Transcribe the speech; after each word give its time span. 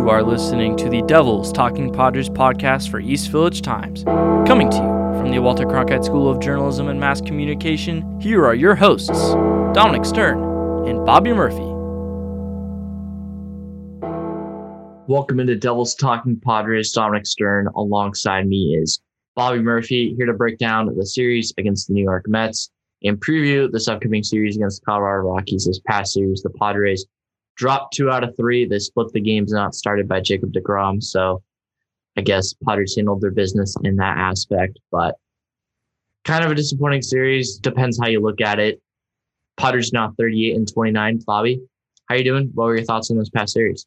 You 0.00 0.08
are 0.08 0.22
listening 0.22 0.78
to 0.78 0.88
the 0.88 1.02
Devils 1.02 1.52
Talking 1.52 1.92
Padres 1.92 2.30
podcast 2.30 2.90
for 2.90 3.00
East 3.00 3.28
Village 3.28 3.60
Times. 3.60 4.02
Coming 4.48 4.70
to 4.70 4.76
you 4.78 5.20
from 5.20 5.30
the 5.30 5.40
Walter 5.40 5.66
Cronkite 5.66 6.06
School 6.06 6.26
of 6.26 6.40
Journalism 6.40 6.88
and 6.88 6.98
Mass 6.98 7.20
Communication, 7.20 8.18
here 8.18 8.46
are 8.46 8.54
your 8.54 8.74
hosts, 8.74 9.34
Dominic 9.74 10.06
Stern 10.06 10.88
and 10.88 11.04
Bobby 11.04 11.34
Murphy. 11.34 11.66
Welcome 15.06 15.38
into 15.38 15.54
Devils 15.54 15.94
Talking 15.94 16.40
Padres. 16.42 16.92
Dominic 16.92 17.26
Stern 17.26 17.68
alongside 17.76 18.48
me 18.48 18.78
is 18.80 18.98
Bobby 19.36 19.60
Murphy 19.60 20.14
here 20.16 20.24
to 20.24 20.32
break 20.32 20.56
down 20.56 20.86
the 20.96 21.04
series 21.04 21.52
against 21.58 21.88
the 21.88 21.92
New 21.92 22.04
York 22.04 22.24
Mets 22.26 22.70
and 23.04 23.20
preview 23.20 23.70
this 23.70 23.86
upcoming 23.86 24.22
series 24.22 24.56
against 24.56 24.80
the 24.80 24.86
Colorado 24.86 25.28
Rockies. 25.28 25.66
This 25.66 25.80
past 25.86 26.14
series, 26.14 26.40
the 26.40 26.48
Padres 26.58 27.04
dropped 27.60 27.92
two 27.94 28.10
out 28.10 28.24
of 28.24 28.34
three. 28.38 28.64
They 28.64 28.78
split 28.78 29.12
the 29.12 29.20
games 29.20 29.52
not 29.52 29.74
started 29.74 30.08
by 30.08 30.20
Jacob 30.20 30.50
DeGrom. 30.50 31.02
So 31.02 31.42
I 32.16 32.22
guess 32.22 32.54
Padres 32.64 32.96
handled 32.96 33.20
their 33.20 33.30
business 33.30 33.76
in 33.84 33.96
that 33.96 34.16
aspect, 34.16 34.78
but 34.90 35.16
kind 36.24 36.42
of 36.42 36.50
a 36.50 36.54
disappointing 36.54 37.02
series. 37.02 37.58
Depends 37.58 37.98
how 38.00 38.08
you 38.08 38.20
look 38.20 38.40
at 38.40 38.58
it. 38.58 38.80
Padres 39.58 39.92
now 39.92 40.14
38 40.18 40.56
and 40.56 40.72
29. 40.72 41.20
Bobby, 41.26 41.60
how 42.08 42.14
are 42.14 42.18
you 42.18 42.24
doing? 42.24 42.50
What 42.54 42.64
were 42.64 42.76
your 42.76 42.84
thoughts 42.86 43.10
on 43.10 43.18
this 43.18 43.28
past 43.28 43.52
series? 43.52 43.86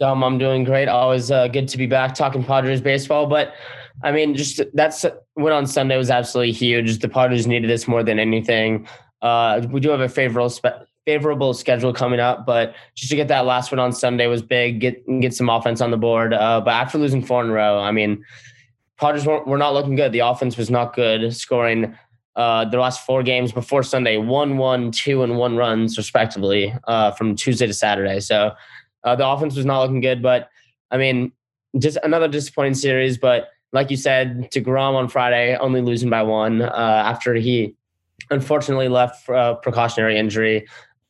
Um, 0.00 0.24
I'm 0.24 0.36
doing 0.36 0.64
great. 0.64 0.88
Always 0.88 1.30
uh, 1.30 1.46
good 1.46 1.68
to 1.68 1.78
be 1.78 1.86
back 1.86 2.12
talking 2.12 2.42
Padres 2.42 2.80
baseball. 2.80 3.26
But 3.28 3.54
I 4.02 4.10
mean, 4.10 4.34
just 4.34 4.60
that's 4.74 5.06
win 5.36 5.52
on 5.52 5.64
Sunday 5.64 5.96
was 5.96 6.10
absolutely 6.10 6.54
huge. 6.54 6.98
The 6.98 7.08
Padres 7.08 7.46
needed 7.46 7.70
this 7.70 7.86
more 7.86 8.02
than 8.02 8.18
anything. 8.18 8.88
Uh, 9.22 9.64
we 9.70 9.78
do 9.78 9.90
have 9.90 10.00
a 10.00 10.08
favorable 10.08 10.50
spe- 10.50 10.86
favorable 11.06 11.54
schedule 11.54 11.92
coming 11.92 12.20
up, 12.20 12.44
but 12.44 12.74
just 12.96 13.10
to 13.10 13.16
get 13.16 13.28
that 13.28 13.46
last 13.46 13.70
one 13.70 13.78
on 13.78 13.92
Sunday 13.92 14.26
was 14.26 14.42
big. 14.42 14.80
Get 14.80 15.04
get 15.20 15.32
some 15.32 15.48
offense 15.48 15.80
on 15.80 15.90
the 15.90 15.96
board. 15.96 16.34
Uh, 16.34 16.60
but 16.60 16.72
after 16.72 16.98
losing 16.98 17.24
four 17.24 17.42
in 17.42 17.50
a 17.50 17.52
row, 17.52 17.78
I 17.78 17.92
mean, 17.92 18.24
Padres 18.98 19.24
were, 19.24 19.42
were 19.44 19.56
not 19.56 19.72
looking 19.72 19.94
good. 19.94 20.12
The 20.12 20.18
offense 20.20 20.56
was 20.56 20.68
not 20.68 20.94
good, 20.94 21.34
scoring 21.34 21.96
uh, 22.34 22.66
the 22.66 22.78
last 22.78 23.06
four 23.06 23.22
games 23.22 23.52
before 23.52 23.82
Sunday, 23.82 24.18
one, 24.18 24.58
one, 24.58 24.90
two, 24.90 25.22
and 25.22 25.38
one 25.38 25.56
runs 25.56 25.96
respectively 25.96 26.74
uh, 26.86 27.12
from 27.12 27.34
Tuesday 27.36 27.66
to 27.66 27.72
Saturday. 27.72 28.20
So 28.20 28.52
uh, 29.04 29.16
the 29.16 29.26
offense 29.26 29.56
was 29.56 29.64
not 29.64 29.80
looking 29.80 30.00
good. 30.00 30.22
But 30.22 30.50
I 30.90 30.98
mean, 30.98 31.32
just 31.78 31.98
another 32.02 32.28
disappointing 32.28 32.74
series. 32.74 33.16
But 33.16 33.48
like 33.72 33.90
you 33.90 33.96
said, 33.96 34.50
DeGrom 34.50 34.94
on 34.94 35.08
Friday, 35.08 35.56
only 35.56 35.82
losing 35.82 36.10
by 36.10 36.22
one 36.22 36.62
uh, 36.62 37.02
after 37.06 37.34
he 37.34 37.76
unfortunately 38.30 38.88
left 38.88 39.24
for 39.24 39.54
precautionary 39.56 40.18
injury. 40.18 40.66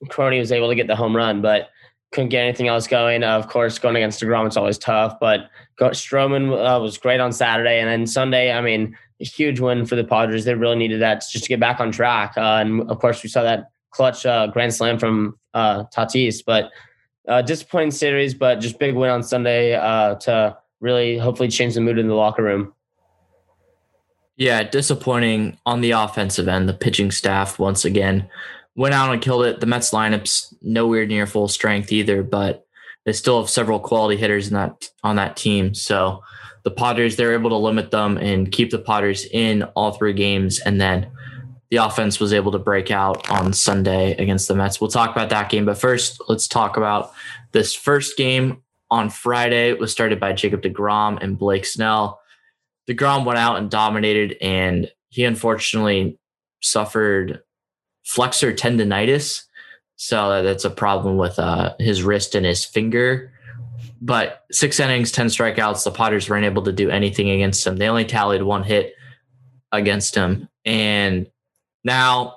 Crony 0.08 0.38
was 0.38 0.52
able 0.52 0.68
to 0.68 0.74
get 0.74 0.86
the 0.86 0.96
home 0.96 1.16
run, 1.16 1.40
but 1.40 1.70
couldn't 2.12 2.28
get 2.30 2.42
anything 2.42 2.68
else 2.68 2.86
going. 2.86 3.22
Uh, 3.22 3.36
of 3.36 3.48
course, 3.48 3.78
going 3.78 3.96
against 3.96 4.20
DeGrom, 4.22 4.46
it's 4.46 4.56
always 4.56 4.78
tough, 4.78 5.18
but 5.20 5.50
Stroman 5.78 6.52
uh, 6.52 6.80
was 6.80 6.98
great 6.98 7.20
on 7.20 7.32
Saturday. 7.32 7.80
And 7.80 7.88
then 7.88 8.06
Sunday, 8.06 8.52
I 8.52 8.60
mean, 8.60 8.96
a 9.20 9.24
huge 9.24 9.60
win 9.60 9.86
for 9.86 9.96
the 9.96 10.04
Padres. 10.04 10.44
They 10.44 10.54
really 10.54 10.76
needed 10.76 11.00
that 11.00 11.24
just 11.30 11.44
to 11.44 11.48
get 11.48 11.60
back 11.60 11.80
on 11.80 11.90
track. 11.90 12.34
Uh, 12.36 12.58
and 12.60 12.88
of 12.90 12.98
course, 13.00 13.22
we 13.22 13.28
saw 13.28 13.42
that 13.42 13.70
clutch 13.90 14.24
uh, 14.24 14.46
grand 14.48 14.74
slam 14.74 14.98
from 14.98 15.38
uh, 15.54 15.84
Tatis, 15.94 16.42
but 16.44 16.70
uh, 17.28 17.42
disappointing 17.42 17.90
series, 17.90 18.34
but 18.34 18.56
just 18.56 18.78
big 18.78 18.94
win 18.94 19.10
on 19.10 19.22
Sunday 19.22 19.72
to 19.72 20.56
really 20.80 21.18
hopefully 21.18 21.48
change 21.48 21.74
the 21.74 21.80
mood 21.80 21.98
in 21.98 22.08
the 22.08 22.14
locker 22.14 22.42
room. 22.42 22.72
Yeah, 24.36 24.62
disappointing 24.64 25.58
on 25.64 25.80
the 25.80 25.92
offensive 25.92 26.46
end. 26.46 26.68
The 26.68 26.74
pitching 26.74 27.10
staff 27.10 27.58
once 27.58 27.86
again 27.86 28.28
went 28.76 28.94
out 28.94 29.12
and 29.12 29.22
killed 29.22 29.44
it. 29.44 29.60
The 29.60 29.66
Mets 29.66 29.90
lineup's 29.90 30.54
nowhere 30.62 31.06
near 31.06 31.26
full 31.26 31.48
strength 31.48 31.90
either, 31.90 32.22
but 32.22 32.66
they 33.04 33.12
still 33.12 33.40
have 33.40 33.50
several 33.50 33.80
quality 33.80 34.16
hitters 34.16 34.48
in 34.48 34.54
that 34.54 34.88
on 35.02 35.16
that 35.16 35.36
team. 35.36 35.74
So 35.74 36.22
the 36.62 36.70
Padres, 36.70 37.16
they're 37.16 37.32
able 37.32 37.50
to 37.50 37.56
limit 37.56 37.90
them 37.90 38.18
and 38.18 38.50
keep 38.52 38.70
the 38.70 38.78
Padres 38.78 39.26
in 39.26 39.62
all 39.74 39.92
three 39.92 40.12
games, 40.12 40.60
and 40.60 40.80
then 40.80 41.10
the 41.70 41.78
offense 41.78 42.20
was 42.20 42.32
able 42.32 42.52
to 42.52 42.58
break 42.58 42.90
out 42.90 43.28
on 43.30 43.52
Sunday 43.52 44.12
against 44.16 44.46
the 44.46 44.54
Mets. 44.54 44.80
We'll 44.80 44.90
talk 44.90 45.10
about 45.10 45.30
that 45.30 45.48
game, 45.48 45.64
but 45.64 45.78
first 45.78 46.20
let's 46.28 46.46
talk 46.46 46.76
about 46.76 47.12
this 47.52 47.74
first 47.74 48.16
game 48.16 48.62
on 48.90 49.10
Friday. 49.10 49.70
It 49.70 49.78
was 49.78 49.90
started 49.90 50.20
by 50.20 50.32
Jacob 50.32 50.62
DeGrom 50.62 51.22
and 51.22 51.38
Blake 51.38 51.64
Snell. 51.64 52.20
DeGrom 52.88 53.24
went 53.24 53.38
out 53.38 53.56
and 53.56 53.70
dominated, 53.70 54.36
and 54.40 54.90
he 55.08 55.24
unfortunately 55.24 56.18
suffered 56.62 57.42
flexor 58.06 58.52
tendonitis. 58.52 59.42
So 59.96 60.42
that's 60.42 60.64
a 60.64 60.70
problem 60.70 61.16
with 61.16 61.38
uh, 61.38 61.74
his 61.78 62.02
wrist 62.02 62.34
and 62.34 62.46
his 62.46 62.64
finger. 62.64 63.32
But 64.00 64.44
six 64.52 64.78
innings, 64.78 65.10
10 65.10 65.26
strikeouts. 65.26 65.84
The 65.84 65.90
Padres 65.90 66.30
weren't 66.30 66.44
able 66.44 66.62
to 66.64 66.72
do 66.72 66.88
anything 66.88 67.30
against 67.30 67.66
him. 67.66 67.76
They 67.76 67.88
only 67.88 68.04
tallied 68.04 68.42
one 68.42 68.62
hit 68.62 68.94
against 69.72 70.14
him. 70.14 70.48
And 70.64 71.26
now 71.82 72.36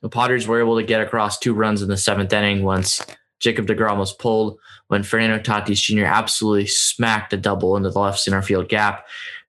the 0.00 0.08
Padres 0.08 0.46
were 0.46 0.60
able 0.60 0.76
to 0.76 0.82
get 0.82 1.00
across 1.00 1.38
two 1.38 1.54
runs 1.54 1.82
in 1.82 1.88
the 1.88 1.96
seventh 1.96 2.32
inning 2.32 2.62
once 2.62 3.04
Jacob 3.38 3.66
DeGrom 3.66 3.98
was 3.98 4.14
pulled, 4.14 4.58
when 4.88 5.02
Fernando 5.02 5.38
Tatis 5.38 5.82
Jr. 5.82 6.06
absolutely 6.06 6.66
smacked 6.66 7.32
a 7.34 7.36
double 7.36 7.76
into 7.76 7.90
the 7.90 7.98
left 7.98 8.20
center 8.20 8.40
field 8.40 8.68
gap. 8.68 9.06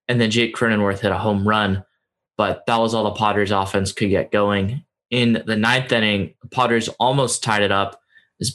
And 0.09 0.19
then 0.19 0.31
Jake 0.31 0.55
Cronenworth 0.55 0.99
hit 0.99 1.11
a 1.11 1.17
home 1.17 1.47
run. 1.47 1.85
But 2.35 2.65
that 2.65 2.77
was 2.77 2.93
all 2.93 3.05
the 3.05 3.11
Padres 3.11 3.51
offense 3.51 3.93
could 3.93 4.09
get 4.09 4.31
going 4.31 4.83
in 5.09 5.44
the 5.45 5.56
ninth 5.56 5.91
inning, 5.91 6.34
Padres 6.51 6.90
almost 7.00 7.44
tied 7.44 7.63
it 7.63 7.72
up 7.72 8.01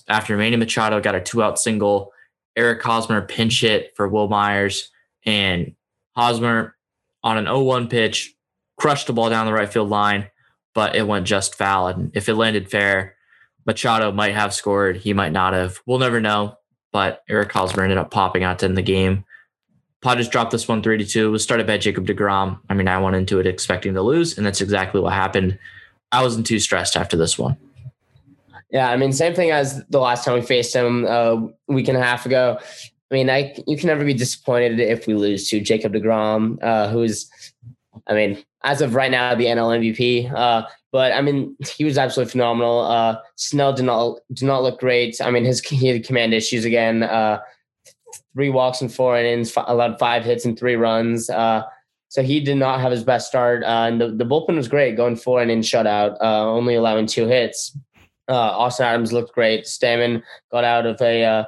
after 0.09 0.37
Manny 0.37 0.57
Machado 0.57 1.01
got 1.01 1.15
a 1.15 1.21
two 1.21 1.43
out 1.43 1.59
single. 1.59 2.13
Eric 2.57 2.83
Hosmer 2.83 3.23
pinch 3.23 3.63
hit 3.63 3.93
for 3.97 4.07
Wil 4.09 4.29
Myers, 4.29 4.91
and 5.25 5.75
Hosmer 6.15 6.77
on 7.23 7.39
an 7.39 7.47
0 7.47 7.63
1 7.63 7.89
pitch 7.89 8.35
crushed 8.77 9.07
the 9.07 9.13
ball 9.13 9.31
down 9.31 9.47
the 9.47 9.53
right 9.53 9.73
field 9.73 9.89
line, 9.89 10.29
but 10.75 10.95
it 10.95 11.07
went 11.07 11.27
just 11.27 11.55
foul. 11.55 11.89
And 11.89 12.11
if 12.15 12.29
it 12.29 12.35
landed 12.35 12.71
fair, 12.71 13.17
Machado 13.65 14.13
might 14.13 14.35
have 14.35 14.53
scored. 14.53 14.97
He 14.97 15.13
might 15.13 15.33
not 15.33 15.55
have. 15.55 15.81
We'll 15.87 15.99
never 15.99 16.21
know. 16.21 16.57
But 16.91 17.23
Eric 17.29 17.51
Hosmer 17.53 17.85
ended 17.85 17.97
up 17.97 18.11
popping 18.11 18.43
out 18.43 18.59
to 18.59 18.67
end 18.67 18.77
the 18.77 18.83
game. 18.83 19.25
Padres 20.03 20.29
dropped 20.29 20.51
this 20.51 20.69
one 20.69 20.83
3 20.83 21.03
2. 21.05 21.29
It 21.29 21.31
was 21.31 21.43
started 21.43 21.67
by 21.67 21.79
Jacob 21.79 22.07
DeGrom. 22.07 22.61
I 22.69 22.75
mean, 22.75 22.89
I 22.89 22.99
went 22.99 23.17
into 23.17 23.39
it 23.39 23.47
expecting 23.47 23.95
to 23.95 24.03
lose, 24.03 24.37
and 24.37 24.47
that's 24.47 24.61
exactly 24.61 25.01
what 25.01 25.13
happened. 25.13 25.59
I 26.13 26.23
wasn't 26.23 26.47
too 26.47 26.61
stressed 26.61 26.97
after 26.97 27.17
this 27.17 27.39
one. 27.39 27.57
Yeah, 28.71 28.91
I 28.91 28.97
mean, 28.97 29.13
same 29.13 29.35
thing 29.35 29.51
as 29.51 29.85
the 29.87 29.99
last 29.99 30.25
time 30.25 30.35
we 30.35 30.43
faced 30.43 30.75
him 30.75 31.05
uh, 31.05 31.09
a 31.09 31.49
week 31.67 31.89
and 31.89 31.97
a 31.97 32.03
half 32.03 32.25
ago. 32.25 32.59
I 33.11 33.15
mean, 33.15 33.29
I 33.29 33.55
you 33.67 33.77
can 33.77 33.89
never 33.89 34.05
be 34.05 34.15
disappointed 34.15 34.81
if 34.81 35.07
we 35.07 35.15
lose 35.15 35.49
to 35.51 35.61
Jacob 35.61 35.93
Degrom, 35.93 36.59
uh, 36.63 36.89
who's, 36.89 37.31
I 38.07 38.15
mean, 38.15 38.43
as 38.65 38.81
of 38.81 38.95
right 38.95 39.11
now, 39.11 39.35
the 39.35 39.47
NL 39.47 39.79
MVP. 39.79 40.33
Uh, 40.33 40.67
but 40.91 41.13
I 41.13 41.21
mean, 41.21 41.55
he 41.77 41.85
was 41.85 41.99
absolutely 41.99 42.31
phenomenal. 42.31 42.81
Uh, 42.81 43.19
Snell 43.37 43.75
did 43.75 43.85
not 43.85 44.21
did 44.33 44.47
not 44.47 44.63
look 44.63 44.81
great. 44.81 45.21
I 45.21 45.31
mean, 45.31 45.45
his 45.45 45.61
he 45.61 45.89
had 45.89 46.07
command 46.07 46.33
issues 46.33 46.65
again. 46.65 47.03
Uh, 47.03 47.41
three 48.35 48.51
walks 48.51 48.81
and 48.81 48.93
four 48.93 49.19
innings, 49.19 49.53
allowed 49.57 49.99
five 49.99 50.25
hits 50.25 50.45
and 50.45 50.59
three 50.59 50.77
runs. 50.77 51.29
Uh, 51.29 51.63
so 52.13 52.23
he 52.23 52.41
did 52.41 52.57
not 52.57 52.79
have 52.79 52.93
his 52.93 53.05
best 53.05 53.27
start. 53.27 53.65
Uh, 53.65 53.87
and 53.89 53.99
the, 53.99 54.09
the 54.09 54.27
bullpen 54.27 54.55
was 54.55 54.69
great, 54.69 54.99
going 54.99 55.17
four 55.17 55.41
and 55.41 55.51
in 55.51 55.61
shutout, 55.61 56.19
uh, 56.21 56.45
only 56.47 56.75
allowing 56.75 57.07
two 57.07 57.27
hits. 57.27 57.75
Uh, 58.29 58.35
Austin 58.35 58.85
Adams 58.85 59.15
looked 59.15 59.35
great. 59.35 59.65
Stammen 59.65 60.23
got 60.51 60.63
out 60.63 60.85
of 60.85 61.01
a. 61.01 61.25
Uh, 61.25 61.45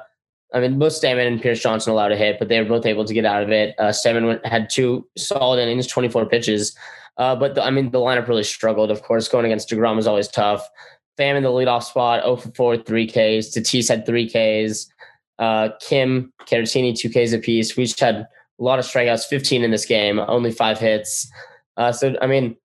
I 0.55 0.61
mean, 0.61 0.79
both 0.79 0.93
Stammen 0.93 1.27
and 1.27 1.39
Pierce 1.39 1.61
Johnson 1.61 1.91
allowed 1.91 2.13
a 2.13 2.15
hit, 2.15 2.39
but 2.39 2.47
they 2.47 2.59
were 2.59 2.67
both 2.67 2.87
able 2.87 3.05
to 3.05 3.13
get 3.13 3.25
out 3.25 3.43
of 3.43 3.51
it. 3.51 3.75
Uh, 3.77 3.89
Stammen 3.89 4.25
went, 4.25 4.43
had 4.43 4.67
two 4.71 5.07
solid 5.15 5.61
innings, 5.61 5.85
24 5.85 6.25
pitches. 6.29 6.75
Uh, 7.17 7.35
but 7.35 7.53
the, 7.53 7.63
I 7.63 7.69
mean, 7.69 7.91
the 7.91 7.99
lineup 7.99 8.27
really 8.27 8.43
struggled. 8.43 8.89
Of 8.89 9.03
course, 9.03 9.27
going 9.27 9.45
against 9.45 9.69
Degrom 9.69 9.95
was 9.97 10.07
always 10.07 10.27
tough. 10.27 10.67
Pham 11.19 11.35
in 11.35 11.43
the 11.43 11.49
leadoff 11.49 11.83
spot, 11.83 12.23
0 12.23 12.37
for 12.37 12.49
4, 12.49 12.77
3 12.77 13.05
Ks. 13.05 13.53
Tatis 13.53 13.87
had 13.87 14.03
3 14.03 14.27
Ks. 14.29 14.87
Uh, 15.37 15.69
Kim, 15.79 16.33
Caratini, 16.47 16.97
2 16.97 17.09
Ks 17.09 17.33
apiece. 17.33 17.77
We 17.77 17.85
just 17.85 17.99
had 17.99 18.27
a 18.59 18.63
lot 18.63 18.79
of 18.79 18.85
strikeouts, 18.85 19.25
15 19.25 19.63
in 19.63 19.71
this 19.71 19.85
game, 19.85 20.19
only 20.19 20.51
five 20.51 20.79
hits. 20.79 21.29
Uh, 21.77 21.91
so, 21.91 22.15
I 22.21 22.27
mean, 22.27 22.55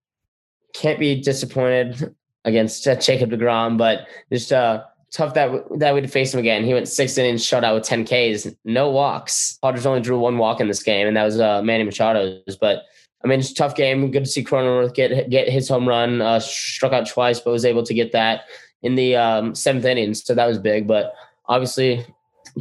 can't 0.73 0.99
be 0.99 1.21
disappointed 1.21 2.15
against 2.45 2.87
uh, 2.87 2.95
Jacob 2.95 3.31
DeGrom, 3.31 3.77
but 3.77 4.07
just 4.31 4.51
uh, 4.53 4.83
tough 5.11 5.33
that 5.33 5.47
w- 5.47 5.77
that 5.77 5.93
we'd 5.93 6.11
face 6.11 6.33
him 6.33 6.39
again. 6.39 6.63
He 6.63 6.73
went 6.73 6.87
six 6.87 7.17
innings, 7.17 7.45
shut 7.45 7.63
out 7.63 7.75
with 7.75 7.83
10 7.83 8.05
Ks, 8.05 8.47
no 8.65 8.89
walks. 8.89 9.57
Padres 9.61 9.85
only 9.85 10.01
drew 10.01 10.17
one 10.17 10.37
walk 10.37 10.59
in 10.61 10.67
this 10.67 10.81
game, 10.81 11.07
and 11.07 11.17
that 11.17 11.25
was 11.25 11.39
uh, 11.39 11.61
Manny 11.61 11.83
Machado's. 11.83 12.57
But 12.57 12.83
I 13.23 13.27
mean, 13.27 13.39
it's 13.39 13.51
a 13.51 13.55
tough 13.55 13.75
game. 13.75 14.09
Good 14.11 14.23
to 14.23 14.29
see 14.29 14.43
Cronenworth 14.43 14.93
get 14.93 15.29
get 15.29 15.49
his 15.49 15.67
home 15.67 15.87
run. 15.87 16.21
Uh, 16.21 16.39
struck 16.39 16.93
out 16.93 17.07
twice, 17.07 17.39
but 17.39 17.51
was 17.51 17.65
able 17.65 17.83
to 17.83 17.93
get 17.93 18.11
that 18.13 18.45
in 18.81 18.95
the 18.95 19.15
um, 19.15 19.53
seventh 19.53 19.85
inning. 19.85 20.13
So 20.13 20.33
that 20.33 20.47
was 20.47 20.57
big. 20.57 20.87
But 20.87 21.13
obviously, 21.47 22.05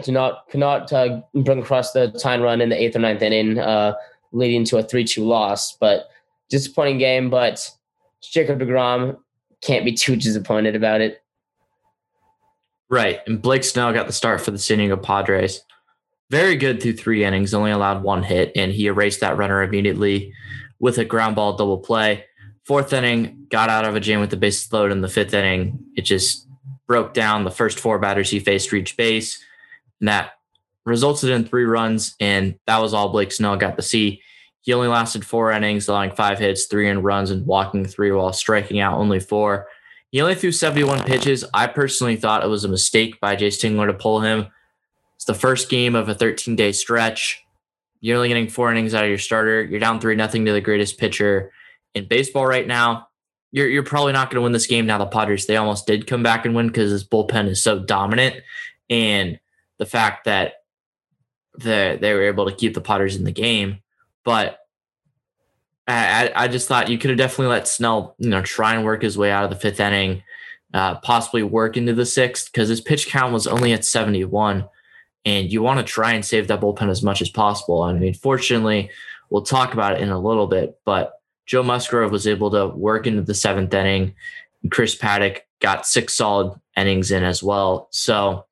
do 0.03 0.13
not 0.13 0.49
cannot 0.49 0.93
uh, 0.93 1.21
bring 1.35 1.61
across 1.61 1.93
the 1.93 2.11
time 2.13 2.43
run 2.43 2.61
in 2.61 2.69
the 2.69 2.81
eighth 2.81 2.97
or 2.97 3.01
ninth 3.01 3.23
inning, 3.23 3.59
uh, 3.59 3.95
leading 4.33 4.65
to 4.67 4.79
a 4.79 4.83
three-two 4.83 5.25
loss. 5.25 5.77
But 5.77 6.09
disappointing 6.49 6.99
game. 6.99 7.31
But 7.31 7.71
Jacob 8.23 8.61
Degrom 8.61 9.19
can't 9.63 9.85
be 9.85 9.93
too 9.93 10.17
disappointed 10.17 10.75
about 10.75 11.01
it. 11.01 11.23
Right, 12.89 13.21
and 13.27 13.41
Blake 13.41 13.63
Snell 13.63 13.93
got 13.93 14.09
the 14.09 14.13
start 14.13 14.41
for 14.41 14.51
the 14.51 14.59
San 14.59 14.79
Diego 14.79 14.97
Padres. 14.97 15.63
very 16.31 16.57
good 16.57 16.81
through 16.81 16.95
three 16.95 17.25
innings, 17.25 17.53
only 17.53 17.73
allowed 17.73 18.03
one 18.03 18.23
hit, 18.23 18.53
and 18.55 18.73
he 18.73 18.87
erased 18.87 19.21
that 19.21 19.37
runner 19.37 19.63
immediately 19.63 20.33
with 20.79 20.97
a 20.97 21.05
ground 21.05 21.37
ball 21.37 21.57
double 21.57 21.79
play. 21.79 22.25
Fourth 22.65 22.93
inning, 22.93 23.47
got 23.51 23.69
out 23.69 23.85
of 23.85 23.97
a 23.97 24.01
jam 24.01 24.21
with 24.21 24.31
the 24.31 24.37
bases 24.37 24.73
loaded. 24.73 24.93
In 24.93 25.01
the 25.01 25.09
fifth 25.09 25.35
inning, 25.35 25.79
it 25.97 26.03
just 26.03 26.47
broke 26.87 27.13
down. 27.13 27.45
The 27.45 27.51
first 27.51 27.81
four 27.81 27.99
batters 27.99 28.31
he 28.31 28.39
faced 28.39 28.71
reached 28.71 28.97
base, 28.97 29.43
and 30.01 30.09
that 30.09 30.33
resulted 30.85 31.31
in 31.31 31.45
three 31.45 31.65
runs, 31.65 32.15
and 32.21 32.59
that 32.67 32.79
was 32.79 32.95
all 32.95 33.11
Blake 33.11 33.33
Snell 33.33 33.57
got 33.57 33.77
to 33.77 33.83
see. 33.83 34.23
He 34.63 34.73
only 34.73 34.89
lasted 34.89 35.25
four 35.25 35.53
innings, 35.53 35.89
allowing 35.89 36.11
five 36.11 36.39
hits, 36.39 36.67
three 36.67 36.89
in 36.89 37.03
runs, 37.03 37.31
and 37.31 37.47
walking 37.47 37.87
three 37.87 38.13
while 38.13 38.33
striking 38.33 38.81
out 38.81 38.99
only 38.99 39.21
four. 39.21 39.69
He 40.11 40.21
only 40.21 40.35
threw 40.35 40.53
71 40.53 41.05
pitches. 41.05 41.45
I 41.55 41.67
personally 41.67 42.17
thought 42.17 42.45
it 42.45 42.49
was 42.49 42.65
a 42.65 42.69
mistake 42.69 43.21
by 43.21 43.37
Jay 43.37 43.49
Tingler 43.49 43.87
to 43.87 43.95
pull 43.95 44.21
him. 44.21 44.49
It's 45.17 45.25
the 45.25 45.35
first 45.35 45.69
game 45.69 45.95
of 45.95 46.09
a 46.09 46.15
13 46.15 46.57
day 46.57 46.73
stretch. 46.73 47.43
You're 48.01 48.17
only 48.17 48.29
getting 48.29 48.49
four 48.49 48.71
innings 48.71 48.95
out 48.95 49.05
of 49.05 49.11
your 49.11 49.19
starter. 49.19 49.63
You're 49.63 49.81
down 49.81 50.01
three 50.01 50.15
nothing 50.15 50.45
to 50.47 50.53
the 50.53 50.61
greatest 50.61 50.99
pitcher 50.99 51.53
in 51.95 52.09
baseball 52.09 52.47
right 52.47 52.67
now. 52.67 53.09
You're 53.53 53.69
you're 53.69 53.83
probably 53.83 54.13
not 54.13 54.31
going 54.31 54.37
to 54.37 54.43
win 54.43 54.53
this 54.53 54.67
game. 54.67 54.87
Now 54.87 54.99
the 54.99 55.07
Padres 55.07 55.47
they 55.47 55.57
almost 55.57 55.87
did 55.87 56.07
come 56.07 56.23
back 56.23 56.47
and 56.47 56.55
win 56.55 56.69
because 56.69 56.91
this 56.91 57.05
bullpen 57.05 57.49
is 57.49 57.63
so 57.63 57.81
dominant, 57.81 58.37
and 58.89 59.39
the 59.81 59.87
fact 59.87 60.27
that 60.27 60.63
the 61.55 61.99
they 62.01 62.13
were 62.13 62.23
able 62.23 62.49
to 62.49 62.55
keep 62.55 62.75
the 62.75 62.81
Padres 62.81 63.17
in 63.17 63.25
the 63.25 63.33
game. 63.33 63.79
But 64.25 64.59
I, 65.89 66.31
I 66.37 66.49
just 66.49 66.69
thought 66.69 66.91
you 66.91 66.99
could 66.99 67.11
have 67.11 67.19
definitely 67.19 67.47
let 67.47 67.67
Snell, 67.67 68.15
you 68.19 68.29
know, 68.29 68.43
try 68.43 68.75
and 68.75 68.85
work 68.85 69.03
his 69.03 69.19
way 69.19 69.33
out 69.33 69.43
of 69.43 69.51
the 69.51 69.57
fifth 69.57 69.81
inning, 69.81 70.23
uh, 70.75 70.97
possibly 70.97 71.43
work 71.43 71.77
into 71.77 71.95
the 71.95 72.07
sixth 72.07 72.53
because 72.53 72.69
his 72.69 72.83
pitch 72.83 73.09
count 73.09 73.33
was 73.33 73.47
only 73.47 73.73
at 73.73 73.85
71. 73.85 74.69
And 75.25 75.51
you 75.51 75.63
want 75.63 75.79
to 75.79 75.85
try 75.85 76.13
and 76.13 76.25
save 76.25 76.47
that 76.49 76.61
bullpen 76.61 76.91
as 76.91 77.03
much 77.03 77.21
as 77.23 77.31
possible. 77.31 77.83
I 77.83 77.93
mean, 77.95 78.15
fortunately, 78.15 78.91
we'll 79.31 79.43
talk 79.43 79.73
about 79.73 79.95
it 79.95 80.03
in 80.03 80.11
a 80.11 80.21
little 80.21 80.47
bit, 80.47 80.79
but 80.85 81.15
Joe 81.47 81.63
Musgrove 81.63 82.13
was 82.13 82.27
able 82.27 82.51
to 82.53 82.69
work 82.69 83.07
into 83.07 83.23
the 83.23 83.35
seventh 83.35 83.75
inning. 83.75 84.15
Chris 84.71 84.95
Paddack 84.95 85.41
got 85.61 85.87
six 85.87 86.15
solid 86.15 86.59
innings 86.77 87.11
in 87.11 87.25
as 87.25 87.43
well. 87.43 87.89
So 87.91 88.47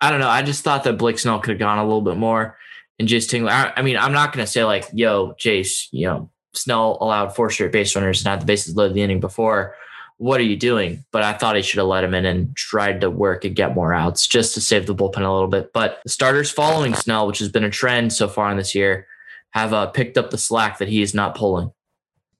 I 0.00 0.10
don't 0.10 0.20
know. 0.20 0.28
I 0.28 0.42
just 0.42 0.64
thought 0.64 0.84
that 0.84 0.98
Blake 0.98 1.18
Snell 1.18 1.40
could 1.40 1.50
have 1.50 1.58
gone 1.58 1.78
a 1.78 1.84
little 1.84 2.00
bit 2.00 2.16
more. 2.16 2.56
And 2.98 3.08
Jayce 3.08 3.28
Tingler, 3.28 3.50
I, 3.50 3.72
I 3.76 3.82
mean, 3.82 3.96
I'm 3.96 4.12
not 4.12 4.32
going 4.32 4.44
to 4.44 4.50
say 4.50 4.64
like, 4.64 4.86
yo, 4.92 5.34
Jayce, 5.34 5.88
you 5.90 6.06
know, 6.06 6.30
Snell 6.54 6.98
allowed 7.00 7.34
four 7.34 7.50
straight 7.50 7.72
base 7.72 7.94
runners 7.94 8.20
and 8.20 8.28
had 8.28 8.40
the 8.42 8.46
bases 8.46 8.76
loaded 8.76 8.94
the 8.94 9.02
inning 9.02 9.20
before. 9.20 9.74
What 10.16 10.40
are 10.40 10.44
you 10.44 10.56
doing? 10.56 11.04
But 11.12 11.22
I 11.22 11.32
thought 11.32 11.56
he 11.56 11.62
should 11.62 11.78
have 11.78 11.86
let 11.86 12.04
him 12.04 12.12
in 12.12 12.26
and 12.26 12.54
tried 12.56 13.00
to 13.00 13.10
work 13.10 13.44
and 13.44 13.56
get 13.56 13.74
more 13.74 13.94
outs 13.94 14.26
just 14.26 14.52
to 14.54 14.60
save 14.60 14.86
the 14.86 14.94
bullpen 14.94 15.18
a 15.18 15.32
little 15.32 15.48
bit. 15.48 15.72
But 15.72 16.00
the 16.02 16.10
starters 16.10 16.50
following 16.50 16.94
Snell, 16.94 17.26
which 17.26 17.38
has 17.38 17.48
been 17.48 17.64
a 17.64 17.70
trend 17.70 18.12
so 18.12 18.28
far 18.28 18.50
in 18.50 18.58
this 18.58 18.74
year, 18.74 19.06
have 19.52 19.72
uh, 19.72 19.86
picked 19.86 20.18
up 20.18 20.30
the 20.30 20.38
slack 20.38 20.78
that 20.78 20.88
he 20.88 21.00
is 21.00 21.14
not 21.14 21.34
pulling. 21.34 21.72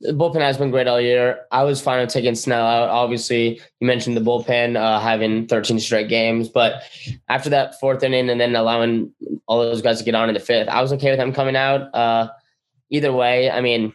The 0.02 0.12
bullpen 0.12 0.40
has 0.40 0.56
been 0.56 0.70
great 0.70 0.86
all 0.86 1.00
year. 1.00 1.40
I 1.50 1.62
was 1.64 1.80
fine 1.80 2.00
with 2.00 2.08
taking 2.08 2.34
Snell 2.34 2.66
out. 2.66 2.88
Obviously, 2.88 3.60
you 3.80 3.86
mentioned 3.86 4.16
the 4.16 4.22
bullpen 4.22 4.76
uh, 4.76 4.98
having 4.98 5.46
13 5.46 5.78
straight 5.78 6.08
games, 6.08 6.48
but 6.48 6.82
after 7.28 7.50
that 7.50 7.78
fourth 7.78 8.02
inning 8.02 8.30
and 8.30 8.40
then 8.40 8.56
allowing 8.56 9.12
all 9.46 9.60
those 9.60 9.82
guys 9.82 9.98
to 9.98 10.04
get 10.04 10.14
on 10.14 10.28
in 10.28 10.34
the 10.34 10.40
fifth, 10.40 10.68
I 10.68 10.80
was 10.80 10.92
okay 10.94 11.10
with 11.10 11.20
him 11.20 11.34
coming 11.34 11.54
out. 11.54 11.94
Uh, 11.94 12.28
either 12.88 13.12
way, 13.12 13.50
I 13.50 13.60
mean, 13.60 13.92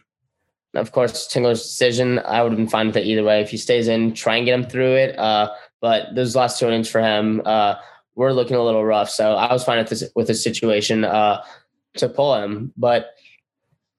of 0.76 0.92
course, 0.92 1.26
Tingler's 1.26 1.62
decision, 1.62 2.18
I 2.20 2.42
would 2.42 2.52
have 2.52 2.58
been 2.58 2.68
fine 2.68 2.86
with 2.86 2.96
it 2.96 3.06
either 3.06 3.24
way. 3.24 3.40
If 3.40 3.50
he 3.50 3.56
stays 3.56 3.88
in, 3.88 4.14
try 4.14 4.36
and 4.36 4.46
get 4.46 4.54
him 4.54 4.68
through 4.68 4.94
it. 4.94 5.18
Uh, 5.18 5.50
but 5.80 6.14
those 6.14 6.36
last 6.36 6.58
two 6.58 6.66
innings 6.66 6.88
for 6.88 7.00
him 7.00 7.42
uh, 7.44 7.76
were 8.14 8.32
looking 8.32 8.56
a 8.56 8.62
little 8.62 8.84
rough. 8.84 9.10
So 9.10 9.34
I 9.34 9.52
was 9.52 9.64
fine 9.64 9.78
with 9.78 9.88
this 9.88 10.04
with 10.14 10.26
the 10.26 10.34
situation 10.34 11.04
uh, 11.04 11.42
to 11.96 12.08
pull 12.08 12.34
him. 12.36 12.72
But 12.76 13.10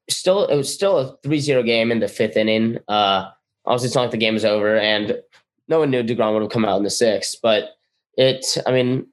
still, 0.09 0.45
it 0.45 0.56
was 0.56 0.74
still 0.74 1.00
a 1.00 1.18
3-0 1.27 1.65
game 1.65 1.92
in 1.92 2.00
the 2.00 2.07
fifth 2.07 2.38
inning. 2.38 2.77
Uh, 2.88 3.30
obviously, 3.65 3.88
it's 3.88 3.95
not 3.95 4.04
like 4.04 4.12
the 4.12 4.18
game 4.18 4.36
is 4.36 4.45
over, 4.45 4.77
and 4.77 5.21
no 5.68 5.80
one 5.80 5.92
knew 5.92 6.04
Degrom 6.04 6.33
would 6.33 6.42
have 6.42 6.51
come 6.51 6.65
out 6.65 6.77
in 6.77 6.83
the 6.83 6.89
sixth. 6.89 7.38
But 7.42 7.75
it, 8.18 8.45
I 8.65 8.71
mean, 8.71 9.07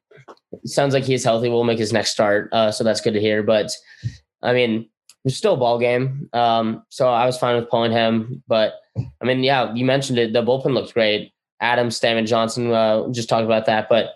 it 0.52 0.68
sounds 0.68 0.94
like 0.94 1.04
he's 1.04 1.24
healthy. 1.24 1.48
We'll 1.48 1.64
make 1.64 1.78
his 1.78 1.92
next 1.92 2.10
start, 2.10 2.48
uh, 2.52 2.70
so 2.70 2.84
that's 2.84 3.00
good 3.00 3.14
to 3.14 3.20
hear. 3.20 3.42
But 3.42 3.70
I 4.42 4.52
mean, 4.52 4.88
it's 5.24 5.36
still 5.36 5.54
a 5.54 5.58
ball 5.58 5.78
game. 5.78 6.28
Um, 6.32 6.84
so 6.88 7.08
I 7.08 7.26
was 7.26 7.38
fine 7.38 7.56
with 7.56 7.70
pulling 7.70 7.92
him. 7.92 8.42
But 8.46 8.74
I 8.96 9.24
mean, 9.24 9.42
yeah, 9.42 9.72
you 9.74 9.84
mentioned 9.84 10.18
it. 10.18 10.32
The 10.32 10.42
bullpen 10.42 10.74
looked 10.74 10.94
great. 10.94 11.32
Adams, 11.60 11.96
Stam, 11.96 12.16
and 12.16 12.26
Johnson, 12.26 12.70
uh, 12.72 13.08
just 13.10 13.28
talked 13.28 13.44
about 13.44 13.66
that, 13.66 13.88
but 13.88 14.14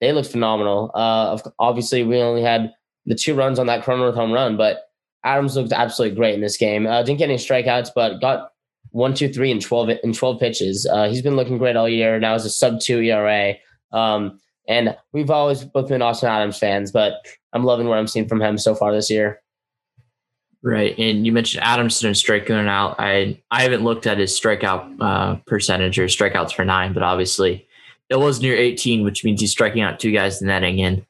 they 0.00 0.12
looked 0.12 0.30
phenomenal. 0.30 0.90
Uh, 0.94 1.38
obviously, 1.58 2.02
we 2.02 2.18
only 2.18 2.42
had 2.42 2.72
the 3.06 3.14
two 3.14 3.34
runs 3.34 3.58
on 3.58 3.66
that 3.66 3.84
Cronenworth 3.84 4.14
home 4.14 4.32
run, 4.32 4.56
but 4.56 4.89
Adams 5.24 5.56
looked 5.56 5.72
absolutely 5.72 6.16
great 6.16 6.34
in 6.34 6.40
this 6.40 6.56
game. 6.56 6.86
Uh, 6.86 7.02
didn't 7.02 7.18
get 7.18 7.28
any 7.28 7.36
strikeouts, 7.36 7.90
but 7.94 8.20
got 8.20 8.52
one, 8.90 9.14
two, 9.14 9.32
three, 9.32 9.50
and 9.50 9.60
twelve 9.60 9.90
in 9.90 10.12
twelve 10.12 10.40
pitches. 10.40 10.86
Uh, 10.86 11.08
he's 11.08 11.22
been 11.22 11.36
looking 11.36 11.58
great 11.58 11.76
all 11.76 11.88
year. 11.88 12.18
Now 12.18 12.34
is 12.34 12.44
a 12.44 12.50
sub 12.50 12.80
two 12.80 13.00
ERA. 13.00 13.54
Um, 13.92 14.40
and 14.68 14.96
we've 15.12 15.30
always 15.30 15.64
both 15.64 15.88
been 15.88 16.02
Austin 16.02 16.28
Adams 16.28 16.58
fans, 16.58 16.92
but 16.92 17.14
I'm 17.52 17.64
loving 17.64 17.88
what 17.88 17.98
I'm 17.98 18.06
seeing 18.06 18.28
from 18.28 18.40
him 18.40 18.56
so 18.56 18.74
far 18.74 18.92
this 18.92 19.10
year. 19.10 19.40
Right, 20.62 20.96
and 20.98 21.24
you 21.24 21.32
mentioned 21.32 21.64
Adamson 21.64 22.14
striking 22.14 22.54
out. 22.54 22.60
And 22.60 22.68
out. 22.68 22.96
I 22.98 23.40
I 23.50 23.62
haven't 23.62 23.82
looked 23.82 24.06
at 24.06 24.18
his 24.18 24.38
strikeout 24.38 24.96
uh, 25.00 25.36
percentage 25.46 25.98
or 25.98 26.04
strikeouts 26.04 26.52
for 26.52 26.64
nine, 26.64 26.92
but 26.92 27.02
obviously 27.02 27.66
it 28.10 28.18
was 28.18 28.40
near 28.40 28.56
18, 28.56 29.04
which 29.04 29.24
means 29.24 29.40
he's 29.40 29.52
striking 29.52 29.82
out 29.82 30.00
two 30.00 30.12
guys 30.12 30.42
in 30.42 30.48
the 30.48 30.56
inning. 30.56 31.06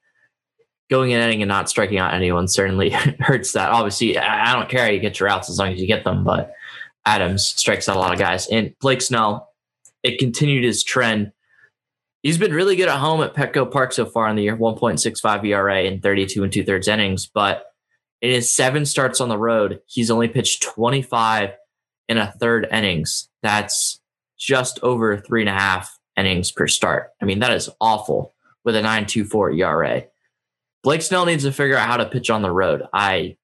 And 0.91 0.97
going 0.97 1.11
in 1.13 1.21
inning 1.21 1.43
and 1.43 1.49
not 1.49 1.71
striking 1.71 1.99
out 1.99 2.15
anyone 2.15 2.49
certainly 2.49 2.91
hurts 3.21 3.53
that. 3.53 3.71
Obviously, 3.71 4.19
I 4.19 4.55
don't 4.55 4.69
care 4.69 4.85
how 4.85 4.91
you 4.91 5.01
get 5.01 5.21
your 5.21 5.29
outs 5.29 5.49
as 5.49 5.59
long 5.59 5.73
as 5.73 5.81
you 5.81 5.87
get 5.87 6.05
them, 6.05 6.25
but 6.25 6.53
Adams 7.07 7.47
strikes 7.47 7.89
out 7.89 7.97
a 7.97 8.01
lot 8.01 8.13
of 8.13 8.19
guys. 8.19 8.47
And 8.49 8.75
Blake 8.81 9.01
Snell, 9.01 9.49
it 10.03 10.19
continued 10.19 10.65
his 10.65 10.85
trend. 10.85 11.33
He's 12.23 12.39
been 12.39 12.53
really 12.53 12.77
good 12.77 12.89
at 12.89 12.99
home 12.99 13.23
at 13.23 13.35
Petco 13.35 13.71
Park 13.71 13.93
so 13.93 14.05
far 14.05 14.29
in 14.29 14.37
the 14.37 14.43
year, 14.43 14.57
1.65 14.57 15.47
ERA 15.47 15.83
in 15.83 16.01
32 16.01 16.43
and 16.43 16.53
two 16.53 16.65
thirds 16.65 16.89
innings, 16.89 17.27
but 17.27 17.65
in 18.21 18.31
his 18.31 18.55
seven 18.55 18.85
starts 18.85 19.21
on 19.21 19.31
the 19.31 19.39
road, 19.39 19.81
he's 19.87 20.11
only 20.11 20.29
pitched 20.29 20.63
25 20.63 21.51
in 22.09 22.19
a 22.19 22.33
third 22.33 22.67
innings. 22.71 23.29
That's 23.43 24.01
just 24.39 24.79
over 24.83 25.17
three 25.17 25.41
and 25.41 25.49
a 25.49 25.55
half 25.55 25.99
innings 26.17 26.51
per 26.51 26.67
start. 26.67 27.11
I 27.23 27.25
mean, 27.25 27.39
that 27.39 27.53
is 27.53 27.71
awful 27.81 28.35
with 28.65 28.77
a 28.77 28.83
9.24 28.83 29.59
ERA. 29.59 30.05
Blake 30.83 31.03
Snell 31.03 31.27
needs 31.27 31.45
to 31.45 31.53
figure 31.53 31.77
out 31.77 31.89
how 31.89 31.99
to 31.99 32.07
pitch 32.07 32.31
on 32.31 32.43
the 32.43 32.51
road. 32.51 32.83
I 32.93 33.37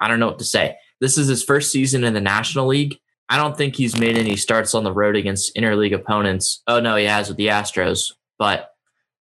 I 0.00 0.08
don't 0.08 0.20
know 0.20 0.26
what 0.26 0.38
to 0.38 0.44
say. 0.44 0.76
This 1.00 1.18
is 1.18 1.28
his 1.28 1.44
first 1.44 1.70
season 1.70 2.04
in 2.04 2.14
the 2.14 2.20
National 2.20 2.66
League. 2.66 2.98
I 3.28 3.36
don't 3.36 3.56
think 3.56 3.76
he's 3.76 3.98
made 3.98 4.16
any 4.16 4.36
starts 4.36 4.74
on 4.74 4.84
the 4.84 4.92
road 4.92 5.16
against 5.16 5.54
interleague 5.56 5.94
opponents. 5.94 6.62
Oh 6.66 6.80
no, 6.80 6.96
he 6.96 7.04
has 7.04 7.28
with 7.28 7.36
the 7.36 7.48
Astros, 7.48 8.12
but 8.38 8.72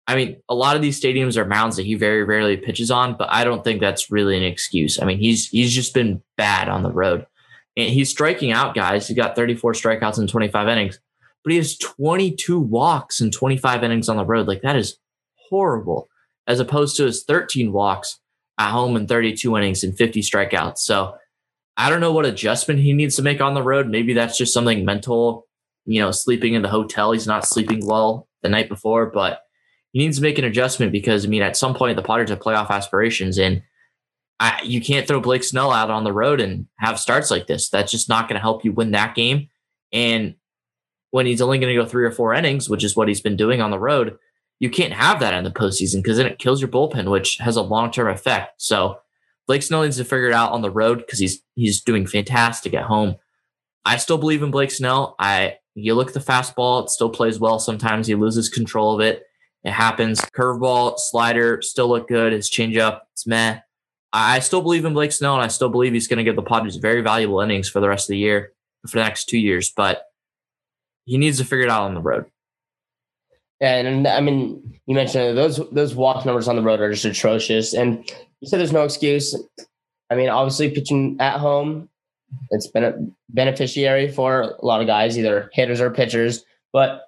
I 0.06 0.16
mean, 0.16 0.42
a 0.48 0.54
lot 0.54 0.74
of 0.74 0.82
these 0.82 1.00
stadiums 1.00 1.36
are 1.36 1.44
mounds 1.44 1.76
that 1.76 1.86
he 1.86 1.94
very 1.94 2.24
rarely 2.24 2.56
pitches 2.56 2.90
on, 2.90 3.14
but 3.16 3.28
I 3.30 3.44
don't 3.44 3.62
think 3.62 3.80
that's 3.80 4.10
really 4.10 4.36
an 4.36 4.42
excuse. 4.42 5.00
I 5.00 5.04
mean, 5.04 5.18
he's 5.18 5.48
he's 5.48 5.72
just 5.72 5.94
been 5.94 6.22
bad 6.36 6.68
on 6.68 6.82
the 6.82 6.90
road. 6.90 7.26
And 7.76 7.88
he's 7.88 8.10
striking 8.10 8.50
out 8.50 8.74
guys. 8.74 9.06
He 9.06 9.14
got 9.14 9.36
34 9.36 9.72
strikeouts 9.74 10.18
in 10.18 10.26
25 10.26 10.66
innings, 10.66 10.98
but 11.44 11.52
he 11.52 11.56
has 11.58 11.78
22 11.78 12.58
walks 12.58 13.20
in 13.20 13.30
25 13.30 13.84
innings 13.84 14.08
on 14.08 14.16
the 14.16 14.24
road. 14.24 14.48
Like 14.48 14.62
that 14.62 14.74
is 14.74 14.98
horrible, 15.48 16.08
as 16.50 16.58
opposed 16.58 16.96
to 16.96 17.04
his 17.04 17.22
13 17.22 17.72
walks 17.72 18.18
at 18.58 18.72
home 18.72 18.96
in 18.96 19.06
32 19.06 19.56
innings 19.56 19.84
and 19.84 19.96
50 19.96 20.20
strikeouts. 20.20 20.78
So 20.78 21.14
I 21.76 21.88
don't 21.88 22.00
know 22.00 22.12
what 22.12 22.26
adjustment 22.26 22.80
he 22.80 22.92
needs 22.92 23.14
to 23.16 23.22
make 23.22 23.40
on 23.40 23.54
the 23.54 23.62
road. 23.62 23.86
Maybe 23.86 24.14
that's 24.14 24.36
just 24.36 24.52
something 24.52 24.84
mental, 24.84 25.46
you 25.86 26.00
know, 26.00 26.10
sleeping 26.10 26.54
in 26.54 26.62
the 26.62 26.68
hotel. 26.68 27.12
He's 27.12 27.26
not 27.26 27.46
sleeping 27.46 27.86
well 27.86 28.26
the 28.42 28.48
night 28.48 28.68
before, 28.68 29.06
but 29.06 29.42
he 29.92 30.00
needs 30.00 30.16
to 30.16 30.22
make 30.22 30.38
an 30.38 30.44
adjustment 30.44 30.90
because 30.90 31.24
I 31.24 31.28
mean, 31.28 31.42
at 31.42 31.56
some 31.56 31.72
point 31.72 31.94
the 31.94 32.02
Padres 32.02 32.30
have 32.30 32.40
playoff 32.40 32.70
aspirations, 32.70 33.38
and 33.38 33.62
I, 34.40 34.60
you 34.64 34.80
can't 34.80 35.06
throw 35.06 35.20
Blake 35.20 35.44
Snell 35.44 35.70
out 35.70 35.90
on 35.90 36.02
the 36.02 36.12
road 36.12 36.40
and 36.40 36.66
have 36.80 36.98
starts 36.98 37.30
like 37.30 37.46
this. 37.46 37.68
That's 37.68 37.92
just 37.92 38.08
not 38.08 38.28
going 38.28 38.36
to 38.36 38.42
help 38.42 38.64
you 38.64 38.72
win 38.72 38.90
that 38.90 39.14
game. 39.14 39.48
And 39.92 40.34
when 41.12 41.26
he's 41.26 41.40
only 41.40 41.58
going 41.58 41.74
to 41.74 41.80
go 41.80 41.88
three 41.88 42.04
or 42.04 42.10
four 42.10 42.34
innings, 42.34 42.68
which 42.68 42.82
is 42.82 42.96
what 42.96 43.06
he's 43.06 43.20
been 43.20 43.36
doing 43.36 43.60
on 43.60 43.70
the 43.70 43.78
road, 43.78 44.18
you 44.60 44.68
can't 44.70 44.92
have 44.92 45.18
that 45.20 45.34
in 45.34 45.42
the 45.42 45.50
postseason 45.50 45.96
because 45.96 46.18
then 46.18 46.26
it 46.26 46.38
kills 46.38 46.60
your 46.60 46.68
bullpen, 46.68 47.10
which 47.10 47.38
has 47.38 47.56
a 47.56 47.62
long 47.62 47.90
term 47.90 48.08
effect. 48.08 48.62
So 48.62 49.00
Blake 49.46 49.62
Snell 49.62 49.82
needs 49.82 49.96
to 49.96 50.04
figure 50.04 50.28
it 50.28 50.34
out 50.34 50.52
on 50.52 50.62
the 50.62 50.70
road 50.70 50.98
because 50.98 51.18
he's 51.18 51.42
he's 51.56 51.80
doing 51.80 52.06
fantastic 52.06 52.74
at 52.74 52.84
home. 52.84 53.16
I 53.84 53.96
still 53.96 54.18
believe 54.18 54.42
in 54.42 54.50
Blake 54.50 54.70
Snell. 54.70 55.16
I 55.18 55.56
you 55.74 55.94
look 55.94 56.08
at 56.08 56.14
the 56.14 56.20
fastball, 56.20 56.84
it 56.84 56.90
still 56.90 57.10
plays 57.10 57.40
well. 57.40 57.58
Sometimes 57.58 58.06
he 58.06 58.14
loses 58.14 58.48
control 58.48 58.94
of 58.94 59.00
it. 59.00 59.24
It 59.64 59.72
happens. 59.72 60.20
Curveball, 60.20 60.98
slider 60.98 61.62
still 61.62 61.88
look 61.88 62.06
good. 62.06 62.32
His 62.32 62.50
changeup, 62.50 63.00
it's 63.12 63.26
meh. 63.26 63.60
I 64.12 64.40
still 64.40 64.62
believe 64.62 64.84
in 64.84 64.92
Blake 64.92 65.12
Snell, 65.12 65.34
and 65.34 65.42
I 65.42 65.48
still 65.48 65.68
believe 65.68 65.92
he's 65.92 66.08
going 66.08 66.18
to 66.18 66.24
give 66.24 66.36
the 66.36 66.42
Padres 66.42 66.76
very 66.76 67.00
valuable 67.00 67.40
innings 67.40 67.68
for 67.68 67.80
the 67.80 67.88
rest 67.88 68.08
of 68.08 68.12
the 68.12 68.18
year, 68.18 68.52
for 68.86 68.98
the 68.98 69.04
next 69.04 69.28
two 69.28 69.38
years. 69.38 69.70
But 69.70 70.06
he 71.04 71.16
needs 71.16 71.38
to 71.38 71.44
figure 71.44 71.64
it 71.64 71.70
out 71.70 71.84
on 71.84 71.94
the 71.94 72.00
road. 72.00 72.26
And 73.60 74.06
I 74.06 74.20
mean, 74.20 74.80
you 74.86 74.94
mentioned 74.94 75.36
those 75.36 75.60
those 75.70 75.94
walk 75.94 76.24
numbers 76.24 76.48
on 76.48 76.56
the 76.56 76.62
road 76.62 76.80
are 76.80 76.90
just 76.90 77.04
atrocious, 77.04 77.74
and 77.74 78.08
you 78.40 78.48
said 78.48 78.58
there's 78.58 78.72
no 78.72 78.84
excuse. 78.84 79.36
I 80.10 80.14
mean, 80.14 80.28
obviously, 80.28 80.70
pitching 80.70 81.16
at 81.20 81.38
home, 81.38 81.88
it's 82.50 82.66
been 82.68 82.84
a 82.84 82.94
beneficiary 83.28 84.10
for 84.10 84.40
a 84.40 84.64
lot 84.64 84.80
of 84.80 84.86
guys, 84.86 85.18
either 85.18 85.50
hitters 85.52 85.80
or 85.80 85.90
pitchers. 85.90 86.44
But 86.72 87.02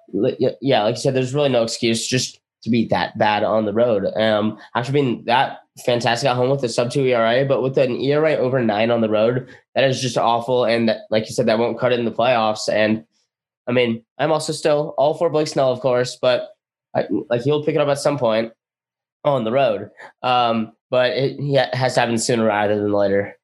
yeah, 0.61 0.83
like 0.83 0.95
you 0.95 1.01
said, 1.01 1.15
there's 1.15 1.33
really 1.33 1.49
no 1.49 1.63
excuse 1.63 2.05
just 2.05 2.39
to 2.63 2.69
be 2.69 2.87
that 2.87 3.17
bad 3.17 3.43
on 3.43 3.65
the 3.65 3.73
road. 3.73 4.05
Um, 4.15 4.57
after 4.75 4.91
being 4.91 5.23
that 5.25 5.59
fantastic 5.85 6.29
at 6.29 6.35
home 6.35 6.49
with 6.49 6.63
a 6.63 6.69
sub 6.69 6.91
two 6.91 7.05
ERA, 7.05 7.45
but 7.45 7.61
with 7.61 7.77
an 7.77 7.99
ERA 7.99 8.35
over 8.35 8.61
nine 8.61 8.91
on 8.91 9.01
the 9.01 9.09
road, 9.09 9.47
that 9.75 9.83
is 9.83 10.01
just 10.01 10.17
awful. 10.17 10.65
And 10.65 10.89
that, 10.89 11.01
like 11.09 11.27
you 11.27 11.33
said, 11.33 11.47
that 11.47 11.59
won't 11.59 11.79
cut 11.79 11.91
it 11.91 11.99
in 11.99 12.05
the 12.05 12.11
playoffs. 12.11 12.69
And 12.71 13.05
I 13.67 13.71
mean, 13.71 14.03
I'm 14.17 14.31
also 14.31 14.53
still 14.53 14.93
all 14.97 15.13
for 15.13 15.29
Blake 15.29 15.47
Snell, 15.47 15.71
of 15.71 15.79
course, 15.79 16.17
but 16.21 16.49
I, 16.95 17.05
like 17.29 17.41
he'll 17.41 17.63
pick 17.63 17.75
it 17.75 17.81
up 17.81 17.87
at 17.87 17.99
some 17.99 18.17
point 18.17 18.51
on 19.23 19.43
the 19.43 19.51
road. 19.51 19.89
Um, 20.21 20.73
but 20.89 21.11
it, 21.11 21.73
has 21.73 21.95
to 21.95 22.01
happen 22.01 22.17
sooner 22.17 22.45
rather 22.45 22.75
than 22.75 22.91
later. 22.91 23.37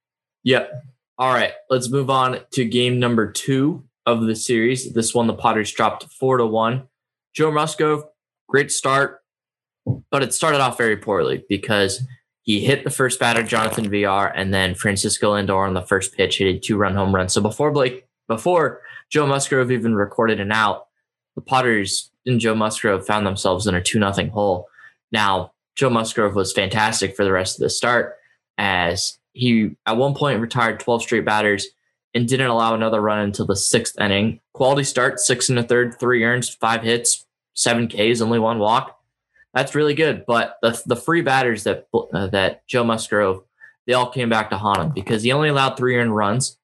Yep. 0.43 0.71
All 1.17 1.33
right, 1.33 1.53
let's 1.69 1.89
move 1.89 2.09
on 2.09 2.39
to 2.51 2.63
game 2.63 2.99
number 2.99 3.31
two 3.31 3.83
of 4.05 4.21
the 4.21 4.35
series. 4.35 4.93
This 4.93 5.13
one, 5.13 5.27
the 5.27 5.33
Padres 5.33 5.71
dropped 5.71 6.05
four 6.05 6.37
to 6.37 6.45
one. 6.45 6.87
Joe 7.33 7.51
Musgrove, 7.51 8.03
great 8.47 8.71
start, 8.71 9.21
but 10.11 10.23
it 10.23 10.33
started 10.33 10.61
off 10.61 10.77
very 10.77 10.97
poorly 10.97 11.43
because 11.49 12.01
he 12.41 12.61
hit 12.61 12.83
the 12.83 12.89
first 12.89 13.19
batter, 13.19 13.43
Jonathan 13.43 13.89
Villar, 13.89 14.27
and 14.27 14.53
then 14.53 14.75
Francisco 14.75 15.33
Lindor 15.33 15.67
on 15.67 15.73
the 15.73 15.81
first 15.81 16.15
pitch 16.15 16.37
hit 16.37 16.55
a 16.55 16.59
two-run 16.59 16.95
home 16.95 17.13
run. 17.13 17.29
So 17.29 17.41
before 17.41 17.71
Blake, 17.71 18.05
before 18.27 18.81
Joe 19.09 19.25
Musgrove 19.25 19.71
even 19.71 19.95
recorded 19.95 20.39
an 20.39 20.51
out, 20.51 20.87
the 21.35 21.41
Padres 21.41 22.11
and 22.25 22.39
Joe 22.39 22.55
Musgrove 22.55 23.05
found 23.05 23.25
themselves 23.25 23.67
in 23.67 23.75
a 23.75 23.81
two 23.81 23.99
nothing 23.99 24.29
hole. 24.29 24.67
Now 25.11 25.53
Joe 25.75 25.89
Musgrove 25.89 26.35
was 26.35 26.53
fantastic 26.53 27.15
for 27.15 27.23
the 27.23 27.31
rest 27.31 27.57
of 27.57 27.63
the 27.63 27.69
start 27.69 28.17
as 28.57 29.17
he 29.33 29.75
at 29.85 29.97
one 29.97 30.13
point 30.13 30.41
retired 30.41 30.79
12 30.79 31.03
straight 31.03 31.25
batters 31.25 31.67
and 32.13 32.27
didn't 32.27 32.47
allow 32.47 32.73
another 32.73 33.01
run 33.01 33.19
until 33.19 33.45
the 33.45 33.55
sixth 33.55 33.99
inning. 33.99 34.39
Quality 34.53 34.83
start, 34.83 35.19
six 35.19 35.49
and 35.49 35.59
a 35.59 35.63
third, 35.63 35.97
three 35.99 36.23
earns, 36.23 36.49
five 36.49 36.83
hits, 36.83 37.25
seven 37.53 37.87
Ks, 37.87 38.21
only 38.21 38.39
one 38.39 38.59
walk. 38.59 38.99
That's 39.53 39.75
really 39.75 39.93
good. 39.93 40.25
But 40.27 40.57
the 40.61 40.79
the 40.85 40.95
free 40.95 41.21
batters 41.21 41.63
that 41.63 41.87
uh, 42.13 42.27
that 42.27 42.67
Joe 42.67 42.83
Musgrove, 42.83 43.43
they 43.87 43.93
all 43.93 44.09
came 44.09 44.29
back 44.29 44.49
to 44.49 44.57
haunt 44.57 44.79
him 44.79 44.91
because 44.91 45.23
he 45.23 45.31
only 45.31 45.49
allowed 45.49 45.75
three 45.75 45.95
earned 45.95 46.15
runs, 46.15 46.57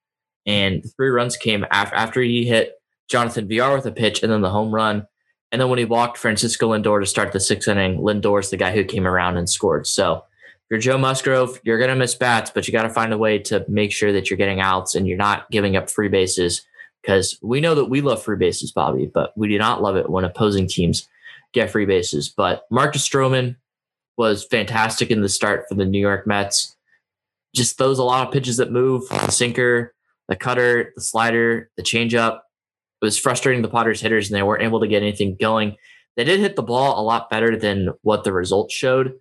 and 0.46 0.84
three 0.96 1.08
runs 1.08 1.36
came 1.36 1.66
after 1.70 2.22
he 2.22 2.46
hit 2.46 2.74
Jonathan 3.08 3.48
Villar 3.48 3.76
with 3.76 3.86
a 3.86 3.92
pitch 3.92 4.22
and 4.22 4.32
then 4.32 4.42
the 4.42 4.50
home 4.50 4.74
run. 4.74 5.06
And 5.52 5.60
then 5.60 5.68
when 5.68 5.78
he 5.78 5.84
walked 5.84 6.18
Francisco 6.18 6.72
Lindor 6.72 7.00
to 7.00 7.06
start 7.06 7.32
the 7.32 7.40
sixth 7.40 7.68
inning, 7.68 7.98
Lindor's 7.98 8.50
the 8.50 8.56
guy 8.56 8.72
who 8.72 8.84
came 8.84 9.06
around 9.06 9.36
and 9.36 9.48
scored. 9.48 9.86
So 9.86 10.16
if 10.16 10.70
you're 10.70 10.80
Joe 10.80 10.98
Musgrove, 10.98 11.60
you're 11.62 11.78
going 11.78 11.90
to 11.90 11.96
miss 11.96 12.14
bats, 12.14 12.50
but 12.52 12.66
you 12.66 12.72
got 12.72 12.82
to 12.82 12.90
find 12.90 13.12
a 13.12 13.18
way 13.18 13.38
to 13.40 13.64
make 13.68 13.92
sure 13.92 14.12
that 14.12 14.28
you're 14.28 14.36
getting 14.36 14.60
outs 14.60 14.94
and 14.94 15.06
you're 15.06 15.16
not 15.16 15.50
giving 15.50 15.76
up 15.76 15.88
free 15.88 16.08
bases 16.08 16.66
because 17.00 17.38
we 17.42 17.60
know 17.60 17.76
that 17.76 17.84
we 17.84 18.00
love 18.00 18.22
free 18.22 18.36
bases, 18.36 18.72
Bobby, 18.72 19.06
but 19.06 19.32
we 19.36 19.48
do 19.48 19.58
not 19.58 19.80
love 19.80 19.96
it 19.96 20.10
when 20.10 20.24
opposing 20.24 20.66
teams 20.66 21.08
get 21.52 21.70
free 21.70 21.86
bases. 21.86 22.28
But 22.28 22.64
Marcus 22.70 23.08
Stroman 23.08 23.56
was 24.16 24.44
fantastic 24.44 25.10
in 25.10 25.20
the 25.20 25.28
start 25.28 25.66
for 25.68 25.76
the 25.76 25.84
New 25.84 26.00
York 26.00 26.26
Mets. 26.26 26.76
Just 27.54 27.78
throws 27.78 28.00
a 28.00 28.04
lot 28.04 28.26
of 28.26 28.32
pitches 28.32 28.56
that 28.56 28.72
move 28.72 29.04
sinker, 29.28 29.94
the 30.28 30.36
cutter, 30.36 30.92
the 30.94 31.02
slider, 31.02 31.70
the 31.76 31.82
changeup. 31.82 32.40
It 33.02 33.04
was 33.04 33.18
frustrating 33.18 33.62
the 33.62 33.68
Padres 33.68 34.00
hitters 34.00 34.28
and 34.28 34.36
they 34.36 34.42
weren't 34.42 34.62
able 34.62 34.80
to 34.80 34.88
get 34.88 35.02
anything 35.02 35.36
going. 35.38 35.76
They 36.16 36.24
did 36.24 36.40
hit 36.40 36.56
the 36.56 36.62
ball 36.62 36.98
a 36.98 37.04
lot 37.04 37.28
better 37.28 37.56
than 37.56 37.90
what 38.02 38.24
the 38.24 38.32
results 38.32 38.74
showed 38.74 39.14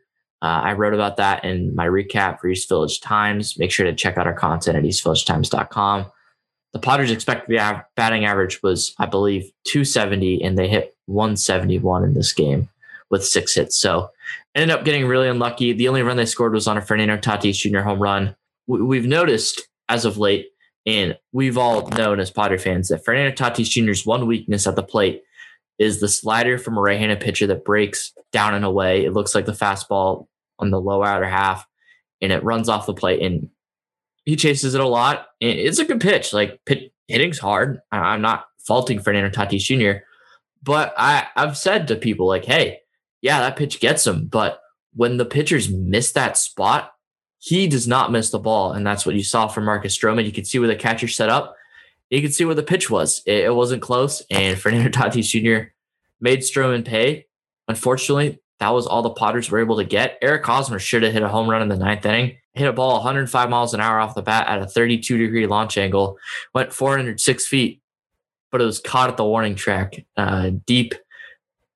uh, 0.45 0.61
I 0.63 0.73
wrote 0.73 0.93
about 0.93 1.17
that 1.17 1.43
in 1.43 1.73
my 1.75 1.87
recap 1.87 2.39
for 2.39 2.47
East 2.47 2.69
Village 2.69 3.01
Times. 3.01 3.57
Make 3.57 3.71
sure 3.71 3.85
to 3.85 3.95
check 3.95 4.17
out 4.17 4.27
our 4.27 4.33
content 4.33 4.77
at 4.77 4.83
eastvillagetimes.com. 4.83 6.05
The 6.73 6.79
Padres' 6.79 7.09
expected 7.09 7.59
batting 7.95 8.25
average 8.25 8.61
was, 8.61 8.93
I 8.99 9.07
believe, 9.07 9.51
270, 9.65 10.43
and 10.43 10.55
they 10.55 10.67
hit 10.67 10.95
171 11.07 12.03
in 12.03 12.13
this 12.13 12.31
game 12.31 12.69
with 13.09 13.25
six 13.25 13.55
hits. 13.55 13.75
So 13.75 14.11
ended 14.53 14.69
up 14.69 14.85
getting 14.85 15.07
really 15.07 15.29
unlucky. 15.29 15.73
The 15.73 15.87
only 15.87 16.03
run 16.03 16.17
they 16.17 16.25
scored 16.27 16.53
was 16.53 16.67
on 16.67 16.77
a 16.77 16.81
Fernando 16.81 17.17
Tatis 17.17 17.55
Jr. 17.55 17.79
home 17.79 17.99
run. 17.99 18.35
We've 18.67 19.07
noticed 19.07 19.67
as 19.89 20.05
of 20.05 20.19
late, 20.19 20.49
and 20.85 21.17
we've 21.31 21.57
all 21.57 21.87
known 21.89 22.19
as 22.19 22.31
Padre 22.31 22.57
fans 22.57 22.89
that 22.89 23.03
Fernando 23.03 23.35
Tatis 23.35 23.69
Jr.'s 23.69 24.05
one 24.05 24.27
weakness 24.27 24.67
at 24.67 24.75
the 24.75 24.83
plate 24.83 25.23
is 25.79 25.99
the 25.99 26.07
slider 26.07 26.57
from 26.57 26.77
a 26.77 26.81
right-handed 26.81 27.19
pitcher 27.19 27.47
that 27.47 27.65
breaks 27.65 28.13
down 28.31 28.53
and 28.53 28.63
away. 28.63 29.03
It 29.03 29.13
looks 29.13 29.35
like 29.35 29.45
the 29.45 29.51
fastball 29.51 30.27
on 30.59 30.69
the 30.69 30.79
low 30.79 31.03
outer 31.03 31.25
half 31.25 31.65
and 32.21 32.31
it 32.31 32.43
runs 32.43 32.69
off 32.69 32.85
the 32.85 32.93
plate 32.93 33.21
and 33.21 33.49
he 34.23 34.35
chases 34.35 34.73
it 34.73 34.81
a 34.81 34.87
lot. 34.87 35.27
It's 35.41 35.79
a 35.79 35.85
good 35.85 36.01
pitch. 36.01 36.33
Like 36.33 36.59
pit, 36.65 36.93
hitting's 37.07 37.39
hard. 37.39 37.79
I'm 37.91 38.21
not 38.21 38.45
faulting 38.65 38.99
Fernando 38.99 39.29
Tatis 39.29 39.59
Jr., 39.59 40.03
but 40.63 40.95
I, 40.97 41.27
I've 41.35 41.57
said 41.57 41.87
to 41.87 41.95
people 41.95 42.25
like, 42.25 42.45
hey, 42.45 42.79
yeah, 43.21 43.39
that 43.41 43.55
pitch 43.55 43.79
gets 43.79 44.07
him. 44.07 44.25
But 44.25 44.59
when 44.93 45.17
the 45.17 45.25
pitchers 45.25 45.69
miss 45.69 46.11
that 46.13 46.37
spot, 46.37 46.94
he 47.45 47.67
does 47.67 47.87
not 47.87 48.11
miss 48.11 48.31
the 48.31 48.39
ball. 48.39 48.71
And 48.71 48.85
that's 48.87 49.05
what 49.05 49.13
you 49.13 49.23
saw 49.23 49.47
from 49.47 49.65
Marcus 49.65 49.95
Stroman. 49.95 50.25
You 50.25 50.31
could 50.31 50.47
see 50.47 50.57
where 50.57 50.67
the 50.67 50.75
catcher 50.75 51.07
set 51.07 51.29
up. 51.29 51.55
You 52.09 52.19
could 52.19 52.33
see 52.33 52.43
where 52.43 52.55
the 52.55 52.63
pitch 52.63 52.89
was. 52.89 53.21
It, 53.27 53.43
it 53.43 53.53
wasn't 53.53 53.83
close. 53.83 54.23
And 54.31 54.59
Fernando 54.59 54.89
Tatis 54.89 55.29
Jr. 55.29 55.69
made 56.19 56.39
Stroman 56.39 56.83
pay. 56.83 57.27
Unfortunately, 57.67 58.39
that 58.59 58.69
was 58.69 58.87
all 58.87 59.03
the 59.03 59.11
Padres 59.11 59.51
were 59.51 59.59
able 59.59 59.77
to 59.77 59.83
get. 59.83 60.17
Eric 60.23 60.43
Hosmer 60.43 60.79
should 60.79 61.03
have 61.03 61.13
hit 61.13 61.21
a 61.21 61.27
home 61.27 61.47
run 61.47 61.61
in 61.61 61.67
the 61.67 61.77
ninth 61.77 62.03
inning. 62.03 62.35
Hit 62.53 62.67
a 62.67 62.73
ball 62.73 62.95
105 62.95 63.49
miles 63.51 63.75
an 63.75 63.79
hour 63.79 63.99
off 63.99 64.15
the 64.15 64.23
bat 64.23 64.47
at 64.47 64.63
a 64.63 64.65
32 64.65 65.15
degree 65.15 65.45
launch 65.45 65.77
angle. 65.77 66.17
Went 66.55 66.73
406 66.73 67.45
feet, 67.45 67.79
but 68.49 68.59
it 68.59 68.65
was 68.65 68.79
caught 68.79 69.11
at 69.11 69.17
the 69.17 69.25
warning 69.25 69.53
track, 69.53 70.03
uh, 70.17 70.49
deep 70.65 70.95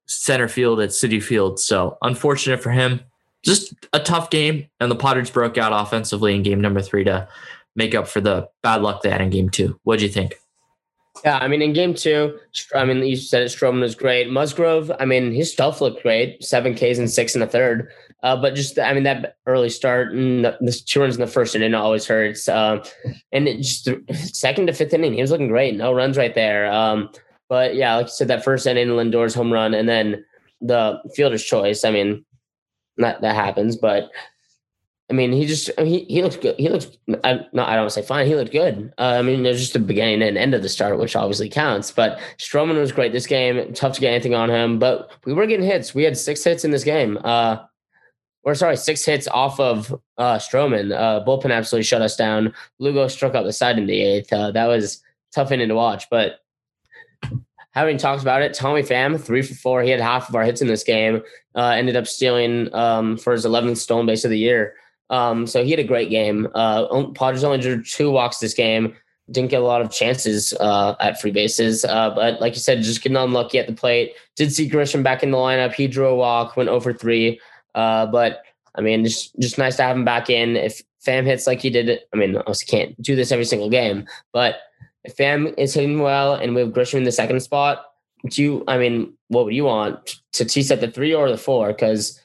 center 0.07 0.47
field 0.47 0.79
at 0.79 0.89
Citi 0.89 1.21
Field. 1.21 1.59
So 1.59 1.99
unfortunate 2.01 2.63
for 2.63 2.71
him. 2.71 3.01
Just 3.43 3.73
a 3.93 3.99
tough 3.99 4.29
game, 4.29 4.67
and 4.79 4.91
the 4.91 4.95
Padres 4.95 5.29
broke 5.29 5.57
out 5.57 5.71
offensively 5.73 6.35
in 6.35 6.43
game 6.43 6.61
number 6.61 6.81
three 6.81 7.03
to 7.05 7.27
make 7.75 7.95
up 7.95 8.07
for 8.07 8.19
the 8.19 8.49
bad 8.63 8.81
luck 8.81 9.01
they 9.01 9.09
had 9.09 9.21
in 9.21 9.29
game 9.29 9.49
two. 9.49 9.79
What'd 9.83 10.01
you 10.01 10.09
think? 10.09 10.35
Yeah, 11.23 11.37
I 11.37 11.47
mean, 11.47 11.61
in 11.61 11.73
game 11.73 11.93
two, 11.93 12.37
I 12.73 12.85
mean, 12.85 13.03
you 13.03 13.15
said 13.17 13.41
it, 13.41 13.45
Stroman 13.47 13.81
was 13.81 13.95
great. 13.95 14.29
Musgrove, 14.29 14.91
I 14.99 15.05
mean, 15.05 15.33
his 15.33 15.51
stuff 15.51 15.81
looked 15.81 16.01
great, 16.01 16.43
seven 16.43 16.75
Ks 16.75 16.97
and 16.97 17.09
six 17.09 17.35
in 17.35 17.41
a 17.41 17.47
third. 17.47 17.91
Uh, 18.23 18.35
but 18.35 18.55
just, 18.55 18.77
I 18.77 18.93
mean, 18.93 19.03
that 19.03 19.37
early 19.45 19.69
start 19.69 20.13
and 20.13 20.45
the, 20.45 20.57
the 20.61 20.71
two 20.71 20.99
runs 21.01 21.15
in 21.15 21.21
the 21.21 21.27
first 21.27 21.55
inning 21.55 21.73
always 21.73 22.05
hurts. 22.05 22.47
Um, 22.47 22.83
and 23.31 23.47
it 23.47 23.57
just 23.57 23.89
second 24.33 24.67
to 24.67 24.73
fifth 24.73 24.93
inning, 24.93 25.13
he 25.13 25.21
was 25.21 25.31
looking 25.31 25.47
great. 25.47 25.75
No 25.75 25.93
runs 25.93 26.17
right 26.17 26.35
there. 26.35 26.71
Um, 26.71 27.09
but 27.47 27.75
yeah, 27.75 27.95
like 27.95 28.07
you 28.07 28.11
said, 28.11 28.27
that 28.27 28.43
first 28.43 28.67
inning, 28.67 28.89
Lindor's 28.89 29.33
home 29.33 29.51
run, 29.51 29.73
and 29.73 29.89
then 29.89 30.23
the 30.61 31.01
fielder's 31.15 31.43
choice. 31.43 31.83
I 31.83 31.91
mean, 31.91 32.23
that 32.99 33.21
that 33.21 33.35
happens, 33.35 33.75
but 33.75 34.11
I 35.09 35.13
mean, 35.13 35.31
he 35.31 35.45
just 35.47 35.71
he 35.79 36.03
he 36.05 36.21
looks 36.21 36.37
good. 36.37 36.55
He 36.59 36.69
looks 36.69 36.87
I, 37.23 37.41
no, 37.51 37.65
I 37.65 37.75
don't 37.75 37.89
say 37.89 38.03
fine. 38.03 38.27
He 38.27 38.35
looked 38.35 38.51
good. 38.51 38.93
Uh, 38.97 39.15
I 39.17 39.21
mean, 39.23 39.41
there's 39.41 39.59
just 39.59 39.73
the 39.73 39.79
beginning 39.79 40.21
and 40.21 40.37
end 40.37 40.53
of 40.53 40.61
the 40.61 40.69
start, 40.69 40.99
which 40.99 41.15
obviously 41.15 41.49
counts. 41.49 41.91
But 41.91 42.19
Stroman 42.37 42.79
was 42.79 42.91
great 42.91 43.11
this 43.11 43.25
game. 43.25 43.73
Tough 43.73 43.93
to 43.95 44.01
get 44.01 44.13
anything 44.13 44.35
on 44.35 44.51
him, 44.51 44.77
but 44.77 45.11
we 45.25 45.33
were 45.33 45.47
getting 45.47 45.65
hits. 45.65 45.95
We 45.95 46.03
had 46.03 46.15
six 46.15 46.43
hits 46.43 46.63
in 46.63 46.69
this 46.69 46.83
game. 46.83 47.17
Uh, 47.23 47.57
or 48.43 48.53
sorry, 48.53 48.77
six 48.77 49.03
hits 49.03 49.27
off 49.27 49.59
of 49.59 49.91
uh, 50.19 50.37
Stroman. 50.37 50.95
Uh, 50.95 51.25
bullpen 51.25 51.51
absolutely 51.51 51.83
shut 51.83 52.03
us 52.03 52.15
down. 52.15 52.53
Lugo 52.77 53.07
struck 53.07 53.33
out 53.33 53.45
the 53.45 53.53
side 53.53 53.79
in 53.79 53.87
the 53.87 54.01
eighth. 54.01 54.31
Uh, 54.31 54.51
that 54.51 54.67
was 54.67 55.01
tough 55.33 55.51
inning 55.51 55.69
to 55.69 55.75
watch. 55.75 56.05
But 56.11 56.39
having 57.71 57.97
talked 57.97 58.21
about 58.21 58.43
it, 58.43 58.53
Tommy 58.53 58.83
Pham 58.83 59.19
three 59.19 59.41
for 59.41 59.55
four. 59.55 59.81
He 59.81 59.89
had 59.89 59.99
half 59.99 60.29
of 60.29 60.35
our 60.35 60.43
hits 60.43 60.61
in 60.61 60.67
this 60.67 60.83
game. 60.83 61.23
Uh, 61.59 61.71
ended 61.71 61.97
up 61.97 62.07
stealing 62.07 62.73
um, 62.73 63.17
for 63.17 63.33
his 63.33 63.45
11th 63.45 63.75
stolen 63.75 64.05
base 64.05 64.23
of 64.23 64.31
the 64.31 64.39
year. 64.39 64.75
Um, 65.09 65.45
so 65.45 65.61
he 65.61 65.71
had 65.71 65.79
a 65.81 65.83
great 65.83 66.09
game. 66.09 66.47
Uh, 66.55 67.07
Padres 67.07 67.43
only 67.43 67.59
drew 67.59 67.83
two 67.83 68.09
walks 68.09 68.37
this 68.37 68.53
game. 68.53 68.95
Didn't 69.29 69.49
get 69.49 69.61
a 69.61 69.65
lot 69.65 69.81
of 69.81 69.91
chances 69.91 70.53
uh, 70.53 70.95
at 71.01 71.19
free 71.19 71.31
bases, 71.31 71.83
uh, 71.83 72.11
but 72.11 72.39
like 72.39 72.53
you 72.53 72.61
said, 72.61 72.81
just 72.81 73.03
getting 73.03 73.17
unlucky 73.17 73.59
at 73.59 73.67
the 73.67 73.73
plate. 73.73 74.13
Did 74.37 74.53
see 74.53 74.69
Grisham 74.69 75.03
back 75.03 75.21
in 75.21 75.31
the 75.31 75.37
lineup. 75.37 75.73
He 75.73 75.89
drew 75.89 76.07
a 76.07 76.15
walk, 76.15 76.55
went 76.55 76.69
over 76.69 76.93
three. 76.93 77.41
Uh, 77.75 78.05
but 78.05 78.43
I 78.75 78.81
mean, 78.81 79.03
just 79.03 79.37
just 79.37 79.57
nice 79.57 79.75
to 79.75 79.83
have 79.83 79.97
him 79.97 80.05
back 80.05 80.29
in. 80.29 80.55
If 80.55 80.81
Pham 81.05 81.25
hits 81.25 81.45
like 81.45 81.59
he 81.59 81.69
did, 81.69 81.99
I 82.13 82.15
mean, 82.15 82.37
I 82.37 82.53
can't 82.69 82.99
do 83.01 83.17
this 83.17 83.33
every 83.33 83.43
single 83.43 83.69
game, 83.69 84.07
but 84.31 84.61
if 85.03 85.17
Pham 85.17 85.53
is 85.57 85.73
hitting 85.73 85.99
well 85.99 86.35
and 86.35 86.55
we 86.55 86.61
have 86.61 86.71
Grisham 86.71 86.95
in 86.95 87.03
the 87.03 87.11
second 87.11 87.41
spot, 87.41 87.83
do 88.27 88.43
you? 88.43 88.63
I 88.67 88.77
mean, 88.77 89.13
what 89.27 89.45
would 89.45 89.53
you 89.53 89.65
want 89.65 90.19
to 90.33 90.45
tease 90.45 90.71
at 90.71 90.81
the 90.81 90.91
three 90.91 91.13
or 91.13 91.29
the 91.29 91.37
four? 91.37 91.67
Because 91.67 92.19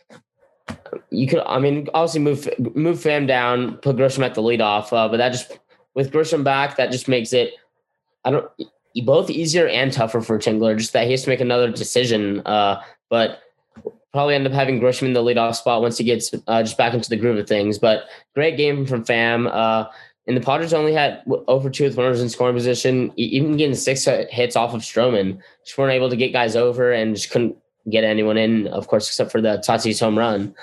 you 1.10 1.26
could, 1.26 1.42
I 1.46 1.58
mean, 1.58 1.88
obviously 1.94 2.20
move 2.20 2.48
move 2.74 2.98
Pham 2.98 3.26
down, 3.26 3.76
put 3.78 3.96
Grisham 3.96 4.24
at 4.24 4.34
the 4.34 4.42
leadoff, 4.42 4.92
uh, 4.92 5.08
but 5.08 5.18
that 5.18 5.30
just 5.30 5.58
with 5.94 6.12
Grisham 6.12 6.44
back, 6.44 6.76
that 6.76 6.90
just 6.90 7.08
makes 7.08 7.32
it. 7.32 7.54
I 8.24 8.30
don't. 8.30 8.50
both 9.04 9.30
easier 9.30 9.68
and 9.68 9.92
tougher 9.92 10.20
for 10.20 10.38
Tingler. 10.38 10.76
Just 10.76 10.92
that 10.92 11.04
he 11.04 11.12
has 11.12 11.22
to 11.24 11.30
make 11.30 11.40
another 11.40 11.70
decision. 11.70 12.40
Uh, 12.40 12.82
but 13.10 13.40
probably 14.12 14.34
end 14.34 14.46
up 14.46 14.52
having 14.52 14.80
Grisham 14.80 15.02
in 15.02 15.12
the 15.12 15.22
leadoff 15.22 15.56
spot 15.56 15.82
once 15.82 15.98
he 15.98 16.04
gets 16.04 16.32
uh, 16.46 16.62
just 16.62 16.78
back 16.78 16.94
into 16.94 17.10
the 17.10 17.16
groove 17.16 17.38
of 17.38 17.48
things. 17.48 17.78
But 17.78 18.04
great 18.34 18.56
game 18.56 18.86
from 18.86 19.04
Pham. 19.04 19.48
Uh, 19.52 19.88
and 20.26 20.36
the 20.36 20.40
Padres 20.40 20.72
only 20.72 20.94
had 20.94 21.22
over 21.48 21.68
two 21.68 21.84
with 21.84 21.96
runners 21.96 22.22
in 22.22 22.28
scoring 22.28 22.54
position, 22.54 23.12
even 23.16 23.56
getting 23.56 23.74
six 23.74 24.04
hits 24.04 24.56
off 24.56 24.72
of 24.72 24.80
Stroman. 24.80 25.38
Just 25.64 25.76
weren't 25.76 25.92
able 25.92 26.08
to 26.08 26.16
get 26.16 26.32
guys 26.32 26.56
over 26.56 26.92
and 26.92 27.14
just 27.14 27.30
couldn't 27.30 27.56
get 27.90 28.04
anyone 28.04 28.38
in, 28.38 28.66
of 28.68 28.88
course, 28.88 29.06
except 29.06 29.30
for 29.30 29.42
the 29.42 29.62
Tatis 29.66 30.00
home 30.00 30.18
run. 30.18 30.54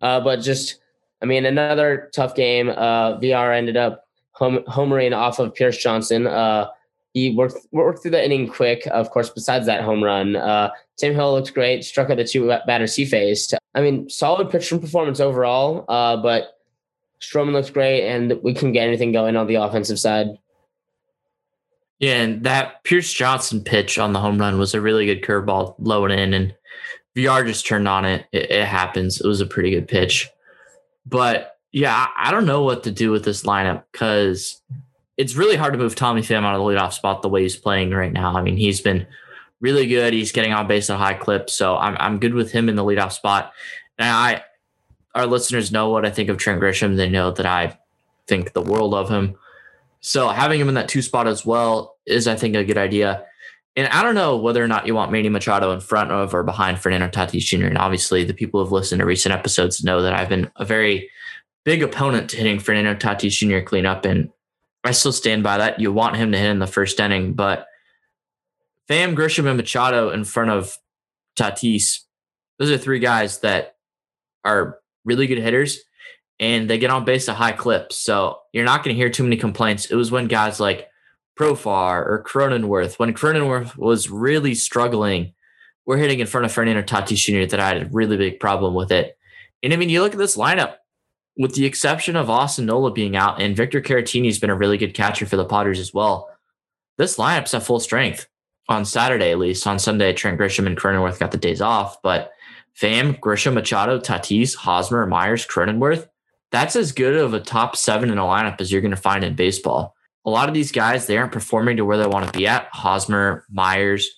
Uh, 0.00 0.20
but 0.20 0.36
just, 0.36 0.78
I 1.20 1.26
mean, 1.26 1.44
another 1.46 2.10
tough 2.14 2.36
game. 2.36 2.68
Uh, 2.68 3.18
Villar 3.18 3.52
ended 3.52 3.76
up 3.76 4.06
home, 4.32 4.58
homering 4.68 5.16
off 5.16 5.40
of 5.40 5.52
Pierce 5.52 5.78
Johnson. 5.78 6.28
Uh, 6.28 6.68
he 7.12 7.34
worked 7.34 7.56
worked 7.72 8.02
through 8.02 8.12
the 8.12 8.24
inning 8.24 8.46
quick, 8.46 8.86
of 8.92 9.10
course, 9.10 9.30
besides 9.30 9.66
that 9.66 9.82
home 9.82 10.04
run. 10.04 10.36
Uh, 10.36 10.70
Tim 10.96 11.14
Hill 11.14 11.32
looked 11.32 11.54
great, 11.54 11.84
struck 11.84 12.10
out 12.10 12.18
the 12.18 12.24
two 12.24 12.46
batters 12.66 12.94
he 12.94 13.04
faced. 13.04 13.54
I 13.74 13.80
mean, 13.80 14.08
solid 14.08 14.50
pitching 14.50 14.80
performance 14.80 15.18
overall, 15.18 15.84
uh, 15.88 16.16
but 16.18 16.57
Stroman 17.20 17.52
looks 17.52 17.70
great, 17.70 18.08
and 18.08 18.38
we 18.42 18.54
couldn't 18.54 18.72
get 18.72 18.86
anything 18.86 19.12
going 19.12 19.36
on 19.36 19.46
the 19.46 19.56
offensive 19.56 19.98
side. 19.98 20.28
Yeah, 21.98 22.22
and 22.22 22.44
that 22.44 22.84
Pierce 22.84 23.12
Johnson 23.12 23.62
pitch 23.62 23.98
on 23.98 24.12
the 24.12 24.20
home 24.20 24.38
run 24.38 24.58
was 24.58 24.74
a 24.74 24.80
really 24.80 25.06
good 25.06 25.22
curveball, 25.22 25.74
low 25.78 26.04
and 26.04 26.12
in, 26.12 26.32
and 26.32 26.54
Villar 27.16 27.44
just 27.44 27.66
turned 27.66 27.88
on 27.88 28.04
it. 28.04 28.26
it. 28.32 28.50
It 28.50 28.66
happens. 28.66 29.20
It 29.20 29.26
was 29.26 29.40
a 29.40 29.46
pretty 29.46 29.70
good 29.70 29.88
pitch, 29.88 30.28
but 31.06 31.56
yeah, 31.72 32.06
I 32.16 32.30
don't 32.30 32.46
know 32.46 32.62
what 32.62 32.84
to 32.84 32.92
do 32.92 33.10
with 33.10 33.24
this 33.24 33.42
lineup 33.42 33.84
because 33.92 34.62
it's 35.16 35.34
really 35.34 35.56
hard 35.56 35.72
to 35.72 35.78
move 35.78 35.96
Tommy 35.96 36.22
Pham 36.22 36.44
out 36.44 36.54
of 36.54 36.60
the 36.60 36.66
leadoff 36.66 36.92
spot 36.92 37.22
the 37.22 37.28
way 37.28 37.42
he's 37.42 37.56
playing 37.56 37.90
right 37.90 38.12
now. 38.12 38.36
I 38.36 38.42
mean, 38.42 38.56
he's 38.56 38.80
been 38.80 39.06
really 39.60 39.86
good. 39.86 40.12
He's 40.12 40.32
getting 40.32 40.52
on 40.52 40.68
base 40.68 40.88
at 40.88 40.94
a 40.94 40.98
high 40.98 41.14
clip, 41.14 41.50
so 41.50 41.76
I'm 41.76 41.96
I'm 41.98 42.20
good 42.20 42.34
with 42.34 42.52
him 42.52 42.68
in 42.68 42.76
the 42.76 42.84
leadoff 42.84 43.12
spot. 43.12 43.52
And 43.98 44.08
I 44.08 44.44
our 45.18 45.26
listeners 45.26 45.72
know 45.72 45.88
what 45.88 46.06
I 46.06 46.10
think 46.10 46.28
of 46.28 46.38
Trent 46.38 46.60
Grisham. 46.60 46.96
They 46.96 47.08
know 47.08 47.32
that 47.32 47.46
I 47.46 47.78
think 48.26 48.52
the 48.52 48.62
world 48.62 48.94
of 48.94 49.08
him. 49.08 49.36
So 50.00 50.28
having 50.28 50.60
him 50.60 50.68
in 50.68 50.74
that 50.74 50.88
two 50.88 51.02
spot 51.02 51.26
as 51.26 51.44
well 51.44 51.96
is, 52.06 52.28
I 52.28 52.36
think, 52.36 52.54
a 52.54 52.64
good 52.64 52.78
idea. 52.78 53.24
And 53.74 53.88
I 53.88 54.02
don't 54.02 54.14
know 54.14 54.36
whether 54.36 54.62
or 54.62 54.68
not 54.68 54.86
you 54.86 54.94
want 54.94 55.10
Manny 55.10 55.28
Machado 55.28 55.72
in 55.72 55.80
front 55.80 56.12
of 56.12 56.34
or 56.34 56.44
behind 56.44 56.78
Fernando 56.78 57.08
Tatis 57.08 57.40
Jr. 57.40 57.66
And 57.66 57.78
obviously, 57.78 58.24
the 58.24 58.34
people 58.34 58.60
who 58.60 58.66
have 58.66 58.72
listened 58.72 59.00
to 59.00 59.06
recent 59.06 59.34
episodes 59.34 59.82
know 59.82 60.02
that 60.02 60.14
I've 60.14 60.28
been 60.28 60.50
a 60.56 60.64
very 60.64 61.10
big 61.64 61.82
opponent 61.82 62.30
to 62.30 62.36
hitting 62.36 62.60
Fernando 62.60 62.94
Tatis 62.94 63.32
Jr. 63.32 63.64
clean 63.64 63.86
up. 63.86 64.04
And 64.04 64.30
I 64.84 64.92
still 64.92 65.12
stand 65.12 65.42
by 65.42 65.58
that. 65.58 65.80
You 65.80 65.92
want 65.92 66.16
him 66.16 66.30
to 66.32 66.38
hit 66.38 66.50
in 66.50 66.60
the 66.60 66.66
first 66.66 67.00
inning, 67.00 67.34
but 67.34 67.66
Pham 68.88 69.14
Grisham, 69.14 69.46
and 69.46 69.56
Machado 69.56 70.10
in 70.10 70.24
front 70.24 70.50
of 70.50 70.78
Tatis, 71.36 72.00
those 72.58 72.70
are 72.70 72.78
three 72.78 73.00
guys 73.00 73.40
that 73.40 73.76
are 74.44 74.78
really 75.08 75.26
good 75.26 75.38
hitters 75.38 75.80
and 76.40 76.70
they 76.70 76.78
get 76.78 76.90
on 76.90 77.04
base 77.04 77.28
at 77.28 77.36
high 77.36 77.52
clips. 77.52 77.96
So 77.96 78.38
you're 78.52 78.64
not 78.64 78.84
going 78.84 78.94
to 78.94 78.98
hear 78.98 79.10
too 79.10 79.24
many 79.24 79.36
complaints. 79.36 79.86
It 79.86 79.96
was 79.96 80.10
when 80.10 80.28
guys 80.28 80.60
like 80.60 80.88
Profar 81.38 82.06
or 82.06 82.24
Cronenworth, 82.26 82.98
when 82.98 83.14
Cronenworth 83.14 83.76
was 83.76 84.10
really 84.10 84.54
struggling, 84.54 85.34
we're 85.86 85.96
hitting 85.96 86.20
in 86.20 86.26
front 86.26 86.44
of 86.44 86.52
Fernando 86.52 86.82
Tatis 86.82 87.16
Jr. 87.16 87.48
that 87.50 87.60
I 87.60 87.68
had 87.68 87.82
a 87.82 87.88
really 87.90 88.16
big 88.16 88.38
problem 88.40 88.74
with 88.74 88.92
it. 88.92 89.16
And 89.62 89.72
I 89.72 89.76
mean, 89.76 89.88
you 89.88 90.02
look 90.02 90.12
at 90.12 90.18
this 90.18 90.36
lineup, 90.36 90.74
with 91.36 91.54
the 91.54 91.64
exception 91.64 92.16
of 92.16 92.28
Austin 92.28 92.66
Nola 92.66 92.92
being 92.92 93.16
out, 93.16 93.40
and 93.40 93.56
Victor 93.56 93.80
Caratini 93.80 94.26
has 94.26 94.38
been 94.38 94.50
a 94.50 94.56
really 94.56 94.76
good 94.76 94.94
catcher 94.94 95.24
for 95.24 95.36
the 95.36 95.44
Padres 95.44 95.78
as 95.78 95.94
well. 95.94 96.28
This 96.98 97.16
lineup's 97.16 97.54
at 97.54 97.62
full 97.62 97.80
strength 97.80 98.26
on 98.68 98.84
Saturday, 98.84 99.30
at 99.30 99.38
least. 99.38 99.66
On 99.66 99.78
Sunday, 99.78 100.12
Trent 100.12 100.38
Grisham 100.38 100.66
and 100.66 100.76
Cronenworth 100.76 101.18
got 101.18 101.30
the 101.30 101.38
days 101.38 101.60
off, 101.60 102.02
but 102.02 102.32
Pham, 102.80 103.18
Grisham, 103.18 103.54
Machado, 103.54 103.98
Tatis, 103.98 104.54
Hosmer, 104.54 105.06
Myers, 105.06 105.46
Cronenworth. 105.46 106.08
That's 106.52 106.76
as 106.76 106.92
good 106.92 107.14
of 107.14 107.34
a 107.34 107.40
top 107.40 107.76
seven 107.76 108.10
in 108.10 108.18
a 108.18 108.22
lineup 108.22 108.60
as 108.60 108.70
you're 108.70 108.80
going 108.80 108.92
to 108.92 108.96
find 108.96 109.24
in 109.24 109.34
baseball. 109.34 109.94
A 110.24 110.30
lot 110.30 110.48
of 110.48 110.54
these 110.54 110.70
guys, 110.70 111.06
they 111.06 111.18
aren't 111.18 111.32
performing 111.32 111.76
to 111.78 111.84
where 111.84 111.98
they 111.98 112.06
want 112.06 112.26
to 112.26 112.38
be 112.38 112.46
at. 112.46 112.68
Hosmer, 112.72 113.44
Myers, 113.50 114.08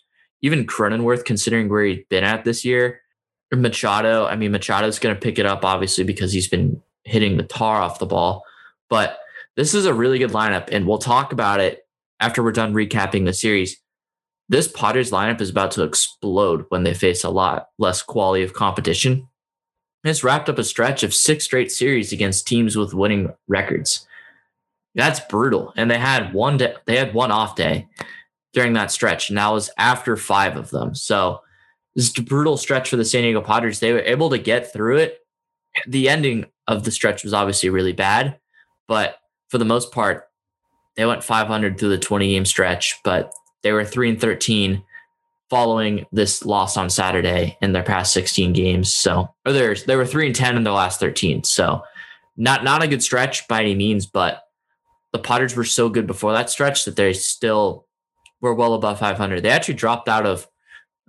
even 0.42 0.66
Cronenworth, 0.66 1.24
considering 1.24 1.68
where 1.68 1.85
he's 1.85 2.04
been 2.11 2.24
at 2.24 2.44
this 2.44 2.64
year. 2.64 3.00
Machado, 3.52 4.26
I 4.26 4.37
mean, 4.37 4.52
Machado's 4.52 4.98
going 4.98 5.14
to 5.14 5.20
pick 5.20 5.38
it 5.38 5.46
up, 5.46 5.64
obviously, 5.64 6.04
because 6.04 6.32
he's 6.32 6.48
been 6.48 6.80
hitting 7.04 7.37
the 7.37 7.42
tar 7.42 7.80
off 7.80 7.98
the 7.98 8.06
ball. 8.06 8.44
But 8.88 9.18
this 9.56 9.74
is 9.74 9.87
a 9.87 9.94
really 9.94 10.18
good 10.18 10.30
lineup, 10.30 10.68
and 10.70 10.87
we'll 10.87 10.98
talk 10.98 11.32
about 11.32 11.61
it 11.61 11.87
after 12.20 12.42
we're 12.42 12.52
done 12.52 12.74
recapping 12.74 13.24
the 13.24 13.32
series 13.32 13.80
this 14.50 14.66
Padres 14.66 15.12
lineup 15.12 15.40
is 15.40 15.48
about 15.48 15.70
to 15.70 15.84
explode 15.84 16.66
when 16.70 16.82
they 16.82 16.92
face 16.92 17.22
a 17.22 17.30
lot 17.30 17.68
less 17.78 18.02
quality 18.02 18.42
of 18.42 18.52
competition. 18.52 19.28
It's 20.02 20.24
wrapped 20.24 20.48
up 20.48 20.58
a 20.58 20.64
stretch 20.64 21.04
of 21.04 21.14
six 21.14 21.44
straight 21.44 21.70
series 21.70 22.12
against 22.12 22.48
teams 22.48 22.74
with 22.74 22.92
winning 22.92 23.32
records. 23.46 24.08
That's 24.96 25.20
brutal. 25.20 25.72
And 25.76 25.88
they 25.88 25.98
had 25.98 26.34
one 26.34 26.56
day, 26.56 26.74
they 26.86 26.96
had 26.96 27.14
one 27.14 27.30
off 27.30 27.54
day 27.54 27.86
during 28.52 28.72
that 28.72 28.90
stretch, 28.90 29.28
and 29.28 29.38
that 29.38 29.52
was 29.52 29.70
after 29.78 30.16
five 30.16 30.56
of 30.56 30.70
them. 30.70 30.96
So 30.96 31.42
this 31.94 32.10
brutal 32.10 32.56
stretch 32.56 32.90
for 32.90 32.96
the 32.96 33.04
San 33.04 33.22
Diego 33.22 33.40
Padres. 33.40 33.78
They 33.78 33.92
were 33.92 34.00
able 34.00 34.30
to 34.30 34.38
get 34.38 34.72
through 34.72 34.96
it. 34.96 35.18
The 35.86 36.08
ending 36.08 36.46
of 36.66 36.82
the 36.82 36.90
stretch 36.90 37.22
was 37.22 37.32
obviously 37.32 37.68
really 37.68 37.92
bad, 37.92 38.40
but 38.88 39.18
for 39.48 39.58
the 39.58 39.64
most 39.64 39.92
part, 39.92 40.28
they 40.96 41.06
went 41.06 41.22
500 41.22 41.78
through 41.78 41.90
the 41.90 41.98
20 41.98 42.28
game 42.28 42.44
stretch, 42.44 42.98
but 43.04 43.32
they 43.62 43.73
were 43.73 43.85
3 43.85 44.11
and 44.11 44.20
13 44.20 44.83
following 45.49 46.07
this 46.12 46.44
loss 46.44 46.77
on 46.77 46.88
Saturday 46.88 47.59
in 47.61 47.73
their 47.73 47.83
past 47.83 48.12
16 48.12 48.53
games. 48.53 48.92
So, 48.92 49.35
or 49.44 49.53
there's 49.53 49.85
they 49.85 49.96
were 49.96 50.07
3 50.07 50.27
and 50.27 50.35
10 50.35 50.57
in 50.57 50.64
their 50.64 50.73
last 50.73 51.01
13. 51.01 51.44
So, 51.44 51.83
not 52.37 52.64
not 52.64 52.83
a 52.83 52.88
good 52.88 53.03
stretch 53.03 53.46
by 53.49 53.61
any 53.61 53.75
means, 53.75 54.07
but 54.07 54.44
the 55.12 55.18
Padres 55.18 55.57
were 55.57 55.64
so 55.64 55.88
good 55.88 56.07
before 56.07 56.33
that 56.33 56.51
stretch 56.51 56.85
that 56.85 56.96
they 56.96 57.12
still 57.12 57.87
were 58.40 58.55
well 58.55 58.75
above 58.75 59.01
500. 59.01 59.42
They 59.42 59.51
actually 59.51 59.75
dropped 59.75 60.09
out 60.09 60.25
of 60.25 60.46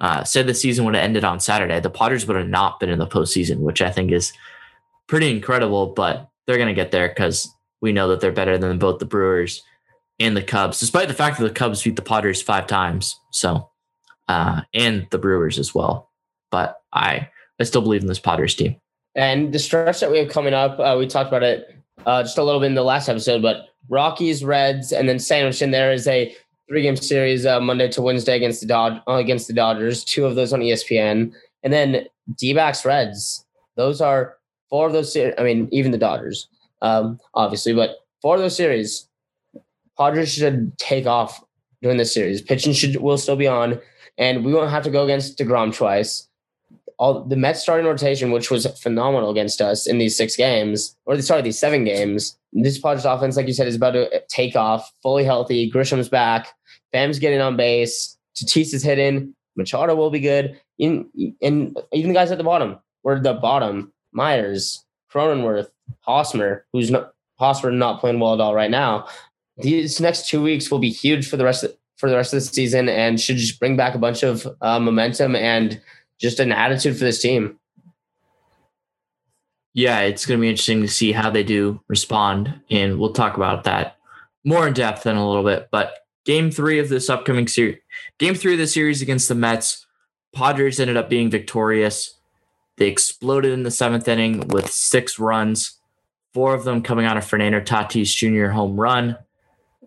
uh, 0.01 0.23
said 0.23 0.47
the 0.47 0.53
season 0.55 0.83
would 0.83 0.95
have 0.95 1.03
ended 1.03 1.23
on 1.23 1.39
Saturday. 1.39 1.79
The 1.79 1.91
Padres 1.91 2.25
would 2.25 2.35
have 2.35 2.49
not 2.49 2.79
been 2.79 2.89
in 2.89 2.97
the 2.97 3.05
postseason, 3.05 3.59
which 3.59 3.83
I 3.83 3.91
think 3.91 4.11
is 4.11 4.33
pretty 5.07 5.29
incredible, 5.29 5.87
but 5.87 6.27
they're 6.45 6.57
going 6.57 6.67
to 6.67 6.73
get 6.73 6.91
there 6.91 7.07
because 7.07 7.47
we 7.81 7.91
know 7.91 8.07
that 8.07 8.19
they're 8.19 8.31
better 8.31 8.57
than 8.57 8.79
both 8.79 8.97
the 8.97 9.05
Brewers 9.05 9.61
and 10.21 10.37
the 10.37 10.43
Cubs, 10.43 10.79
despite 10.79 11.07
the 11.07 11.13
fact 11.13 11.39
that 11.39 11.43
the 11.43 11.53
Cubs 11.53 11.83
beat 11.83 11.95
the 11.95 12.01
Padres 12.01 12.41
five 12.41 12.67
times. 12.67 13.19
So, 13.31 13.69
uh, 14.27 14.61
and 14.73 15.07
the 15.11 15.17
Brewers 15.17 15.59
as 15.59 15.73
well. 15.73 16.09
But 16.51 16.77
I, 16.93 17.29
I 17.59 17.63
still 17.63 17.81
believe 17.81 18.01
in 18.01 18.07
this 18.07 18.19
Padres 18.19 18.55
team. 18.55 18.75
And 19.15 19.53
the 19.53 19.59
stretch 19.59 19.99
that 19.99 20.11
we 20.11 20.19
have 20.19 20.29
coming 20.29 20.53
up, 20.53 20.79
uh, 20.79 20.95
we 20.97 21.07
talked 21.07 21.27
about 21.27 21.43
it 21.43 21.77
uh, 22.05 22.23
just 22.23 22.37
a 22.37 22.43
little 22.43 22.61
bit 22.61 22.67
in 22.67 22.75
the 22.75 22.83
last 22.83 23.09
episode, 23.09 23.41
but 23.41 23.67
Rockies, 23.89 24.43
Reds, 24.43 24.91
and 24.91 25.07
then 25.07 25.19
sandwiched 25.19 25.61
in 25.61 25.71
there 25.71 25.91
is 25.91 26.07
a 26.07 26.35
three 26.67 26.81
game 26.81 26.95
series 26.95 27.45
uh, 27.45 27.59
Monday 27.59 27.89
to 27.89 28.01
Wednesday 28.01 28.35
against 28.35 28.61
the 28.61 28.67
Dod- 28.67 29.01
uh, 29.07 29.13
against 29.13 29.47
the 29.47 29.53
Dodgers. 29.53 30.03
Two 30.03 30.25
of 30.25 30.35
those 30.35 30.53
on 30.53 30.61
ESPN, 30.61 31.33
and 31.63 31.73
then 31.73 32.05
D-backs, 32.37 32.85
Reds. 32.85 33.45
Those 33.75 34.01
are 34.01 34.37
four 34.69 34.87
of 34.87 34.93
those. 34.93 35.11
Ser- 35.11 35.35
I 35.37 35.43
mean, 35.43 35.67
even 35.71 35.91
the 35.91 35.97
Dodgers, 35.97 36.47
um, 36.81 37.19
obviously, 37.33 37.73
but 37.73 37.97
four 38.21 38.35
of 38.35 38.41
those 38.41 38.55
series 38.55 39.07
Padres 39.97 40.33
should 40.33 40.77
take 40.77 41.05
off 41.05 41.43
during 41.81 41.97
this 41.97 42.13
series. 42.13 42.41
Pitching 42.41 42.73
should 42.73 42.95
will 42.97 43.17
still 43.17 43.35
be 43.35 43.47
on, 43.47 43.79
and 44.17 44.45
we 44.45 44.53
won't 44.53 44.71
have 44.71 44.83
to 44.83 44.89
go 44.89 45.03
against 45.03 45.37
Degrom 45.37 45.75
twice. 45.75 46.27
All 46.97 47.23
the 47.23 47.35
Mets 47.35 47.61
starting 47.61 47.85
rotation, 47.85 48.31
which 48.31 48.51
was 48.51 48.67
phenomenal 48.79 49.31
against 49.31 49.59
us 49.59 49.87
in 49.87 49.97
these 49.97 50.15
six 50.15 50.35
games, 50.35 50.95
or 51.05 51.15
the 51.15 51.23
sorry, 51.23 51.41
these 51.41 51.59
seven 51.59 51.83
games. 51.83 52.37
This 52.53 52.77
Padres 52.77 53.05
offense, 53.05 53.37
like 53.37 53.47
you 53.47 53.53
said, 53.53 53.67
is 53.67 53.75
about 53.75 53.91
to 53.91 54.21
take 54.27 54.55
off. 54.55 54.91
Fully 55.01 55.23
healthy. 55.23 55.69
Grisham's 55.69 56.09
back. 56.09 56.49
Pham's 56.91 57.17
getting 57.17 57.41
on 57.41 57.57
base. 57.57 58.17
Tatis 58.35 58.73
is 58.73 58.83
hitting. 58.83 59.33
Machado 59.55 59.95
will 59.95 60.11
be 60.11 60.19
good. 60.19 60.59
In, 60.77 61.09
and 61.41 61.77
even 61.91 62.09
the 62.09 62.13
guys 62.13 62.31
at 62.31 62.37
the 62.37 62.43
bottom, 62.43 62.77
or 63.03 63.19
the 63.19 63.33
bottom, 63.33 63.91
Myers, 64.11 64.85
Cronenworth, 65.11 65.69
Hosmer, 66.01 66.65
who's 66.71 66.91
not 66.91 67.13
Hosmer 67.37 67.71
not 67.71 67.99
playing 67.99 68.19
well 68.19 68.33
at 68.35 68.39
all 68.39 68.53
right 68.53 68.69
now 68.69 69.07
these 69.57 69.99
next 69.99 70.27
two 70.29 70.41
weeks 70.41 70.71
will 70.71 70.79
be 70.79 70.89
huge 70.89 71.27
for 71.27 71.37
the 71.37 71.43
rest 71.43 71.63
of, 71.63 71.75
for 71.97 72.09
the 72.09 72.15
rest 72.15 72.33
of 72.33 72.37
the 72.37 72.45
season 72.45 72.89
and 72.89 73.19
should 73.19 73.37
just 73.37 73.59
bring 73.59 73.75
back 73.75 73.95
a 73.95 73.99
bunch 73.99 74.23
of 74.23 74.47
uh, 74.61 74.79
momentum 74.79 75.35
and 75.35 75.81
just 76.17 76.39
an 76.39 76.51
attitude 76.51 76.97
for 76.97 77.03
this 77.03 77.21
team. 77.21 77.59
Yeah, 79.73 80.01
it's 80.01 80.25
going 80.25 80.39
to 80.39 80.41
be 80.41 80.49
interesting 80.49 80.81
to 80.81 80.87
see 80.87 81.11
how 81.13 81.29
they 81.29 81.43
do 81.43 81.81
respond, 81.87 82.61
and 82.69 82.99
we'll 82.99 83.13
talk 83.13 83.37
about 83.37 83.63
that 83.63 83.97
more 84.43 84.67
in 84.67 84.73
depth 84.73 85.05
in 85.05 85.15
a 85.15 85.27
little 85.27 85.43
bit. 85.43 85.69
But 85.71 85.93
game 86.25 86.51
three 86.51 86.79
of 86.79 86.89
this 86.89 87.09
upcoming 87.09 87.47
series, 87.47 87.77
game 88.17 88.35
three 88.35 88.53
of 88.53 88.59
the 88.59 88.67
series 88.67 89.01
against 89.01 89.29
the 89.29 89.35
Mets, 89.35 89.85
Padres 90.33 90.79
ended 90.79 90.97
up 90.97 91.09
being 91.09 91.29
victorious. 91.29 92.15
They 92.77 92.87
exploded 92.87 93.53
in 93.53 93.63
the 93.63 93.71
seventh 93.71 94.07
inning 94.07 94.47
with 94.47 94.69
six 94.69 95.19
runs, 95.19 95.77
four 96.33 96.53
of 96.53 96.63
them 96.63 96.81
coming 96.81 97.05
out 97.05 97.17
of 97.17 97.25
Fernando 97.25 97.61
Tatis 97.61 98.15
Jr. 98.15 98.51
home 98.51 98.79
run 98.79 99.17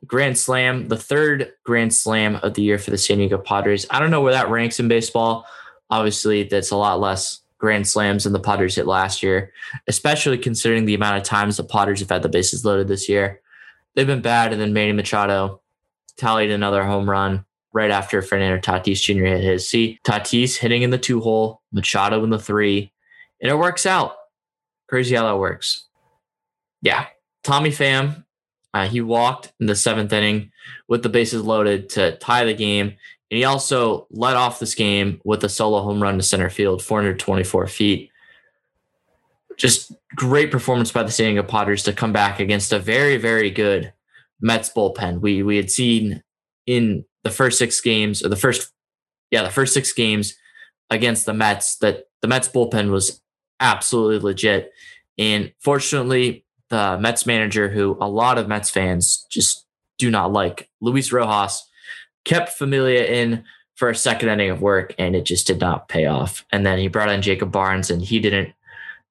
grand 0.07 0.38
slam, 0.38 0.88
the 0.88 0.96
third 0.96 1.52
grand 1.64 1.94
slam 1.94 2.37
of 2.37 2.54
the 2.54 2.62
year 2.62 2.78
for 2.78 2.90
the 2.90 2.98
San 2.98 3.18
Diego 3.18 3.38
Padres. 3.38 3.87
I 3.90 4.00
don't 4.00 4.11
know 4.11 4.20
where 4.20 4.33
that 4.33 4.50
ranks 4.50 4.80
in 4.80 4.88
baseball. 4.88 5.46
Obviously, 5.90 6.44
that's 6.44 6.70
a 6.70 6.76
lot 6.76 7.00
less 7.00 7.40
grand 7.59 7.87
slams 7.87 8.24
than 8.24 8.33
the 8.33 8.40
Padres 8.40 8.74
hit 8.74 8.87
last 8.87 9.22
year, 9.22 9.52
especially 9.87 10.37
considering 10.38 10.85
the 10.85 10.94
amount 10.94 11.18
of 11.18 11.22
times 11.22 11.57
the 11.57 11.64
Padres 11.64 12.00
have 12.00 12.11
had 12.11 12.22
the 12.22 12.28
bases 12.28 12.64
loaded 12.64 12.88
this 12.88 13.09
year. 13.09 13.40
They've 13.94 14.07
been 14.07 14.22
bad, 14.22 14.52
and 14.52 14.61
then 14.61 14.72
Manny 14.72 14.92
Machado 14.92 15.61
tallied 16.16 16.50
another 16.50 16.85
home 16.85 17.09
run 17.09 17.44
right 17.72 17.90
after 17.90 18.22
Fernando 18.22 18.61
Tatis 18.61 19.00
Jr. 19.02 19.24
hit 19.24 19.42
his. 19.42 19.68
See, 19.68 19.98
Tatis 20.04 20.57
hitting 20.57 20.83
in 20.83 20.90
the 20.90 20.98
two 20.98 21.20
hole, 21.20 21.62
Machado 21.72 22.22
in 22.24 22.30
the 22.30 22.38
three, 22.38 22.92
and 23.40 23.50
it 23.50 23.57
works 23.57 23.87
out. 23.87 24.16
Crazy 24.88 25.14
how 25.14 25.24
that 25.24 25.38
works. 25.38 25.87
Yeah. 26.83 27.07
Tommy 27.42 27.70
Pham, 27.70 28.23
uh, 28.74 28.88
he 28.88 29.00
walked 29.00 29.52
in 29.60 29.66
the 29.66 29.76
seventh 29.76 30.12
inning 30.12 30.50
with 30.88 31.04
the 31.04 31.08
bases 31.08 31.42
loaded 31.42 31.88
to 31.90 32.16
tie 32.18 32.44
the 32.44 32.52
game. 32.52 32.88
And 33.30 33.38
he 33.38 33.44
also 33.44 34.08
led 34.10 34.37
off 34.37 34.58
this 34.58 34.74
game 34.74 35.20
with 35.24 35.44
a 35.44 35.48
solo 35.48 35.80
home 35.80 36.02
run 36.02 36.16
to 36.18 36.24
center 36.24 36.50
field, 36.50 36.82
424 36.82 37.68
feet. 37.68 38.10
Just 39.56 39.92
great 40.16 40.50
performance 40.50 40.90
by 40.90 41.04
the 41.04 41.12
San 41.12 41.26
Diego 41.26 41.44
Padres 41.44 41.84
to 41.84 41.92
come 41.92 42.12
back 42.12 42.40
against 42.40 42.72
a 42.72 42.80
very, 42.80 43.16
very 43.16 43.50
good 43.50 43.92
Mets 44.40 44.68
bullpen. 44.68 45.20
We 45.20 45.44
we 45.44 45.56
had 45.56 45.70
seen 45.70 46.24
in 46.66 47.04
the 47.22 47.30
first 47.30 47.58
six 47.58 47.80
games, 47.80 48.24
or 48.24 48.28
the 48.28 48.37
first, 48.37 48.72
yeah, 49.30 49.44
the 49.44 49.50
first 49.50 49.72
six 49.72 49.92
games 49.92 50.34
against 50.90 51.24
the 51.24 51.32
Mets 51.32 51.76
that 51.76 52.08
the 52.20 52.28
Mets 52.28 52.48
bullpen 52.48 52.90
was 52.90 53.22
absolutely 53.60 54.18
legit. 54.18 54.72
And 55.16 55.52
fortunately, 55.60 56.43
the 56.74 56.98
Mets 56.98 57.24
manager, 57.24 57.68
who 57.68 57.96
a 58.00 58.08
lot 58.08 58.37
of 58.37 58.48
Mets 58.48 58.68
fans 58.68 59.26
just 59.30 59.64
do 59.96 60.10
not 60.10 60.32
like, 60.32 60.68
Luis 60.80 61.12
Rojas, 61.12 61.68
kept 62.24 62.48
Familia 62.50 63.04
in 63.04 63.44
for 63.76 63.90
a 63.90 63.94
second 63.94 64.28
inning 64.28 64.50
of 64.50 64.60
work, 64.60 64.92
and 64.98 65.14
it 65.14 65.24
just 65.24 65.46
did 65.46 65.60
not 65.60 65.88
pay 65.88 66.06
off. 66.06 66.44
And 66.50 66.66
then 66.66 66.78
he 66.78 66.88
brought 66.88 67.10
in 67.10 67.22
Jacob 67.22 67.52
Barnes, 67.52 67.90
and 67.90 68.02
he 68.02 68.18
didn't 68.18 68.52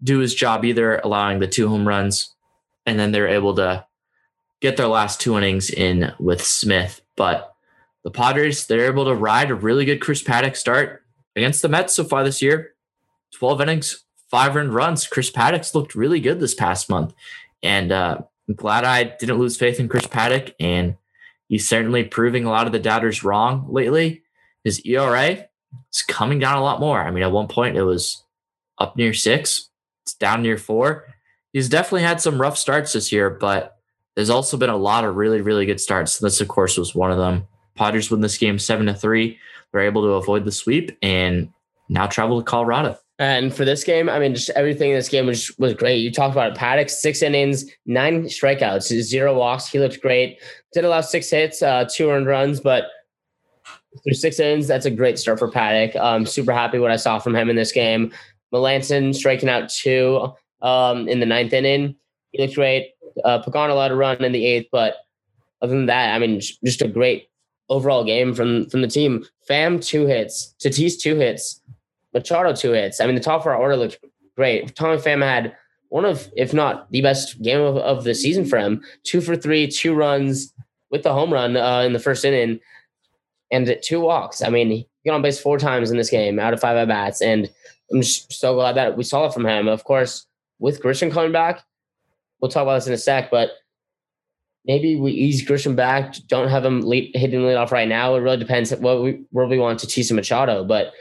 do 0.03 0.19
his 0.19 0.35
job 0.35 0.65
either, 0.65 0.97
allowing 0.97 1.39
the 1.39 1.47
two 1.47 1.69
home 1.69 1.87
runs. 1.87 2.33
And 2.85 2.99
then 2.99 3.13
they're 3.13 3.29
able 3.29 3.55
to 3.55 3.85
get 4.59 4.75
their 4.75 4.87
last 4.87 5.21
two 5.21 5.37
innings 5.37 5.69
in 5.69 6.11
with 6.19 6.43
Smith. 6.43 7.01
But 7.15 7.53
the 8.03 8.11
Padres, 8.11 8.67
they're 8.67 8.91
able 8.91 9.05
to 9.05 9.15
ride 9.15 9.51
a 9.51 9.55
really 9.55 9.85
good 9.85 10.01
Chris 10.01 10.21
Paddack 10.21 10.57
start 10.57 11.03
against 11.35 11.61
the 11.61 11.69
Mets 11.69 11.95
so 11.95 12.03
far 12.03 12.25
this 12.25 12.41
year. 12.41 12.73
12 13.35 13.61
innings, 13.61 14.03
five 14.29 14.55
earned 14.55 14.73
runs. 14.73 15.07
Chris 15.07 15.31
Paddack's 15.31 15.75
looked 15.75 15.95
really 15.95 16.19
good 16.19 16.39
this 16.39 16.53
past 16.53 16.89
month. 16.89 17.13
And 17.63 17.91
uh, 17.91 18.19
I'm 18.47 18.55
glad 18.55 18.83
I 18.83 19.03
didn't 19.03 19.39
lose 19.39 19.57
faith 19.57 19.79
in 19.79 19.87
Chris 19.87 20.05
Paddack. 20.05 20.53
And 20.59 20.97
he's 21.47 21.67
certainly 21.67 22.03
proving 22.03 22.45
a 22.45 22.49
lot 22.49 22.67
of 22.67 22.73
the 22.73 22.79
doubters 22.79 23.23
wrong 23.23 23.65
lately. 23.69 24.23
His 24.63 24.85
ERA 24.85 25.45
is 25.91 26.01
coming 26.07 26.39
down 26.39 26.57
a 26.57 26.63
lot 26.63 26.79
more. 26.79 27.01
I 27.01 27.11
mean, 27.11 27.23
at 27.23 27.31
one 27.31 27.47
point 27.47 27.77
it 27.77 27.83
was 27.83 28.23
up 28.77 28.97
near 28.97 29.13
six, 29.13 29.69
it's 30.03 30.13
down 30.13 30.41
near 30.41 30.57
four. 30.57 31.05
He's 31.53 31.69
definitely 31.69 32.01
had 32.01 32.19
some 32.19 32.41
rough 32.41 32.57
starts 32.57 32.93
this 32.93 33.11
year, 33.11 33.29
but 33.29 33.77
there's 34.15 34.29
also 34.29 34.57
been 34.57 34.69
a 34.69 34.77
lot 34.77 35.05
of 35.05 35.15
really, 35.15 35.41
really 35.41 35.65
good 35.65 35.79
starts. 35.79 36.19
This, 36.19 36.41
of 36.41 36.47
course, 36.47 36.77
was 36.77 36.95
one 36.95 37.11
of 37.11 37.17
them. 37.17 37.47
Padres 37.75 38.11
win 38.11 38.21
this 38.21 38.37
game 38.37 38.59
seven 38.59 38.85
to 38.87 38.93
three. 38.93 39.39
They're 39.71 39.81
able 39.81 40.03
to 40.03 40.09
avoid 40.09 40.45
the 40.45 40.51
sweep 40.51 40.97
and 41.01 41.51
now 41.89 42.07
travel 42.07 42.39
to 42.39 42.45
Colorado. 42.45 42.97
And 43.19 43.53
for 43.53 43.63
this 43.63 43.83
game, 43.83 44.09
I 44.09 44.17
mean, 44.17 44.33
just 44.33 44.49
everything 44.51 44.89
in 44.89 44.95
this 44.95 45.09
game 45.09 45.27
was 45.27 45.55
was 45.59 45.73
great. 45.73 45.97
You 45.97 46.11
talked 46.11 46.33
about 46.33 46.51
it. 46.51 46.57
Paddack, 46.57 46.89
six 46.89 47.21
innings, 47.21 47.65
nine 47.85 48.23
strikeouts, 48.23 48.87
zero 49.01 49.37
walks. 49.37 49.67
He 49.67 49.79
looked 49.79 50.01
great. 50.01 50.41
Did 50.73 50.83
allow 50.83 51.01
six 51.01 51.29
hits, 51.29 51.61
uh, 51.61 51.87
two 51.91 52.09
earned 52.09 52.25
runs, 52.25 52.59
but 52.59 52.85
through 54.03 54.15
six 54.15 54.39
innings, 54.39 54.67
that's 54.67 54.87
a 54.87 54.91
great 54.91 55.19
start 55.19 55.37
for 55.37 55.49
Paddack. 55.49 55.95
Um, 55.95 56.25
super 56.25 56.51
happy 56.51 56.79
what 56.79 56.91
I 56.91 56.95
saw 56.95 57.19
from 57.19 57.35
him 57.35 57.49
in 57.49 57.55
this 57.55 57.71
game. 57.71 58.11
Melancon 58.51 59.13
striking 59.13 59.49
out 59.49 59.69
two 59.69 60.33
um, 60.61 61.07
in 61.07 61.19
the 61.19 61.25
ninth 61.25 61.53
inning. 61.53 61.95
He 62.31 62.41
looked 62.41 62.55
great. 62.55 62.93
Uh, 63.23 63.39
Pagan 63.39 63.69
allowed 63.69 63.91
a 63.91 63.95
run 63.95 64.23
in 64.23 64.31
the 64.31 64.45
eighth, 64.45 64.69
but 64.71 64.95
other 65.61 65.75
than 65.75 65.85
that, 65.85 66.15
I 66.15 66.19
mean, 66.19 66.39
just 66.39 66.81
a 66.81 66.87
great 66.87 67.29
overall 67.69 68.03
game 68.03 68.33
from 68.33 68.69
from 68.69 68.81
the 68.81 68.87
team. 68.87 69.25
Pham 69.47 69.83
two 69.83 70.07
hits, 70.07 70.55
Tatis 70.59 70.99
two 70.99 71.15
hits, 71.15 71.61
Machado 72.13 72.53
two 72.53 72.71
hits. 72.71 72.99
I 72.99 73.05
mean, 73.05 73.15
the 73.15 73.21
top 73.21 73.41
of 73.41 73.47
our 73.47 73.55
order 73.55 73.75
looked 73.75 73.97
great. 74.35 74.75
Tommy 74.75 74.97
Pham 74.97 75.23
had 75.23 75.55
one 75.89 76.05
of, 76.05 76.31
if 76.35 76.53
not 76.53 76.89
the 76.91 77.01
best 77.01 77.41
game 77.41 77.61
of, 77.61 77.77
of 77.77 78.03
the 78.03 78.15
season 78.15 78.45
for 78.45 78.57
him. 78.57 78.83
Two 79.03 79.21
for 79.21 79.35
three, 79.35 79.67
two 79.67 79.93
runs 79.93 80.53
with 80.89 81.03
the 81.03 81.13
home 81.13 81.31
run 81.31 81.55
uh, 81.55 81.81
in 81.81 81.93
the 81.93 81.99
first 81.99 82.25
inning, 82.25 82.59
and 83.51 83.77
two 83.83 83.99
walks. 83.99 84.41
I 84.41 84.49
mean, 84.49 84.69
he 84.69 84.87
got 85.05 85.15
on 85.15 85.21
base 85.21 85.39
four 85.39 85.57
times 85.57 85.91
in 85.91 85.97
this 85.97 86.09
game 86.09 86.39
out 86.39 86.53
of 86.53 86.59
five 86.59 86.77
at 86.77 86.87
bats, 86.87 87.21
and 87.21 87.49
I'm 87.91 88.01
just 88.01 88.33
so 88.33 88.55
glad 88.55 88.75
that 88.75 88.97
we 88.97 89.03
saw 89.03 89.25
it 89.25 89.33
from 89.33 89.45
him. 89.45 89.67
Of 89.67 89.83
course, 89.83 90.25
with 90.59 90.81
Grisham 90.81 91.11
coming 91.11 91.31
back, 91.31 91.63
we'll 92.39 92.49
talk 92.49 92.63
about 92.63 92.75
this 92.75 92.87
in 92.87 92.93
a 92.93 92.97
sec, 92.97 93.29
but 93.29 93.51
maybe 94.65 94.95
we 94.95 95.11
ease 95.11 95.45
Grisham 95.45 95.75
back. 95.75 96.15
Don't 96.27 96.49
have 96.49 96.65
him 96.65 96.81
lead, 96.81 97.15
hitting 97.15 97.45
lead 97.45 97.55
off 97.55 97.71
right 97.71 97.87
now. 97.87 98.15
It 98.15 98.19
really 98.19 98.37
depends 98.37 98.73
what 98.73 99.03
we 99.03 99.23
where 99.31 99.47
we 99.47 99.59
want 99.59 99.79
to 99.79 99.87
tease 99.87 100.11
Machado, 100.11 100.63
but 100.63 100.93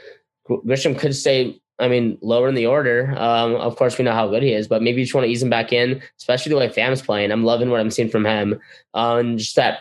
Grisham 0.47 0.97
could 0.97 1.15
stay. 1.15 1.59
I 1.79 1.87
mean, 1.87 2.17
lower 2.21 2.47
in 2.47 2.55
the 2.55 2.67
order. 2.67 3.13
Um, 3.17 3.55
of 3.55 3.75
course, 3.75 3.97
we 3.97 4.05
know 4.05 4.13
how 4.13 4.27
good 4.27 4.43
he 4.43 4.53
is, 4.53 4.67
but 4.67 4.83
maybe 4.83 4.99
you 4.99 5.05
just 5.05 5.15
want 5.15 5.25
to 5.25 5.31
ease 5.31 5.41
him 5.41 5.49
back 5.49 5.73
in, 5.73 6.01
especially 6.17 6.51
the 6.51 6.57
way 6.57 6.69
Pham's 6.69 7.01
playing. 7.01 7.31
I'm 7.31 7.43
loving 7.43 7.69
what 7.69 7.79
I'm 7.79 7.89
seeing 7.89 8.09
from 8.09 8.25
him. 8.25 8.59
Um, 8.93 9.17
and 9.17 9.39
just 9.39 9.55
that 9.55 9.79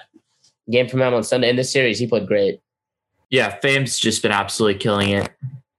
game 0.71 0.89
from 0.89 1.03
him 1.03 1.13
on 1.13 1.23
Sunday 1.23 1.51
in 1.51 1.57
this 1.57 1.71
series, 1.71 1.99
he 1.99 2.07
played 2.07 2.27
great. 2.27 2.61
Yeah, 3.31 3.59
Pham's 3.61 3.99
just 3.99 4.23
been 4.23 4.33
absolutely 4.33 4.81
killing 4.81 5.11
it. 5.11 5.31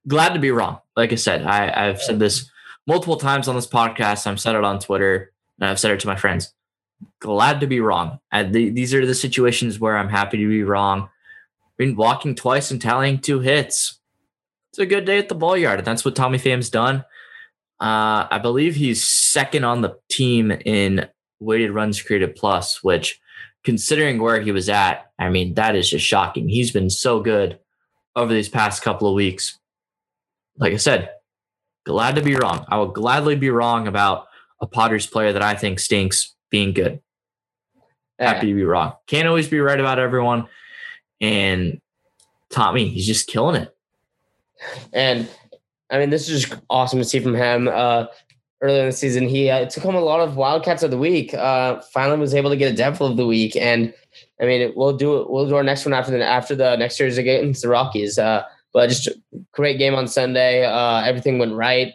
Glad 0.06 0.34
to 0.34 0.40
be 0.40 0.50
wrong. 0.50 0.78
Like 0.96 1.12
I 1.12 1.16
said, 1.16 1.42
I, 1.42 1.88
I've 1.88 2.00
said 2.00 2.20
this 2.20 2.48
multiple 2.86 3.16
times 3.16 3.48
on 3.48 3.56
this 3.56 3.66
podcast. 3.66 4.26
I've 4.26 4.40
said 4.40 4.54
it 4.54 4.64
on 4.64 4.78
Twitter, 4.78 5.32
and 5.58 5.68
I've 5.68 5.80
said 5.80 5.90
it 5.90 6.00
to 6.00 6.06
my 6.06 6.16
friends 6.16 6.54
glad 7.20 7.60
to 7.60 7.66
be 7.66 7.80
wrong. 7.80 8.18
The, 8.32 8.70
these 8.70 8.94
are 8.94 9.06
the 9.06 9.14
situations 9.14 9.80
where 9.80 9.96
I'm 9.96 10.08
happy 10.08 10.38
to 10.38 10.48
be 10.48 10.62
wrong. 10.62 11.08
Been 11.76 11.96
walking 11.96 12.34
twice 12.34 12.70
and 12.70 12.80
tallying 12.80 13.18
two 13.18 13.40
hits. 13.40 13.98
It's 14.74 14.80
a 14.80 14.86
good 14.86 15.04
day 15.04 15.18
at 15.18 15.28
the 15.28 15.36
ball 15.36 15.56
yard, 15.56 15.78
and 15.78 15.86
that's 15.86 16.04
what 16.04 16.16
Tommy 16.16 16.36
Pham's 16.36 16.68
done. 16.68 17.04
Uh, 17.80 18.26
I 18.28 18.40
believe 18.42 18.74
he's 18.74 19.06
second 19.06 19.62
on 19.62 19.82
the 19.82 19.96
team 20.10 20.50
in 20.50 21.08
weighted 21.38 21.70
runs 21.70 22.02
created 22.02 22.34
plus, 22.34 22.82
which, 22.82 23.20
considering 23.62 24.20
where 24.20 24.40
he 24.40 24.50
was 24.50 24.68
at, 24.68 25.12
I 25.16 25.28
mean 25.28 25.54
that 25.54 25.76
is 25.76 25.88
just 25.88 26.04
shocking. 26.04 26.48
He's 26.48 26.72
been 26.72 26.90
so 26.90 27.20
good 27.20 27.60
over 28.16 28.34
these 28.34 28.48
past 28.48 28.82
couple 28.82 29.06
of 29.06 29.14
weeks. 29.14 29.60
Like 30.58 30.72
I 30.72 30.78
said, 30.78 31.08
glad 31.86 32.16
to 32.16 32.22
be 32.22 32.34
wrong. 32.34 32.64
I 32.66 32.76
will 32.78 32.88
gladly 32.88 33.36
be 33.36 33.50
wrong 33.50 33.86
about 33.86 34.26
a 34.60 34.66
Padres 34.66 35.06
player 35.06 35.32
that 35.34 35.42
I 35.42 35.54
think 35.54 35.78
stinks 35.78 36.34
being 36.50 36.72
good. 36.72 37.00
Happy 38.18 38.48
to 38.48 38.54
be 38.54 38.64
wrong. 38.64 38.94
Can't 39.06 39.28
always 39.28 39.46
be 39.46 39.60
right 39.60 39.78
about 39.78 40.00
everyone. 40.00 40.48
And 41.20 41.80
Tommy, 42.50 42.88
he's 42.88 43.06
just 43.06 43.28
killing 43.28 43.62
it. 43.62 43.73
And 44.92 45.28
I 45.90 45.98
mean, 45.98 46.10
this 46.10 46.28
is 46.28 46.42
just 46.42 46.60
awesome 46.70 46.98
to 46.98 47.04
see 47.04 47.20
from 47.20 47.34
him. 47.34 47.68
Uh, 47.68 48.06
earlier 48.60 48.80
in 48.80 48.86
the 48.86 48.92
season, 48.92 49.28
he 49.28 49.50
uh, 49.50 49.66
took 49.66 49.82
home 49.82 49.94
a 49.94 50.00
lot 50.00 50.20
of 50.20 50.36
Wildcats 50.36 50.82
of 50.82 50.90
the 50.90 50.98
week. 50.98 51.34
Uh, 51.34 51.80
finally, 51.92 52.18
was 52.18 52.34
able 52.34 52.50
to 52.50 52.56
get 52.56 52.72
a 52.72 52.76
Devil 52.76 53.06
of 53.06 53.16
the 53.16 53.26
week, 53.26 53.56
and 53.56 53.92
I 54.40 54.44
mean, 54.44 54.72
we'll 54.74 54.96
do. 54.96 55.26
We'll 55.28 55.48
do 55.48 55.56
our 55.56 55.62
next 55.62 55.84
one 55.84 55.92
after 55.92 56.12
the 56.12 56.24
after 56.24 56.54
the 56.54 56.76
next 56.76 56.96
series 56.96 57.18
against 57.18 57.62
the 57.62 57.68
Rockies. 57.68 58.18
Uh, 58.18 58.44
but 58.72 58.88
just 58.88 59.08
great 59.52 59.78
game 59.78 59.94
on 59.94 60.08
Sunday. 60.08 60.64
Uh, 60.64 61.02
everything 61.02 61.38
went 61.38 61.54
right 61.54 61.92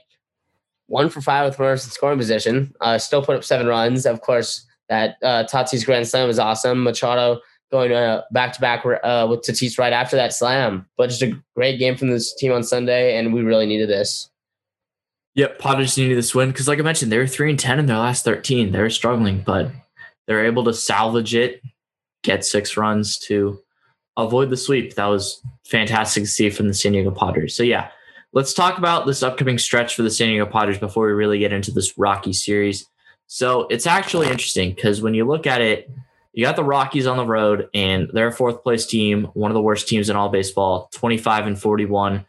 one 0.87 1.09
for 1.09 1.21
five 1.21 1.45
with 1.45 1.59
runners 1.59 1.85
in 1.85 1.91
scoring 1.91 2.17
position. 2.17 2.73
Uh, 2.81 2.97
still 2.97 3.23
put 3.23 3.35
up 3.35 3.43
seven 3.43 3.67
runs. 3.67 4.05
Of 4.05 4.21
course, 4.21 4.65
that 4.89 5.17
uh, 5.23 5.43
Tatis 5.43 5.85
grand 5.85 6.07
slam 6.07 6.27
was 6.27 6.39
awesome. 6.39 6.83
Machado 6.83 7.39
going 7.71 8.21
back 8.31 8.53
to 8.53 8.61
back 8.61 8.83
with 8.83 9.01
Tatis 9.01 9.77
right 9.77 9.93
after 9.93 10.15
that 10.15 10.33
slam. 10.33 10.87
But 10.97 11.09
just 11.09 11.21
a 11.21 11.39
great 11.55 11.77
game 11.79 11.95
from 11.95 12.09
this 12.09 12.35
team 12.35 12.51
on 12.51 12.63
Sunday, 12.63 13.17
and 13.17 13.33
we 13.33 13.41
really 13.41 13.65
needed 13.65 13.89
this. 13.89 14.29
Yep, 15.35 15.59
Padres 15.59 15.97
needed 15.97 16.17
this 16.17 16.33
win 16.33 16.49
because, 16.49 16.67
like 16.67 16.79
I 16.79 16.81
mentioned, 16.81 17.11
they 17.11 17.17
were 17.17 17.27
three 17.27 17.49
and 17.49 17.59
ten 17.59 17.79
in 17.79 17.85
their 17.85 17.97
last 17.97 18.25
thirteen. 18.25 18.71
They 18.71 18.81
were 18.81 18.89
struggling, 18.89 19.41
but 19.45 19.71
they're 20.27 20.45
able 20.45 20.63
to 20.65 20.73
salvage 20.73 21.33
it, 21.35 21.61
get 22.23 22.43
six 22.43 22.75
runs 22.75 23.17
to 23.19 23.59
avoid 24.17 24.49
the 24.49 24.57
sweep. 24.57 24.95
That 24.95 25.05
was 25.05 25.41
fantastic 25.65 26.23
to 26.23 26.29
see 26.29 26.49
from 26.49 26.67
the 26.67 26.73
San 26.73 26.91
Diego 26.91 27.11
Padres. 27.11 27.55
So 27.55 27.63
yeah, 27.63 27.89
let's 28.33 28.53
talk 28.53 28.77
about 28.77 29.05
this 29.05 29.23
upcoming 29.23 29.57
stretch 29.57 29.95
for 29.95 30.01
the 30.01 30.11
San 30.11 30.27
Diego 30.27 30.45
Padres 30.45 30.77
before 30.77 31.05
we 31.05 31.13
really 31.13 31.39
get 31.39 31.53
into 31.53 31.71
this 31.71 31.97
Rocky 31.97 32.33
series. 32.33 32.85
So 33.27 33.67
it's 33.67 33.87
actually 33.87 34.27
interesting 34.27 34.71
because 34.73 35.01
when 35.01 35.13
you 35.13 35.25
look 35.25 35.47
at 35.47 35.61
it, 35.61 35.89
you 36.33 36.45
got 36.45 36.55
the 36.55 36.63
Rockies 36.63 37.07
on 37.07 37.17
the 37.17 37.25
road, 37.25 37.69
and 37.73 38.09
they're 38.13 38.27
a 38.27 38.31
fourth 38.31 38.63
place 38.63 38.85
team, 38.85 39.25
one 39.33 39.51
of 39.51 39.55
the 39.55 39.61
worst 39.61 39.87
teams 39.87 40.09
in 40.09 40.15
all 40.15 40.29
baseball, 40.29 40.89
25 40.93 41.47
and 41.47 41.59
41. 41.59 42.25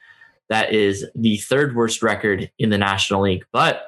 That 0.49 0.73
is 0.73 1.07
the 1.15 1.37
third 1.39 1.77
worst 1.77 2.03
record 2.03 2.51
in 2.59 2.71
the 2.71 2.79
National 2.79 3.23
League. 3.23 3.45
But 3.53 3.85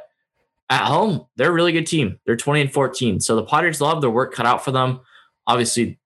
at 0.71 0.85
home, 0.85 1.27
they're 1.37 1.51
a 1.51 1.53
really 1.53 1.73
good 1.73 1.87
team. 1.87 2.19
They're 2.25 2.37
20 2.37 2.61
and 2.61 2.73
14. 2.73 3.21
So 3.21 3.37
the 3.37 3.45
Padres 3.45 3.81
have 3.81 4.01
their 4.01 4.11
work 4.11 4.33
cut 4.33 4.47
out 4.47 4.65
for 4.65 4.71
them. 4.71 5.01
Obviously, 5.47 5.99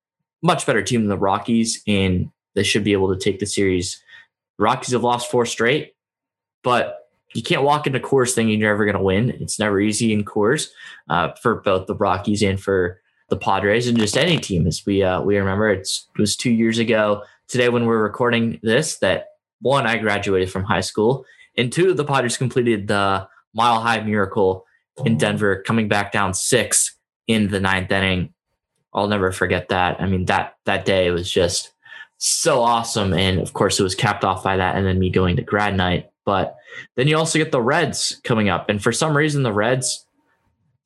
much 0.42 0.66
better 0.66 0.82
team 0.82 1.02
than 1.02 1.10
the 1.10 1.18
Rockies, 1.18 1.82
and 1.86 2.30
they 2.54 2.62
should 2.62 2.84
be 2.84 2.92
able 2.92 3.12
to 3.14 3.20
take 3.20 3.38
the 3.38 3.46
series. 3.46 4.02
Rockies 4.58 4.92
have 4.92 5.04
lost 5.04 5.30
four 5.30 5.46
straight, 5.46 5.94
but 6.62 7.00
you 7.34 7.42
can't 7.42 7.62
walk 7.62 7.86
into 7.86 8.00
Coors 8.00 8.34
thinking 8.34 8.58
you're 8.60 8.72
ever 8.72 8.84
going 8.84 8.96
to 8.96 9.02
win. 9.02 9.30
It's 9.30 9.58
never 9.58 9.78
easy 9.78 10.12
in 10.12 10.24
Coors 10.24 10.68
uh, 11.10 11.32
for 11.42 11.56
both 11.56 11.86
the 11.86 11.94
Rockies 11.94 12.42
and 12.42 12.58
for 12.58 13.00
the 13.28 13.36
Padres 13.36 13.88
and 13.88 13.98
just 13.98 14.16
any 14.16 14.38
team. 14.38 14.66
As 14.66 14.84
we 14.86 15.02
uh, 15.02 15.20
we 15.22 15.36
remember, 15.36 15.70
it's, 15.70 16.08
it 16.16 16.20
was 16.20 16.36
two 16.36 16.50
years 16.50 16.78
ago 16.78 17.22
today 17.48 17.68
when 17.68 17.86
we're 17.86 18.02
recording 18.02 18.60
this 18.62 18.98
that 18.98 19.28
one 19.60 19.86
I 19.86 19.96
graduated 19.96 20.50
from 20.50 20.64
high 20.64 20.80
school, 20.80 21.24
and 21.56 21.72
two 21.72 21.94
the 21.94 22.04
Padres 22.04 22.36
completed 22.36 22.88
the 22.88 23.28
mile 23.54 23.80
high 23.80 24.00
miracle 24.00 24.64
in 25.04 25.18
Denver, 25.18 25.62
coming 25.62 25.88
back 25.88 26.12
down 26.12 26.34
six 26.34 26.96
in 27.26 27.48
the 27.48 27.60
ninth 27.60 27.90
inning. 27.90 28.32
I'll 28.94 29.08
never 29.08 29.32
forget 29.32 29.68
that. 29.68 30.00
I 30.00 30.06
mean 30.06 30.26
that 30.26 30.56
that 30.64 30.84
day 30.84 31.10
was 31.10 31.30
just 31.30 31.72
so 32.18 32.62
awesome, 32.62 33.12
and 33.12 33.40
of 33.40 33.52
course 33.52 33.78
it 33.80 33.82
was 33.82 33.94
capped 33.94 34.24
off 34.24 34.44
by 34.44 34.56
that, 34.56 34.76
and 34.76 34.86
then 34.86 34.98
me 34.98 35.10
going 35.10 35.36
to 35.36 35.42
grad 35.42 35.76
night. 35.76 36.10
But 36.24 36.56
then 36.96 37.06
you 37.08 37.16
also 37.16 37.38
get 37.38 37.52
the 37.52 37.62
Reds 37.62 38.20
coming 38.24 38.48
up, 38.48 38.68
and 38.68 38.82
for 38.82 38.92
some 38.92 39.16
reason 39.16 39.42
the 39.42 39.52
Reds 39.52 40.06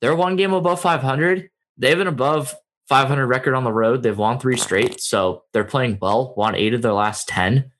they're 0.01 0.15
one 0.15 0.35
game 0.35 0.53
above 0.53 0.81
500. 0.81 1.50
They 1.77 1.89
have 1.89 1.99
an 1.99 2.07
above 2.07 2.55
500 2.87 3.25
record 3.25 3.53
on 3.53 3.63
the 3.63 3.73
road. 3.73 4.03
They've 4.03 4.17
won 4.17 4.39
three 4.39 4.57
straight, 4.57 5.01
so 5.01 5.43
they're 5.53 5.63
playing 5.63 5.97
well. 6.01 6.33
Won 6.35 6.55
eight 6.55 6.73
of 6.73 6.81
their 6.81 6.93
last 6.93 7.27
10. 7.29 7.71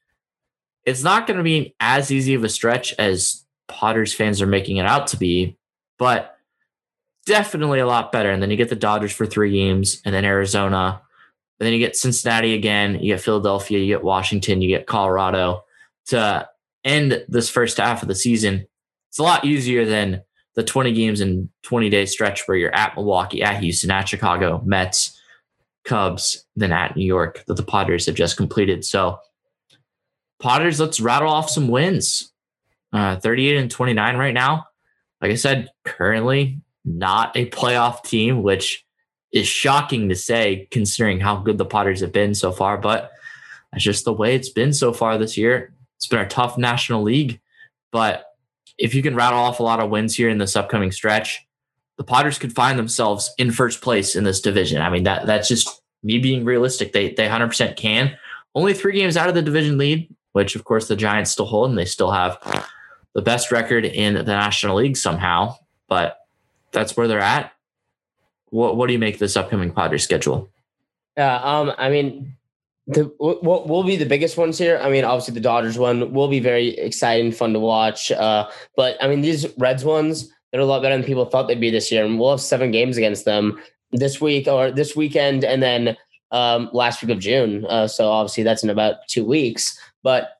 It's 0.85 1.03
not 1.03 1.27
going 1.27 1.37
to 1.37 1.43
be 1.43 1.75
as 1.79 2.11
easy 2.11 2.33
of 2.33 2.43
a 2.43 2.49
stretch 2.49 2.93
as 2.97 3.45
Padres 3.67 4.13
fans 4.13 4.41
are 4.41 4.47
making 4.47 4.77
it 4.77 4.85
out 4.85 5.07
to 5.07 5.17
be, 5.17 5.57
but 5.99 6.37
definitely 7.25 7.79
a 7.79 7.85
lot 7.85 8.11
better. 8.11 8.31
And 8.31 8.41
then 8.41 8.51
you 8.51 8.57
get 8.57 8.69
the 8.69 8.75
Dodgers 8.75 9.11
for 9.11 9.25
three 9.25 9.51
games, 9.51 10.01
and 10.05 10.15
then 10.15 10.25
Arizona. 10.25 11.01
And 11.59 11.67
then 11.67 11.73
you 11.73 11.79
get 11.79 11.95
Cincinnati 11.95 12.53
again, 12.53 12.95
you 12.95 13.13
get 13.13 13.21
Philadelphia, 13.21 13.79
you 13.79 13.87
get 13.87 14.03
Washington, 14.03 14.61
you 14.61 14.67
get 14.67 14.87
Colorado 14.87 15.63
to 16.07 16.49
end 16.83 17.23
this 17.27 17.49
first 17.49 17.77
half 17.77 18.01
of 18.01 18.07
the 18.07 18.15
season. 18.15 18.65
It's 19.09 19.19
a 19.19 19.23
lot 19.23 19.45
easier 19.45 19.85
than 19.85 20.23
the 20.55 20.63
20 20.63 20.93
games 20.93 21.21
in 21.21 21.49
20 21.63 21.89
day 21.89 22.05
stretch 22.05 22.47
where 22.47 22.57
you're 22.57 22.75
at 22.75 22.95
Milwaukee, 22.95 23.41
at 23.41 23.61
Houston, 23.61 23.91
at 23.91 24.09
Chicago, 24.09 24.61
Mets, 24.65 25.17
Cubs, 25.85 26.45
then 26.55 26.71
at 26.71 26.95
New 26.95 27.05
York 27.05 27.43
that 27.47 27.55
the 27.55 27.63
Padres 27.63 28.05
have 28.05 28.15
just 28.15 28.37
completed. 28.37 28.85
So, 28.85 29.19
Padres, 30.41 30.79
let's 30.79 30.99
rattle 30.99 31.29
off 31.29 31.49
some 31.49 31.67
wins. 31.67 32.31
Uh, 32.93 33.17
38 33.17 33.57
and 33.57 33.71
29 33.71 34.17
right 34.17 34.33
now. 34.33 34.65
Like 35.21 35.31
I 35.31 35.35
said, 35.35 35.69
currently 35.85 36.59
not 36.83 37.35
a 37.37 37.49
playoff 37.49 38.03
team, 38.03 38.43
which 38.43 38.85
is 39.31 39.47
shocking 39.47 40.09
to 40.09 40.15
say 40.15 40.67
considering 40.71 41.19
how 41.19 41.37
good 41.37 41.57
the 41.57 41.65
Padres 41.65 42.01
have 42.01 42.11
been 42.11 42.35
so 42.35 42.51
far. 42.51 42.77
But 42.77 43.11
that's 43.71 43.83
just 43.83 44.03
the 44.03 44.13
way 44.13 44.35
it's 44.35 44.49
been 44.49 44.73
so 44.73 44.91
far 44.91 45.17
this 45.17 45.37
year. 45.37 45.73
It's 45.97 46.07
been 46.07 46.19
a 46.19 46.27
tough 46.27 46.57
National 46.57 47.03
League, 47.03 47.39
but 47.91 48.25
if 48.81 48.95
you 48.95 49.03
can 49.03 49.15
rattle 49.15 49.39
off 49.39 49.59
a 49.59 49.63
lot 49.63 49.79
of 49.79 49.89
wins 49.89 50.15
here 50.15 50.27
in 50.27 50.39
this 50.39 50.55
upcoming 50.55 50.91
stretch, 50.91 51.45
the 51.97 52.03
Padres 52.03 52.39
could 52.39 52.53
find 52.53 52.79
themselves 52.79 53.31
in 53.37 53.51
first 53.51 53.81
place 53.81 54.15
in 54.15 54.23
this 54.23 54.41
division. 54.41 54.81
I 54.81 54.89
mean, 54.89 55.03
that 55.03 55.27
that's 55.27 55.47
just 55.47 55.81
me 56.03 56.17
being 56.17 56.43
realistic. 56.43 56.93
They 56.93 57.13
they 57.13 57.27
100% 57.27 57.75
can. 57.75 58.17
Only 58.55 58.73
three 58.73 58.93
games 58.93 59.15
out 59.15 59.29
of 59.29 59.35
the 59.35 59.41
division 59.41 59.77
lead, 59.77 60.13
which 60.33 60.55
of 60.55 60.63
course 60.63 60.87
the 60.87 60.95
Giants 60.95 61.31
still 61.31 61.45
hold, 61.45 61.69
and 61.69 61.77
they 61.77 61.85
still 61.85 62.11
have 62.11 62.37
the 63.13 63.21
best 63.21 63.51
record 63.51 63.85
in 63.85 64.15
the 64.15 64.23
National 64.23 64.77
League 64.77 64.97
somehow. 64.97 65.55
But 65.87 66.17
that's 66.71 66.97
where 66.97 67.07
they're 67.07 67.19
at. 67.19 67.51
What 68.49 68.77
what 68.77 68.87
do 68.87 68.93
you 68.93 68.99
make 68.99 69.19
this 69.19 69.37
upcoming 69.37 69.71
Padres 69.71 70.03
schedule? 70.03 70.49
Yeah, 71.15 71.35
um, 71.35 71.73
I 71.77 71.89
mean, 71.89 72.35
the 72.91 73.03
what 73.19 73.67
will 73.67 73.83
be 73.83 73.95
the 73.95 74.05
biggest 74.05 74.37
ones 74.37 74.57
here? 74.57 74.79
I 74.81 74.89
mean, 74.89 75.03
obviously 75.03 75.33
the 75.33 75.39
Dodgers 75.39 75.77
one 75.77 76.13
will 76.13 76.27
be 76.27 76.39
very 76.39 76.69
exciting, 76.77 77.31
fun 77.31 77.53
to 77.53 77.59
watch. 77.59 78.11
Uh, 78.11 78.49
but 78.75 78.97
I 79.01 79.07
mean, 79.07 79.21
these 79.21 79.47
Reds 79.57 79.83
ones 79.83 80.31
they're 80.51 80.61
a 80.61 80.65
lot 80.65 80.81
better 80.81 80.95
than 80.95 81.05
people 81.05 81.25
thought 81.25 81.47
they'd 81.47 81.61
be 81.61 81.69
this 81.69 81.91
year, 81.91 82.03
and 82.03 82.19
we'll 82.19 82.31
have 82.31 82.41
seven 82.41 82.71
games 82.71 82.97
against 82.97 83.25
them 83.25 83.59
this 83.91 84.19
week 84.19 84.47
or 84.47 84.71
this 84.71 84.95
weekend, 84.95 85.43
and 85.43 85.63
then 85.63 85.97
um, 86.31 86.69
last 86.73 87.01
week 87.01 87.11
of 87.11 87.19
June. 87.19 87.65
Uh, 87.65 87.87
so 87.87 88.09
obviously 88.09 88.43
that's 88.43 88.63
in 88.63 88.69
about 88.69 89.07
two 89.07 89.25
weeks. 89.25 89.77
But 90.03 90.31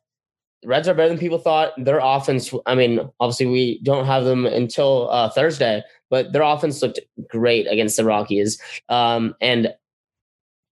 Reds 0.66 0.88
are 0.88 0.94
better 0.94 1.10
than 1.10 1.18
people 1.18 1.38
thought. 1.38 1.72
Their 1.78 2.00
offense, 2.00 2.54
I 2.66 2.76
mean, 2.76 3.00
obviously 3.20 3.48
we 3.48 3.80
don't 3.84 4.06
have 4.06 4.26
them 4.26 4.46
until 4.46 5.10
uh, 5.10 5.30
Thursday, 5.30 5.82
but 6.10 6.34
their 6.34 6.44
offense 6.44 6.82
looked 6.82 7.00
great 7.30 7.68
against 7.68 7.98
the 7.98 8.06
Rockies. 8.06 8.62
Um, 8.90 9.36
and 9.42 9.74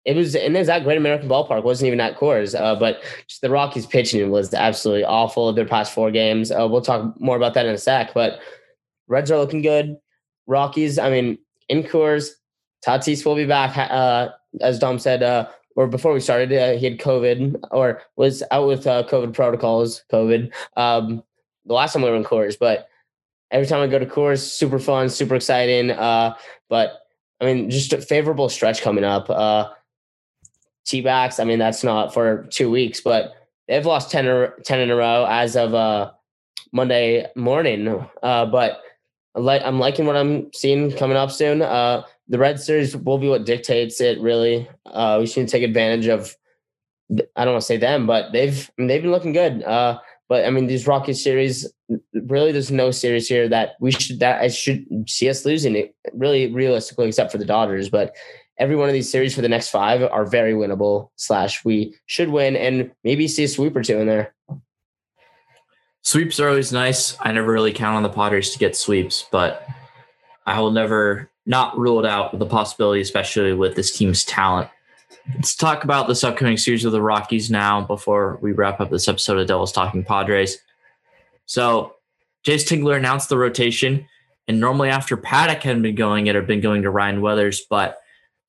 it 0.06 0.16
was 0.16 0.36
and 0.36 0.54
it 0.54 0.58
was 0.58 0.68
at 0.68 0.84
Great 0.84 0.96
American 0.96 1.28
Ballpark. 1.28 1.58
It 1.58 1.64
wasn't 1.64 1.88
even 1.88 2.00
at 2.00 2.16
Coors, 2.16 2.58
uh, 2.58 2.76
but 2.76 3.02
just 3.26 3.42
the 3.42 3.50
Rockies 3.50 3.86
pitching 3.86 4.30
was 4.30 4.54
absolutely 4.54 5.04
awful. 5.04 5.52
Their 5.52 5.66
past 5.66 5.92
four 5.92 6.12
games. 6.12 6.52
Uh, 6.52 6.66
we'll 6.70 6.80
talk 6.80 7.20
more 7.20 7.36
about 7.36 7.54
that 7.54 7.66
in 7.66 7.74
a 7.74 7.78
sec. 7.78 8.14
But 8.14 8.40
Reds 9.08 9.32
are 9.32 9.38
looking 9.38 9.62
good. 9.62 9.96
Rockies, 10.46 11.00
I 11.00 11.10
mean, 11.10 11.38
in 11.68 11.82
Coors, 11.82 12.30
Tatis 12.86 13.26
will 13.26 13.34
be 13.34 13.46
back. 13.46 13.76
Uh, 13.76 14.28
as 14.60 14.78
Dom 14.78 15.00
said, 15.00 15.24
uh, 15.24 15.48
or 15.74 15.88
before 15.88 16.12
we 16.12 16.20
started, 16.20 16.52
uh, 16.52 16.78
he 16.78 16.84
had 16.84 17.00
COVID 17.00 17.58
or 17.72 18.00
was 18.14 18.44
out 18.52 18.68
with 18.68 18.86
uh, 18.86 19.02
COVID 19.08 19.34
protocols. 19.34 20.04
COVID. 20.12 20.52
Um, 20.76 21.24
the 21.64 21.74
last 21.74 21.94
time 21.94 22.02
we 22.02 22.10
were 22.10 22.16
in 22.16 22.22
Coors, 22.22 22.56
but 22.56 22.88
every 23.50 23.66
time 23.66 23.80
I 23.80 23.88
go 23.88 23.98
to 23.98 24.06
Coors, 24.06 24.38
super 24.38 24.78
fun, 24.78 25.08
super 25.08 25.34
exciting. 25.34 25.88
but 25.88 27.00
I 27.40 27.44
mean, 27.44 27.70
just 27.70 27.92
a 27.92 28.00
favorable 28.00 28.48
stretch 28.48 28.82
coming 28.82 29.02
up. 29.02 29.75
D-backs. 30.86 31.38
I 31.38 31.44
mean, 31.44 31.58
that's 31.58 31.84
not 31.84 32.14
for 32.14 32.46
two 32.50 32.70
weeks, 32.70 33.00
but 33.00 33.34
they've 33.68 33.86
lost 33.86 34.10
10, 34.10 34.26
or, 34.26 34.54
10 34.64 34.80
in 34.80 34.90
a 34.90 34.96
row 34.96 35.26
as 35.28 35.56
of 35.56 35.74
uh, 35.74 36.12
Monday 36.72 37.26
morning. 37.36 38.06
Uh, 38.22 38.46
but 38.46 38.82
I'm 39.34 39.78
liking 39.78 40.06
what 40.06 40.16
I'm 40.16 40.52
seeing 40.52 40.92
coming 40.92 41.16
up 41.16 41.30
soon. 41.30 41.62
Uh, 41.62 42.02
the 42.28 42.38
Red 42.38 42.58
Series 42.58 42.96
will 42.96 43.18
be 43.18 43.28
what 43.28 43.44
dictates 43.44 44.00
it, 44.00 44.20
really. 44.20 44.68
Uh, 44.86 45.18
we 45.20 45.26
should 45.26 45.48
take 45.48 45.62
advantage 45.62 46.06
of, 46.06 46.34
I 47.36 47.44
don't 47.44 47.54
want 47.54 47.62
to 47.62 47.66
say 47.66 47.76
them, 47.76 48.06
but 48.06 48.32
they've 48.32 48.68
I 48.78 48.82
mean, 48.82 48.88
they've 48.88 49.02
been 49.02 49.12
looking 49.12 49.32
good. 49.32 49.62
Uh, 49.62 49.98
but 50.28 50.44
I 50.44 50.50
mean, 50.50 50.66
these 50.66 50.86
Rocket 50.86 51.14
series, 51.14 51.70
really, 52.12 52.50
there's 52.50 52.70
no 52.70 52.90
series 52.90 53.28
here 53.28 53.48
that 53.48 53.74
we 53.78 53.92
should 53.92 54.18
that 54.20 54.40
I 54.40 54.48
should 54.48 54.84
see 55.08 55.28
us 55.28 55.44
losing 55.44 55.76
it. 55.76 55.94
Really, 56.12 56.52
realistically, 56.52 57.06
except 57.06 57.30
for 57.30 57.38
the 57.38 57.44
Dodgers. 57.44 57.88
But 57.88 58.16
every 58.58 58.76
one 58.76 58.88
of 58.88 58.92
these 58.92 59.10
series 59.10 59.34
for 59.34 59.42
the 59.42 59.48
next 59.48 59.68
five 59.68 60.02
are 60.02 60.24
very 60.24 60.54
winnable. 60.54 61.10
Slash, 61.16 61.64
we 61.64 61.94
should 62.06 62.30
win 62.30 62.56
and 62.56 62.90
maybe 63.04 63.28
see 63.28 63.44
a 63.44 63.48
sweep 63.48 63.76
or 63.76 63.82
two 63.82 63.98
in 63.98 64.06
there. 64.06 64.34
Sweeps 66.02 66.38
are 66.38 66.48
always 66.48 66.72
nice. 66.72 67.16
I 67.20 67.32
never 67.32 67.52
really 67.52 67.72
count 67.72 67.96
on 67.96 68.02
the 68.02 68.08
Padres 68.08 68.50
to 68.52 68.58
get 68.58 68.76
sweeps, 68.76 69.26
but 69.32 69.66
I 70.46 70.60
will 70.60 70.70
never 70.70 71.30
not 71.46 71.76
rule 71.76 71.98
it 71.98 72.06
out 72.06 72.38
the 72.38 72.46
possibility, 72.46 73.00
especially 73.00 73.52
with 73.52 73.74
this 73.74 73.96
team's 73.96 74.24
talent. 74.24 74.70
Let's 75.34 75.56
talk 75.56 75.82
about 75.82 76.06
this 76.06 76.22
upcoming 76.22 76.56
series 76.56 76.84
with 76.84 76.92
the 76.92 77.02
Rockies 77.02 77.50
now 77.50 77.80
before 77.80 78.38
we 78.40 78.52
wrap 78.52 78.80
up 78.80 78.90
this 78.90 79.08
episode 79.08 79.38
of 79.38 79.48
Devils 79.48 79.72
Talking 79.72 80.04
Padres. 80.04 80.58
So, 81.46 81.94
Jayce 82.44 82.64
Tingler 82.64 82.96
announced 82.96 83.28
the 83.28 83.38
rotation, 83.38 84.06
and 84.46 84.60
normally 84.60 84.88
after 84.88 85.16
Paddack 85.16 85.62
had 85.62 85.82
been 85.82 85.96
going, 85.96 86.28
it 86.28 86.36
had 86.36 86.46
been 86.46 86.60
going 86.60 86.82
to 86.82 86.90
Ryan 86.90 87.20
Weathers, 87.20 87.62
but 87.68 87.98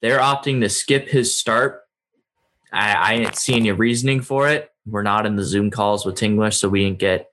they're 0.01 0.19
opting 0.19 0.61
to 0.61 0.69
skip 0.69 1.07
his 1.07 1.35
start. 1.35 1.83
I, 2.71 3.13
I 3.13 3.17
didn't 3.17 3.37
see 3.37 3.55
any 3.55 3.71
reasoning 3.71 4.21
for 4.21 4.49
it. 4.49 4.71
We're 4.85 5.03
not 5.03 5.25
in 5.25 5.35
the 5.35 5.43
Zoom 5.43 5.71
calls 5.71 6.05
with 6.05 6.15
Tingler, 6.15 6.53
so 6.53 6.69
we 6.69 6.83
didn't 6.83 6.99
get 6.99 7.29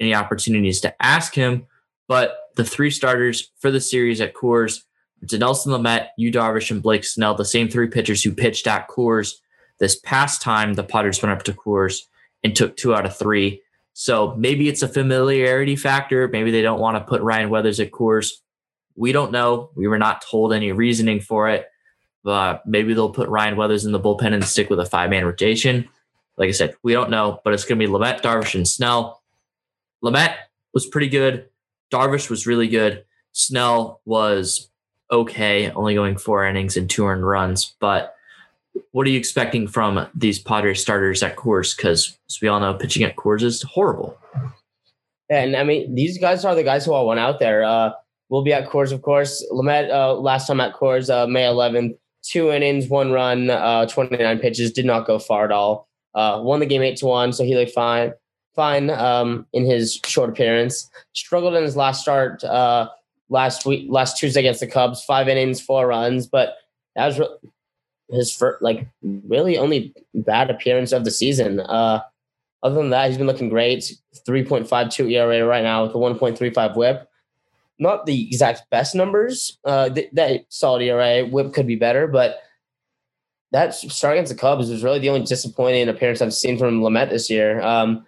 any 0.00 0.14
opportunities 0.14 0.80
to 0.82 1.02
ask 1.02 1.34
him. 1.34 1.66
But 2.08 2.36
the 2.56 2.64
three 2.64 2.90
starters 2.90 3.50
for 3.58 3.70
the 3.70 3.80
series 3.80 4.20
at 4.20 4.34
Coors, 4.34 4.82
Dinelson 5.24 5.68
Lamet, 5.68 6.08
Yu 6.16 6.32
Darvish, 6.32 6.70
and 6.70 6.82
Blake 6.82 7.04
Snell, 7.04 7.34
the 7.34 7.44
same 7.44 7.68
three 7.68 7.88
pitchers 7.88 8.22
who 8.22 8.32
pitched 8.32 8.66
at 8.66 8.88
Coors 8.88 9.34
this 9.78 9.98
past 10.00 10.40
time 10.40 10.74
the 10.74 10.82
Padres 10.82 11.22
went 11.22 11.32
up 11.32 11.42
to 11.44 11.52
Coors 11.52 12.02
and 12.42 12.54
took 12.54 12.76
two 12.76 12.94
out 12.94 13.06
of 13.06 13.16
three. 13.16 13.62
So 13.92 14.34
maybe 14.36 14.68
it's 14.68 14.82
a 14.82 14.88
familiarity 14.88 15.76
factor. 15.76 16.28
Maybe 16.28 16.50
they 16.50 16.62
don't 16.62 16.80
want 16.80 16.96
to 16.96 17.04
put 17.04 17.22
Ryan 17.22 17.50
Weathers 17.50 17.80
at 17.80 17.90
Coors. 17.90 18.32
We 18.94 19.12
don't 19.12 19.32
know. 19.32 19.70
We 19.74 19.86
were 19.88 19.98
not 19.98 20.22
told 20.22 20.52
any 20.52 20.72
reasoning 20.72 21.20
for 21.20 21.48
it. 21.48 21.66
Uh, 22.26 22.58
maybe 22.66 22.94
they'll 22.94 23.10
put 23.10 23.28
Ryan 23.28 23.56
Weathers 23.56 23.84
in 23.84 23.92
the 23.92 24.00
bullpen 24.00 24.32
and 24.32 24.44
stick 24.44 24.70
with 24.70 24.80
a 24.80 24.86
five 24.86 25.10
man 25.10 25.24
rotation. 25.24 25.88
Like 26.36 26.48
I 26.48 26.52
said, 26.52 26.74
we 26.82 26.92
don't 26.92 27.10
know, 27.10 27.40
but 27.44 27.54
it's 27.54 27.64
going 27.64 27.78
to 27.78 27.86
be 27.86 27.90
Lamet, 27.90 28.20
Darvish, 28.20 28.54
and 28.54 28.68
Snell. 28.68 29.22
Lamet 30.04 30.34
was 30.74 30.86
pretty 30.86 31.08
good. 31.08 31.48
Darvish 31.90 32.28
was 32.28 32.46
really 32.46 32.68
good. 32.68 33.04
Snell 33.32 34.00
was 34.04 34.70
okay, 35.10 35.70
only 35.70 35.94
going 35.94 36.16
four 36.16 36.44
innings 36.44 36.76
and 36.76 36.90
two 36.90 37.06
earned 37.06 37.26
runs. 37.26 37.74
But 37.80 38.14
what 38.92 39.06
are 39.06 39.10
you 39.10 39.18
expecting 39.18 39.66
from 39.68 40.06
these 40.14 40.38
Padres 40.38 40.80
starters 40.80 41.22
at 41.22 41.36
Coors? 41.36 41.76
Because 41.76 42.18
as 42.28 42.40
we 42.40 42.48
all 42.48 42.60
know, 42.60 42.74
pitching 42.74 43.04
at 43.04 43.16
Coors 43.16 43.42
is 43.42 43.62
horrible. 43.62 44.18
And 45.30 45.56
I 45.56 45.64
mean, 45.64 45.94
these 45.94 46.18
guys 46.18 46.44
are 46.44 46.54
the 46.54 46.62
guys 46.62 46.84
who 46.84 46.92
all 46.92 47.06
went 47.06 47.20
out 47.20 47.40
there. 47.40 47.64
Uh, 47.64 47.90
we'll 48.28 48.44
be 48.44 48.52
at 48.52 48.68
Coors, 48.68 48.92
of 48.92 49.02
course. 49.02 49.44
Lamet 49.52 49.90
uh, 49.90 50.14
last 50.14 50.46
time 50.46 50.60
at 50.60 50.74
Coors, 50.74 51.10
uh, 51.10 51.26
May 51.26 51.42
11th, 51.42 51.96
two 52.28 52.50
innings, 52.50 52.88
one 52.88 53.12
run, 53.12 53.50
uh, 53.50 53.86
29 53.86 54.38
pitches, 54.38 54.72
did 54.72 54.84
not 54.84 55.06
go 55.06 55.18
far 55.18 55.44
at 55.44 55.52
all. 55.52 55.88
Uh, 56.14 56.40
won 56.42 56.60
the 56.60 56.66
game 56.66 56.82
eight 56.82 56.96
to 56.96 57.06
one, 57.06 57.32
so 57.32 57.44
he 57.44 57.54
looked 57.54 57.72
fine, 57.72 58.12
fine 58.54 58.90
um, 58.90 59.46
in 59.52 59.66
his 59.66 60.00
short 60.06 60.30
appearance. 60.30 60.90
Struggled 61.12 61.54
in 61.54 61.62
his 61.62 61.76
last 61.76 62.00
start 62.02 62.42
uh, 62.44 62.88
last 63.28 63.66
week, 63.66 63.86
last 63.90 64.16
Tuesday 64.16 64.40
against 64.40 64.60
the 64.60 64.66
Cubs, 64.66 65.04
five 65.04 65.28
innings, 65.28 65.60
four 65.60 65.86
runs, 65.86 66.26
but 66.26 66.56
that 66.94 67.06
was 67.06 67.18
re- 67.18 67.50
his 68.10 68.34
first, 68.34 68.62
like 68.62 68.88
really 69.02 69.58
only 69.58 69.94
bad 70.14 70.50
appearance 70.50 70.92
of 70.92 71.04
the 71.04 71.10
season. 71.10 71.60
Uh, 71.60 72.00
other 72.62 72.76
than 72.76 72.90
that, 72.90 73.08
he's 73.08 73.18
been 73.18 73.26
looking 73.26 73.48
great. 73.48 73.92
3.52 74.26 75.12
ERA 75.12 75.44
right 75.44 75.62
now 75.62 75.84
with 75.84 75.94
a 75.94 75.98
1.35 75.98 76.76
WHIP. 76.76 77.08
Not 77.78 78.06
the 78.06 78.26
exact 78.26 78.68
best 78.70 78.94
numbers. 78.94 79.58
Uh, 79.64 79.90
th- 79.90 80.10
that 80.12 80.46
solid 80.48 80.82
ERA 80.82 81.26
WHIP 81.26 81.52
could 81.52 81.66
be 81.66 81.76
better, 81.76 82.06
but 82.06 82.40
that 83.52 83.74
start 83.74 84.14
against 84.14 84.32
the 84.32 84.38
Cubs 84.38 84.70
was 84.70 84.82
really 84.82 84.98
the 84.98 85.08
only 85.08 85.24
disappointing 85.24 85.88
appearance 85.88 86.20
I've 86.20 86.34
seen 86.34 86.58
from 86.58 86.80
Lamet 86.80 87.10
this 87.10 87.30
year. 87.30 87.60
Um, 87.60 88.04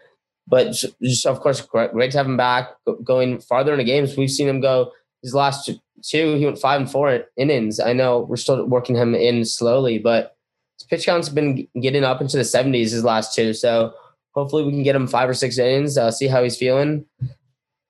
but 0.47 0.73
just, 1.03 1.27
of 1.27 1.41
course, 1.41 1.61
great 1.61 2.11
to 2.13 2.17
have 2.19 2.27
him 2.27 2.37
back 2.37 2.71
going 3.05 3.39
farther 3.39 3.73
in 3.73 3.79
the 3.79 3.85
games. 3.85 4.17
We've 4.17 4.31
seen 4.31 4.49
him 4.49 4.61
go 4.61 4.93
his 5.23 5.35
last 5.35 5.67
two. 5.67 6.37
He 6.37 6.45
went 6.45 6.59
five 6.59 6.81
and 6.81 6.91
four 6.91 7.25
innings. 7.37 7.81
I 7.81 7.93
know 7.93 8.21
we're 8.21 8.37
still 8.37 8.65
working 8.67 8.97
him 8.97 9.15
in 9.15 9.45
slowly, 9.45 9.99
but 9.99 10.37
his 10.79 10.87
pitch 10.87 11.07
count's 11.07 11.29
been 11.29 11.69
getting 11.81 12.05
up 12.05 12.21
into 12.21 12.37
the 12.37 12.45
70s 12.45 12.91
his 12.93 13.05
last 13.05 13.35
two. 13.35 13.53
So 13.53 13.93
hopefully 14.33 14.65
we 14.65 14.71
can 14.71 14.83
get 14.83 14.97
him 14.97 15.07
five 15.07 15.29
or 15.29 15.35
six 15.35 15.59
innings, 15.59 15.99
uh, 15.99 16.11
see 16.11 16.29
how 16.29 16.43
he's 16.43 16.57
feeling. 16.57 17.05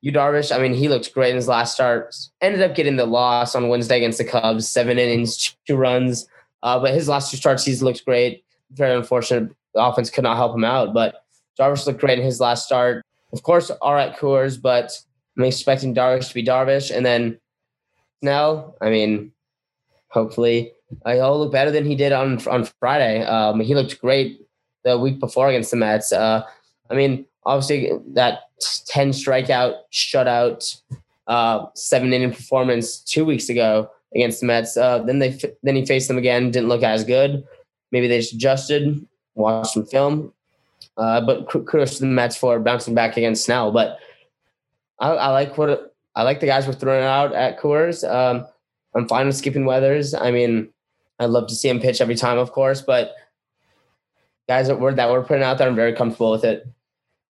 Yu 0.01 0.13
Darvish, 0.13 0.55
I 0.55 0.61
mean, 0.61 0.75
he 0.75 0.89
looked 0.89 1.13
great 1.13 1.31
in 1.31 1.37
his 1.37 1.49
last 1.49 1.75
start. 1.75 2.15
Ended 2.41 2.63
up 2.63 2.77
getting 2.77 2.97
the 2.97 3.07
loss 3.07 3.55
on 3.55 3.69
Wednesday 3.69 3.97
against 3.97 4.19
the 4.19 4.25
Cubs, 4.25 4.69
seven 4.69 4.99
innings, 4.99 5.57
two 5.67 5.77
runs. 5.77 6.29
Uh, 6.63 6.79
but 6.79 6.95
his 6.95 7.09
last 7.09 7.31
two 7.31 7.37
starts, 7.37 7.65
he's 7.65 7.83
looked 7.83 8.05
great. 8.05 8.45
Very 8.73 8.95
unfortunate. 8.95 9.53
The 9.75 9.83
offense 9.83 10.11
could 10.11 10.25
not 10.25 10.37
help 10.37 10.55
him 10.55 10.65
out. 10.65 10.95
But 10.95 11.25
Darvish 11.59 11.87
looked 11.87 12.01
great 12.01 12.19
in 12.19 12.25
his 12.25 12.41
last 12.41 12.67
start. 12.67 13.05
Of 13.33 13.43
course, 13.43 13.71
all 13.71 13.95
right, 13.95 14.17
Coors, 14.17 14.61
but 14.61 14.97
I'm 15.37 15.45
expecting 15.45 15.95
Darvish 15.95 16.29
to 16.29 16.35
be 16.35 16.45
Darvish. 16.45 16.95
And 16.95 17.05
then 17.05 17.39
Snell, 18.21 18.77
I 18.81 18.91
mean, 18.91 19.33
hopefully 20.11 20.73
uh, 21.05 21.15
he'll 21.15 21.39
look 21.39 21.53
better 21.53 21.71
than 21.71 21.85
he 21.85 21.95
did 21.95 22.13
on 22.13 22.47
on 22.49 22.69
Friday. 22.81 23.23
Um, 23.25 23.61
he 23.61 23.75
looked 23.75 24.01
great 24.01 24.41
the 24.85 24.99
week 24.99 25.19
before 25.21 25.49
against 25.49 25.71
the 25.71 25.77
Mets. 25.77 26.13
Uh, 26.13 26.45
I 26.91 26.95
mean, 26.95 27.27
obviously 27.45 27.91
that 28.15 28.41
10 28.87 29.11
strikeout 29.11 29.77
shutout, 29.93 30.81
uh, 31.27 31.67
seven 31.75 32.13
inning 32.13 32.33
performance 32.33 32.99
two 32.99 33.25
weeks 33.25 33.49
ago 33.49 33.91
against 34.15 34.41
the 34.41 34.47
Mets. 34.47 34.77
Uh, 34.77 34.99
then 35.03 35.19
they 35.19 35.39
then 35.63 35.77
he 35.77 35.85
faced 35.85 36.09
them 36.09 36.19
again, 36.19 36.51
didn't 36.51 36.69
look 36.69 36.83
as 36.83 37.05
good. 37.05 37.45
Maybe 37.93 38.09
they 38.09 38.19
just 38.19 38.35
adjusted, 38.35 39.07
watched 39.35 39.73
some 39.73 39.87
film. 39.87 40.33
Uh, 40.97 41.21
but 41.21 41.49
kudos 41.49 41.95
to 41.95 42.01
the 42.01 42.07
Mets 42.07 42.37
for 42.37 42.59
bouncing 42.59 42.95
back 42.95 43.17
against 43.17 43.45
Snell. 43.45 43.71
But 43.71 43.99
I, 44.99 45.11
I 45.11 45.29
like 45.29 45.57
what 45.57 45.95
I 46.15 46.23
like 46.23 46.41
the 46.41 46.47
guys 46.47 46.67
we're 46.67 46.73
throwing 46.73 47.05
out 47.05 47.35
at 47.35 47.61
Coors. 47.61 48.09
Um, 48.09 48.47
I'm 48.95 49.07
fine 49.07 49.27
with 49.27 49.37
skipping 49.37 49.65
Weathers. 49.65 50.15
I 50.15 50.33
mean, 50.33 50.71
I'd 51.21 51.31
love 51.31 51.47
to 51.49 51.55
see 51.55 51.69
him 51.69 51.81
pitch 51.81 52.01
every 52.01 52.17
time, 52.17 52.39
of 52.39 52.53
course, 52.53 52.83
but 52.83 53.15
guys 54.49 54.67
that 54.67 54.81
we're 54.81 54.95
that 54.95 55.11
we're 55.11 55.23
putting 55.23 55.45
out 55.45 55.59
there, 55.59 55.69
I'm 55.69 55.77
very 55.77 55.93
comfortable 55.93 56.33
with 56.33 56.45
it. 56.45 56.67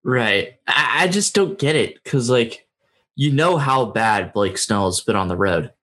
Right. 0.03 0.53
I, 0.67 1.03
I 1.03 1.07
just 1.07 1.35
don't 1.35 1.59
get 1.59 1.75
it 1.75 2.01
because, 2.03 2.29
like, 2.29 2.67
you 3.15 3.31
know 3.31 3.57
how 3.57 3.85
bad 3.85 4.33
Blake 4.33 4.57
Snell's 4.57 5.01
been 5.01 5.15
on 5.15 5.27
the 5.27 5.35
road, 5.35 5.73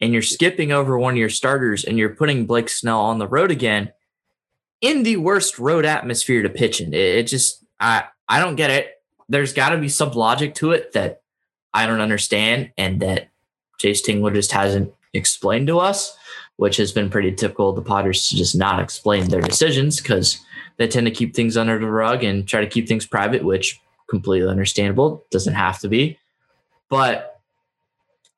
and 0.00 0.12
you're 0.12 0.22
skipping 0.22 0.70
over 0.70 0.98
one 0.98 1.14
of 1.14 1.18
your 1.18 1.28
starters 1.28 1.84
and 1.84 1.98
you're 1.98 2.14
putting 2.14 2.46
Blake 2.46 2.68
Snell 2.68 3.00
on 3.00 3.18
the 3.18 3.26
road 3.26 3.50
again 3.50 3.92
in 4.80 5.02
the 5.02 5.16
worst 5.16 5.58
road 5.58 5.84
atmosphere 5.84 6.42
to 6.42 6.48
pitch 6.48 6.80
in. 6.80 6.92
It, 6.92 7.00
it 7.00 7.26
just, 7.26 7.64
I, 7.80 8.04
I 8.28 8.38
don't 8.38 8.56
get 8.56 8.70
it. 8.70 9.02
There's 9.28 9.54
got 9.54 9.70
to 9.70 9.78
be 9.78 9.88
some 9.88 10.12
logic 10.12 10.54
to 10.56 10.72
it 10.72 10.92
that 10.92 11.22
I 11.72 11.86
don't 11.86 12.00
understand 12.00 12.70
and 12.76 13.00
that 13.00 13.30
Jayce 13.82 14.04
Tingler 14.04 14.34
just 14.34 14.52
hasn't 14.52 14.92
explained 15.14 15.66
to 15.68 15.78
us, 15.78 16.16
which 16.56 16.76
has 16.76 16.92
been 16.92 17.10
pretty 17.10 17.32
typical 17.32 17.70
of 17.70 17.76
the 17.76 17.82
Padres 17.82 18.28
to 18.28 18.36
just 18.36 18.54
not 18.54 18.80
explain 18.80 19.28
their 19.28 19.40
decisions 19.40 20.00
because 20.00 20.38
they 20.76 20.88
tend 20.88 21.06
to 21.06 21.12
keep 21.12 21.34
things 21.34 21.56
under 21.56 21.78
the 21.78 21.86
rug 21.86 22.24
and 22.24 22.46
try 22.46 22.60
to 22.60 22.66
keep 22.66 22.88
things 22.88 23.06
private, 23.06 23.44
which 23.44 23.80
completely 24.08 24.48
understandable. 24.48 25.24
Doesn't 25.30 25.54
have 25.54 25.78
to 25.80 25.88
be. 25.88 26.18
But 26.88 27.40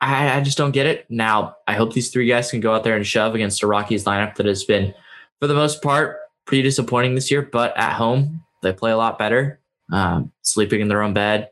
I, 0.00 0.36
I 0.36 0.40
just 0.40 0.58
don't 0.58 0.72
get 0.72 0.86
it. 0.86 1.06
Now, 1.08 1.56
I 1.66 1.74
hope 1.74 1.92
these 1.92 2.10
three 2.10 2.28
guys 2.28 2.50
can 2.50 2.60
go 2.60 2.74
out 2.74 2.84
there 2.84 2.96
and 2.96 3.06
shove 3.06 3.34
against 3.34 3.62
a 3.62 3.66
Rockies 3.66 4.04
lineup 4.04 4.36
that 4.36 4.46
has 4.46 4.64
been, 4.64 4.94
for 5.40 5.46
the 5.46 5.54
most 5.54 5.82
part, 5.82 6.18
pretty 6.44 6.62
disappointing 6.62 7.14
this 7.14 7.30
year. 7.30 7.42
But 7.42 7.76
at 7.76 7.94
home, 7.94 8.42
they 8.62 8.72
play 8.72 8.90
a 8.90 8.96
lot 8.96 9.18
better. 9.18 9.60
Um, 9.92 10.32
sleeping 10.42 10.80
in 10.80 10.88
their 10.88 11.02
own 11.02 11.14
bed, 11.14 11.50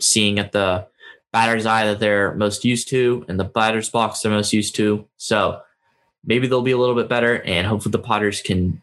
seeing 0.00 0.38
at 0.38 0.52
the 0.52 0.86
batter's 1.32 1.64
eye 1.64 1.86
that 1.86 1.98
they're 1.98 2.34
most 2.34 2.64
used 2.64 2.88
to 2.90 3.24
and 3.28 3.40
the 3.40 3.44
batter's 3.44 3.88
box 3.88 4.20
they're 4.20 4.32
most 4.32 4.52
used 4.52 4.74
to. 4.76 5.06
So 5.16 5.60
maybe 6.24 6.46
they'll 6.46 6.60
be 6.62 6.72
a 6.72 6.76
little 6.76 6.94
bit 6.94 7.08
better, 7.08 7.42
and 7.42 7.66
hopefully 7.66 7.92
the 7.92 7.98
Padres 7.98 8.42
can 8.42 8.82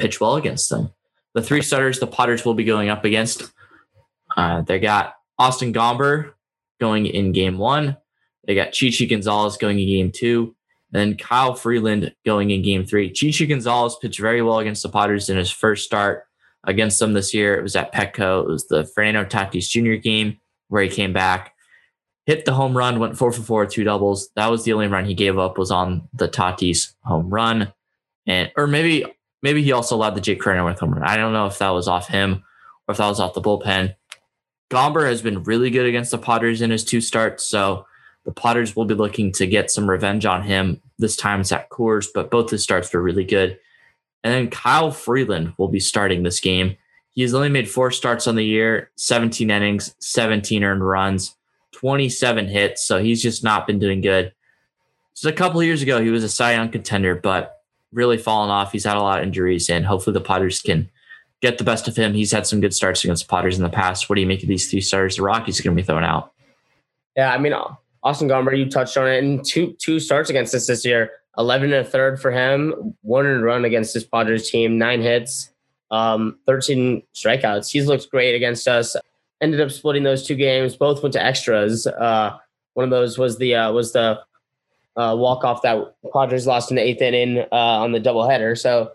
pitch 0.00 0.20
well 0.20 0.36
against 0.36 0.70
them. 0.70 0.90
The 1.34 1.42
three 1.42 1.62
starters 1.62 2.00
the 2.00 2.06
Padres 2.06 2.44
will 2.44 2.54
be 2.54 2.64
going 2.64 2.88
up 2.88 3.04
against, 3.04 3.52
uh, 4.36 4.62
they 4.62 4.80
got 4.80 5.14
Austin 5.38 5.72
Gomber 5.72 6.32
going 6.80 7.06
in 7.06 7.32
game 7.32 7.58
one. 7.58 7.96
They 8.46 8.54
got 8.54 8.72
Chichi 8.72 9.06
Gonzalez 9.06 9.56
going 9.56 9.78
in 9.78 9.86
game 9.86 10.12
two. 10.12 10.56
And 10.92 11.00
then 11.00 11.16
Kyle 11.16 11.54
Freeland 11.54 12.12
going 12.24 12.50
in 12.50 12.62
game 12.62 12.84
three. 12.84 13.12
Chichi 13.12 13.46
Gonzalez 13.46 13.96
pitched 14.02 14.18
very 14.18 14.42
well 14.42 14.58
against 14.58 14.82
the 14.82 14.88
Padres 14.88 15.28
in 15.28 15.36
his 15.36 15.50
first 15.50 15.84
start 15.84 16.24
against 16.64 16.98
them 16.98 17.12
this 17.12 17.32
year. 17.32 17.54
It 17.54 17.62
was 17.62 17.76
at 17.76 17.94
Petco. 17.94 18.42
It 18.42 18.48
was 18.48 18.66
the 18.66 18.84
Fernando 18.84 19.24
Tatis 19.24 19.68
Jr. 19.68 20.00
game 20.00 20.38
where 20.68 20.82
he 20.82 20.88
came 20.88 21.12
back, 21.12 21.54
hit 22.26 22.44
the 22.44 22.54
home 22.54 22.76
run, 22.76 22.98
went 22.98 23.16
four 23.16 23.32
for 23.32 23.42
four, 23.42 23.66
two 23.66 23.84
doubles. 23.84 24.30
That 24.36 24.50
was 24.50 24.64
the 24.64 24.72
only 24.72 24.88
run 24.88 25.04
he 25.04 25.14
gave 25.14 25.38
up 25.38 25.58
was 25.58 25.70
on 25.70 26.08
the 26.12 26.28
Tatis 26.28 26.94
home 27.04 27.30
run, 27.30 27.72
and 28.26 28.50
or 28.56 28.66
maybe 28.66 29.04
maybe 29.42 29.62
he 29.62 29.72
also 29.72 29.96
allowed 29.96 30.14
the 30.14 30.20
Jake 30.20 30.40
Cronenworth 30.40 30.78
home 30.78 30.92
run. 30.92 31.02
I 31.02 31.16
don't 31.16 31.32
know 31.32 31.46
if 31.46 31.58
that 31.58 31.70
was 31.70 31.88
off 31.88 32.08
him 32.08 32.44
or 32.86 32.92
if 32.92 32.98
that 32.98 33.08
was 33.08 33.20
off 33.20 33.34
the 33.34 33.40
bullpen. 33.40 33.94
Gomber 34.70 35.06
has 35.06 35.20
been 35.22 35.42
really 35.42 35.70
good 35.70 35.86
against 35.86 36.12
the 36.12 36.18
Padres 36.18 36.62
in 36.62 36.70
his 36.70 36.84
two 36.84 37.00
starts, 37.00 37.44
so 37.44 37.86
the 38.24 38.32
Padres 38.32 38.76
will 38.76 38.84
be 38.84 38.94
looking 38.94 39.32
to 39.32 39.46
get 39.46 39.70
some 39.70 39.90
revenge 39.90 40.24
on 40.26 40.42
him. 40.42 40.80
This 40.98 41.16
time 41.16 41.40
it's 41.40 41.52
at 41.52 41.70
Coors, 41.70 42.06
but 42.14 42.30
both 42.30 42.50
his 42.50 42.62
starts 42.62 42.92
were 42.92 43.02
really 43.02 43.24
good. 43.24 43.58
And 44.22 44.32
then 44.32 44.50
Kyle 44.50 44.90
Freeland 44.90 45.54
will 45.58 45.68
be 45.68 45.80
starting 45.80 46.22
this 46.22 46.40
game. 46.40 46.76
He's 47.10 47.34
only 47.34 47.48
made 47.48 47.68
four 47.68 47.90
starts 47.90 48.26
on 48.26 48.36
the 48.36 48.44
year, 48.44 48.90
17 48.96 49.50
innings, 49.50 49.94
17 49.98 50.62
earned 50.62 50.86
runs, 50.86 51.34
27 51.72 52.46
hits. 52.46 52.84
So 52.84 53.02
he's 53.02 53.22
just 53.22 53.42
not 53.42 53.66
been 53.66 53.78
doing 53.78 54.00
good. 54.00 54.32
Just 55.14 55.24
a 55.26 55.32
couple 55.32 55.62
years 55.62 55.82
ago, 55.82 56.00
he 56.00 56.10
was 56.10 56.22
a 56.22 56.28
Cy 56.28 56.52
Young 56.52 56.70
contender, 56.70 57.16
but 57.16 57.59
really 57.92 58.18
fallen 58.18 58.50
off. 58.50 58.72
He's 58.72 58.84
had 58.84 58.96
a 58.96 59.02
lot 59.02 59.18
of 59.18 59.26
injuries, 59.26 59.68
and 59.68 59.86
hopefully 59.86 60.14
the 60.14 60.20
Padres 60.20 60.60
can 60.60 60.90
get 61.40 61.58
the 61.58 61.64
best 61.64 61.88
of 61.88 61.96
him. 61.96 62.14
He's 62.14 62.32
had 62.32 62.46
some 62.46 62.60
good 62.60 62.74
starts 62.74 63.02
against 63.02 63.26
the 63.26 63.30
Padres 63.30 63.56
in 63.56 63.64
the 63.64 63.70
past. 63.70 64.08
What 64.08 64.16
do 64.16 64.20
you 64.20 64.26
make 64.26 64.42
of 64.42 64.48
these 64.48 64.70
three 64.70 64.80
starters 64.80 65.16
the 65.16 65.22
Rockies 65.22 65.58
are 65.58 65.62
going 65.62 65.76
to 65.76 65.82
be 65.82 65.86
throwing 65.86 66.04
out? 66.04 66.32
Yeah, 67.16 67.32
I 67.32 67.38
mean, 67.38 67.54
Austin 68.02 68.28
Gomber, 68.28 68.56
you 68.56 68.70
touched 68.70 68.96
on 68.96 69.08
it, 69.08 69.22
and 69.22 69.44
two 69.44 69.76
two 69.78 70.00
starts 70.00 70.30
against 70.30 70.54
us 70.54 70.66
this 70.66 70.84
year. 70.84 71.12
11 71.38 71.72
and 71.72 71.86
a 71.86 71.88
third 71.88 72.20
for 72.20 72.32
him, 72.32 72.94
one 73.02 73.24
and 73.24 73.42
run 73.42 73.64
against 73.64 73.94
this 73.94 74.04
Padres 74.04 74.50
team, 74.50 74.78
nine 74.78 75.00
hits, 75.00 75.50
um, 75.90 76.38
13 76.46 77.02
strikeouts. 77.14 77.70
He's 77.70 77.86
looked 77.86 78.10
great 78.10 78.34
against 78.34 78.66
us. 78.66 78.96
Ended 79.40 79.60
up 79.60 79.70
splitting 79.70 80.02
those 80.02 80.26
two 80.26 80.34
games. 80.34 80.76
Both 80.76 81.02
went 81.02 81.12
to 81.14 81.24
extras. 81.24 81.86
Uh, 81.86 82.36
one 82.74 82.84
of 82.84 82.90
those 82.90 83.16
was 83.16 83.38
the 83.38 83.54
uh, 83.54 83.72
was 83.72 83.92
the 83.92 84.20
uh, 85.00 85.16
walk 85.16 85.44
off 85.44 85.62
that 85.62 85.94
Padres 86.12 86.46
lost 86.46 86.70
in 86.70 86.76
the 86.76 86.82
eighth 86.82 87.00
inning 87.00 87.38
uh, 87.38 87.80
on 87.82 87.92
the 87.92 88.00
doubleheader. 88.00 88.58
So, 88.58 88.90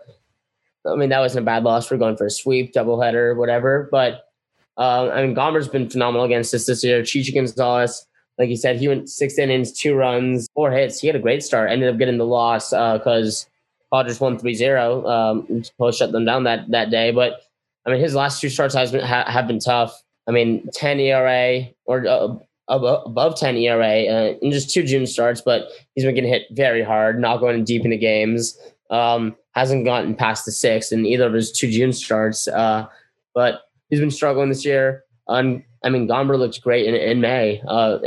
I 0.86 0.94
mean, 0.94 1.08
that 1.08 1.20
wasn't 1.20 1.42
a 1.42 1.46
bad 1.46 1.64
loss. 1.64 1.90
We're 1.90 1.96
going 1.96 2.16
for 2.16 2.26
a 2.26 2.30
sweep, 2.30 2.72
doubleheader, 2.72 3.36
whatever. 3.36 3.88
But 3.90 4.28
uh, 4.76 5.10
I 5.12 5.22
mean, 5.22 5.34
Gomber's 5.34 5.68
been 5.68 5.90
phenomenal 5.90 6.24
against 6.24 6.54
us 6.54 6.66
this 6.66 6.84
year. 6.84 7.02
Chichi 7.02 7.32
Gonzalez, 7.32 8.06
like 8.38 8.48
you 8.48 8.56
said, 8.56 8.78
he 8.78 8.86
went 8.86 9.08
six 9.08 9.38
innings, 9.38 9.72
two 9.72 9.94
runs, 9.94 10.48
four 10.54 10.70
hits. 10.70 11.00
He 11.00 11.06
had 11.08 11.16
a 11.16 11.20
great 11.20 11.42
start. 11.42 11.70
Ended 11.70 11.92
up 11.92 11.98
getting 11.98 12.18
the 12.18 12.26
loss 12.26 12.70
because 12.70 13.46
Padres 13.92 14.20
won 14.20 14.38
3-0. 14.38 15.08
Um, 15.08 15.92
shut 15.92 16.12
them 16.12 16.24
down 16.24 16.44
that 16.44 16.70
that 16.70 16.90
day, 16.90 17.10
but 17.10 17.40
I 17.86 17.90
mean 17.90 18.00
his 18.00 18.14
last 18.14 18.40
two 18.40 18.48
starts 18.48 18.74
has 18.74 18.92
been 18.92 19.04
ha, 19.04 19.24
have 19.26 19.46
been 19.46 19.60
tough. 19.60 20.02
I 20.28 20.32
mean 20.32 20.68
10 20.72 21.00
ERA 21.00 21.68
or 21.84 22.06
uh, 22.06 22.36
above, 22.68 23.02
above 23.06 23.36
10 23.36 23.56
ERA 23.56 24.04
uh, 24.04 24.34
in 24.42 24.50
just 24.50 24.70
two 24.70 24.82
June 24.82 25.06
starts, 25.06 25.40
but 25.40 25.68
he's 25.94 26.04
been 26.04 26.14
getting 26.14 26.32
hit 26.32 26.46
very 26.52 26.82
hard, 26.82 27.20
not 27.20 27.38
going 27.38 27.64
deep 27.64 27.84
into 27.84 27.96
games. 27.96 28.58
Um, 28.90 29.36
hasn't 29.52 29.84
gotten 29.84 30.14
past 30.14 30.44
the 30.44 30.52
six 30.52 30.92
in 30.92 31.06
either 31.06 31.26
of 31.26 31.32
his 31.32 31.50
two 31.50 31.70
June 31.70 31.92
starts, 31.92 32.46
uh, 32.48 32.86
but 33.34 33.62
he's 33.88 34.00
been 34.00 34.10
struggling 34.10 34.48
this 34.48 34.64
year. 34.64 35.04
Um, 35.28 35.64
I 35.84 35.88
mean, 35.88 36.06
Gomber 36.06 36.38
looked 36.38 36.60
great 36.62 36.86
in, 36.86 36.94
in 36.94 37.20
May, 37.20 37.62
uh, 37.66 37.98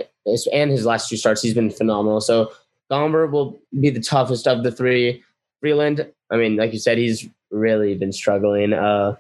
and 0.54 0.72
his 0.72 0.86
last 0.86 1.10
two 1.10 1.18
starts, 1.18 1.42
he's 1.42 1.54
been 1.54 1.72
phenomenal. 1.72 2.22
So 2.22 2.52
Gomber 2.92 3.30
will 3.30 3.60
be 3.80 3.90
the 3.90 4.00
toughest 4.00 4.48
of 4.48 4.64
the 4.64 4.72
three. 4.72 5.24
Freeland, 5.60 6.08
I 6.32 6.38
mean, 6.38 6.56
like 6.56 6.72
you 6.72 6.80
said, 6.80 6.98
he's 6.98 7.28
really 7.52 7.96
been 7.96 8.14
struggling. 8.14 8.74
Uh, 8.74 9.16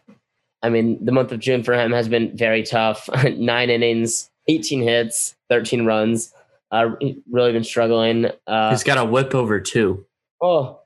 I 0.62 0.70
mean, 0.70 1.04
the 1.04 1.12
month 1.12 1.32
of 1.32 1.40
June 1.40 1.64
for 1.64 1.74
him 1.74 1.92
has 1.92 2.08
been 2.08 2.36
very 2.36 2.64
tough. 2.64 3.10
Nine 3.38 3.70
innings, 3.70 4.30
18 4.50 4.82
hits, 4.82 5.36
13 5.50 5.86
runs. 5.86 6.34
Uh, 6.72 6.92
really 7.32 7.52
been 7.52 7.64
struggling. 7.64 8.28
Uh, 8.46 8.70
He's 8.70 8.84
got 8.84 8.98
a 8.98 9.06
whip 9.06 9.34
over 9.34 9.60
two. 9.60 10.06
Oh, 10.42 10.80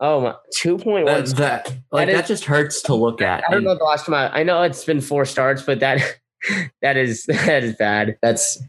oh 0.00 0.20
my, 0.20 0.34
two 0.52 0.78
point 0.78 1.06
one. 1.06 1.24
That, 1.24 1.36
that 1.36 1.66
like 1.92 2.08
That 2.08 2.12
that, 2.14 2.22
is- 2.24 2.28
just 2.28 2.44
hurts 2.44 2.82
to 2.82 2.94
look 2.94 3.22
at. 3.22 3.44
I 3.48 3.52
don't 3.52 3.62
know 3.64 3.76
the 3.76 3.84
last 3.84 4.06
time. 4.06 4.14
I, 4.14 4.40
I 4.40 4.42
know 4.42 4.62
it's 4.62 4.84
been 4.84 5.00
four 5.00 5.24
starts, 5.24 5.62
but 5.62 5.78
that 5.80 6.00
that 6.82 6.96
is 6.96 7.24
that 7.28 7.62
is 7.62 7.76
bad. 7.76 8.18
That's 8.20 8.60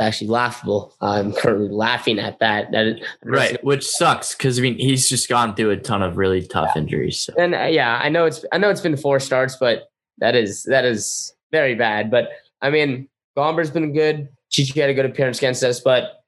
actually 0.00 0.28
laughable. 0.28 0.94
I'm 1.02 1.32
currently 1.32 1.68
laughing 1.68 2.18
at 2.18 2.38
that. 2.38 2.70
That 2.72 2.86
is, 2.86 3.06
right, 3.22 3.62
which 3.62 3.86
sucks 3.86 4.34
because 4.34 4.58
I 4.58 4.62
mean 4.62 4.78
he's 4.78 5.10
just 5.10 5.28
gone 5.28 5.54
through 5.54 5.70
a 5.72 5.76
ton 5.76 6.02
of 6.02 6.16
really 6.16 6.46
tough 6.46 6.76
injuries. 6.76 7.20
So. 7.20 7.34
And 7.38 7.54
uh, 7.54 7.64
yeah, 7.64 8.00
I 8.02 8.08
know 8.08 8.24
it's 8.24 8.42
I 8.52 8.58
know 8.58 8.70
it's 8.70 8.80
been 8.80 8.96
four 8.96 9.20
starts, 9.20 9.56
but 9.56 9.90
that 10.18 10.34
is 10.34 10.62
that 10.64 10.86
is 10.86 11.34
very 11.52 11.74
bad. 11.74 12.10
But 12.10 12.30
I 12.62 12.70
mean, 12.70 13.08
Gomber's 13.36 13.70
been 13.70 13.92
good. 13.92 14.28
Chichi 14.50 14.80
had 14.80 14.90
a 14.90 14.94
good 14.94 15.04
appearance 15.04 15.38
against 15.38 15.62
us, 15.62 15.80
but 15.80 16.24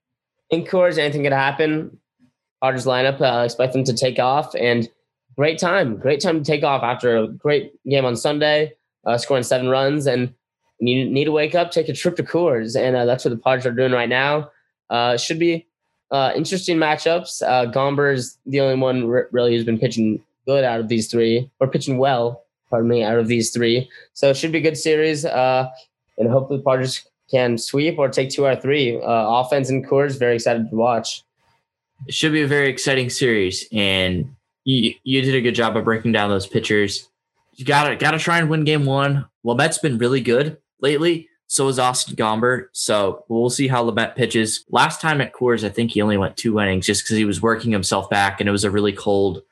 in 0.51 0.65
Coors, 0.65 0.99
anything 0.99 1.23
could 1.23 1.33
happen. 1.33 1.99
Padres 2.63 2.87
lineup, 2.87 3.21
uh, 3.21 3.45
expect 3.45 3.73
them 3.73 3.85
to 3.85 3.95
take 3.95 4.19
off, 4.19 4.55
and 4.57 4.89
great 5.37 5.59
time, 5.59 5.97
great 5.97 6.21
time 6.21 6.43
to 6.43 6.45
take 6.45 6.65
off 6.65 6.83
after 6.83 7.17
a 7.17 7.29
great 7.29 7.73
game 7.89 8.05
on 8.05 8.17
Sunday, 8.17 8.75
uh, 9.07 9.17
scoring 9.17 9.45
seven 9.45 9.69
runs, 9.69 10.07
and 10.07 10.35
you 10.81 11.09
need 11.09 11.25
to 11.25 11.33
wake 11.33 11.55
up, 11.55 11.71
take 11.71 11.89
a 11.89 11.93
trip 11.93 12.17
to 12.17 12.23
Coors, 12.23 12.77
and 12.77 12.97
uh, 12.97 13.05
that's 13.05 13.25
what 13.25 13.31
the 13.31 13.37
Padres 13.37 13.67
are 13.67 13.73
doing 13.73 13.93
right 13.93 14.09
now. 14.09 14.51
Uh, 14.91 15.17
should 15.17 15.39
be 15.39 15.67
uh, 16.11 16.33
interesting 16.35 16.79
matchups. 16.79 17.43
Uh, 17.43 17.71
Gomber 17.71 18.13
is 18.13 18.39
the 18.47 18.61
only 18.61 18.81
one 18.81 19.09
r- 19.09 19.29
really 19.31 19.55
who's 19.55 19.65
been 19.65 19.79
pitching 19.79 20.23
good 20.47 20.65
out 20.65 20.81
of 20.81 20.89
these 20.89 21.09
three, 21.09 21.51
or 21.61 21.69
pitching 21.69 21.99
well, 21.99 22.45
pardon 22.71 22.89
me, 22.89 23.05
out 23.05 23.19
of 23.19 23.29
these 23.29 23.51
three. 23.51 23.89
So 24.15 24.31
it 24.31 24.37
should 24.37 24.53
be 24.53 24.59
a 24.59 24.63
good 24.63 24.79
series, 24.79 25.25
uh, 25.25 25.69
and 26.19 26.31
hopefully 26.31 26.63
Padres 26.65 27.07
can 27.31 27.59
sweep 27.59 27.99
or 27.99 28.09
take 28.09 28.31
two 28.31 28.47
out 28.47 28.63
three. 28.63 28.97
Uh, 29.01 29.03
offense 29.41 29.71
and 29.71 29.87
Coors, 29.87 30.19
very 30.19 30.35
excited 30.37 30.69
to 30.71 30.77
watch. 30.77 31.23
it 32.07 32.15
should 32.15 32.33
be 32.33 32.43
a 32.43 32.47
very 32.47 32.69
exciting 32.69 33.11
series 33.11 33.67
and 33.73 34.35
you 34.65 34.95
you 35.05 35.23
did 35.23 35.35
a 35.35 35.41
good 35.41 35.55
job 35.55 35.77
of 35.77 35.85
breaking 35.85 36.13
down 36.13 36.31
those 36.31 36.47
pitchers. 36.47 37.09
You 37.55 37.65
gotta 37.65 37.97
gotta 37.97 38.19
try 38.19 38.39
and 38.39 38.49
win 38.49 38.65
game 38.65 38.85
one. 38.87 39.27
Lamet's 39.45 39.79
been 39.79 39.99
really 39.99 40.21
good 40.21 40.59
lately. 40.81 41.29
So 41.49 41.69
is 41.69 41.79
austin 41.79 42.17
gomber. 42.17 42.67
So 42.73 43.25
we'll 43.29 43.51
see 43.51 43.69
how 43.69 43.83
Lamet 43.85 44.15
pitches. 44.15 44.65
Last 44.71 45.01
time 45.01 45.21
at 45.21 45.33
coors 45.33 45.65
i 45.65 45.69
think 45.69 45.91
he 45.93 46.03
only 46.03 46.17
went 46.19 46.37
two 46.37 46.61
innings 46.61 46.87
just 46.87 47.05
because 47.05 47.17
he 47.17 47.25
was 47.25 47.43
working 47.43 47.73
himself 47.73 48.09
back 48.11 48.41
and 48.41 48.49
it 48.49 48.53
was 48.53 48.65
a 48.65 48.71
really 48.71 48.93
cold 48.93 49.43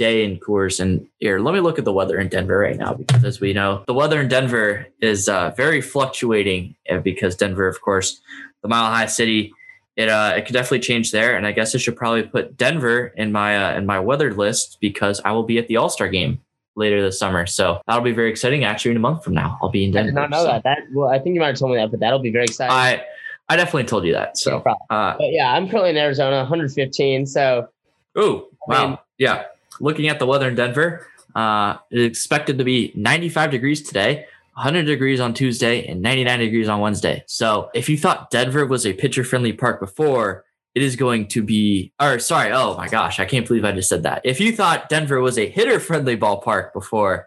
day 0.00 0.24
in 0.24 0.38
coors 0.38 0.80
and 0.80 1.06
here 1.18 1.38
let 1.40 1.52
me 1.52 1.60
look 1.60 1.78
at 1.78 1.84
the 1.84 1.92
weather 1.92 2.18
in 2.18 2.26
denver 2.26 2.56
right 2.56 2.78
now 2.78 2.94
because 2.94 3.22
as 3.22 3.38
we 3.38 3.52
know 3.52 3.84
the 3.86 3.92
weather 3.92 4.18
in 4.22 4.28
denver 4.28 4.86
is 5.02 5.28
uh, 5.28 5.50
very 5.58 5.82
fluctuating 5.82 6.74
uh, 6.90 6.96
because 7.00 7.36
denver 7.36 7.68
of 7.68 7.82
course 7.82 8.18
the 8.62 8.68
mile 8.68 8.90
high 8.90 9.04
city 9.04 9.52
it 9.96 10.08
uh 10.08 10.32
it 10.34 10.46
could 10.46 10.54
definitely 10.54 10.80
change 10.80 11.12
there 11.12 11.36
and 11.36 11.46
i 11.46 11.52
guess 11.52 11.74
i 11.74 11.78
should 11.78 11.96
probably 11.96 12.22
put 12.22 12.56
denver 12.56 13.12
in 13.18 13.30
my 13.30 13.50
uh, 13.62 13.76
in 13.76 13.84
my 13.84 14.00
weather 14.00 14.32
list 14.32 14.78
because 14.80 15.20
i 15.26 15.30
will 15.32 15.42
be 15.42 15.58
at 15.58 15.68
the 15.68 15.76
all-star 15.76 16.08
game 16.08 16.40
later 16.76 17.02
this 17.02 17.18
summer 17.18 17.44
so 17.44 17.78
that'll 17.86 18.02
be 18.02 18.10
very 18.10 18.30
exciting 18.30 18.64
actually 18.64 18.92
in 18.92 18.96
a 18.96 19.00
month 19.00 19.22
from 19.22 19.34
now 19.34 19.58
i'll 19.60 19.68
be 19.68 19.84
in 19.84 19.90
I 19.90 20.00
denver 20.00 20.12
did 20.12 20.14
not 20.14 20.30
know 20.30 20.44
so 20.44 20.46
that. 20.46 20.62
That 20.64 20.78
well, 20.94 21.10
I 21.10 21.18
think 21.18 21.34
you 21.34 21.40
might 21.40 21.48
have 21.48 21.58
told 21.58 21.72
me 21.72 21.76
that, 21.76 21.90
but 21.90 22.00
that'll 22.00 22.20
be 22.20 22.32
very 22.32 22.44
exciting. 22.44 22.72
i 22.72 23.04
i 23.50 23.56
definitely 23.56 23.84
told 23.84 24.06
you 24.06 24.14
that 24.14 24.38
so 24.38 24.60
problem. 24.60 24.86
uh 24.88 25.12
but 25.18 25.30
yeah, 25.30 25.52
I'm 25.52 25.68
currently 25.68 25.90
in 25.90 25.98
Arizona, 25.98 26.36
115. 26.38 27.26
So 27.26 27.68
oh 28.16 28.48
wow 28.66 28.86
mean- 28.86 28.98
yeah 29.18 29.44
looking 29.80 30.08
at 30.08 30.18
the 30.18 30.26
weather 30.26 30.48
in 30.48 30.54
denver 30.54 31.06
uh 31.34 31.76
it's 31.90 32.18
expected 32.18 32.58
to 32.58 32.64
be 32.64 32.92
95 32.94 33.50
degrees 33.50 33.82
today 33.82 34.26
100 34.54 34.84
degrees 34.84 35.20
on 35.20 35.32
Tuesday 35.32 35.86
and 35.86 36.02
99 36.02 36.38
degrees 36.38 36.68
on 36.68 36.80
Wednesday. 36.80 37.24
So 37.26 37.70
if 37.72 37.88
you 37.88 37.96
thought 37.96 38.30
Denver 38.30 38.66
was 38.66 38.84
a 38.84 38.92
pitcher 38.92 39.24
friendly 39.24 39.54
park 39.54 39.80
before, 39.80 40.44
it 40.74 40.82
is 40.82 40.96
going 40.96 41.28
to 41.28 41.42
be, 41.42 41.92
or 41.98 42.18
sorry, 42.18 42.52
oh 42.52 42.76
my 42.76 42.86
gosh, 42.86 43.18
I 43.18 43.24
can't 43.24 43.46
believe 43.48 43.64
I 43.64 43.72
just 43.72 43.88
said 43.88 44.02
that. 44.02 44.20
If 44.22 44.38
you 44.38 44.54
thought 44.54 44.90
Denver 44.90 45.20
was 45.20 45.38
a 45.38 45.48
hitter 45.48 45.80
friendly 45.80 46.14
ballpark 46.14 46.74
before, 46.74 47.26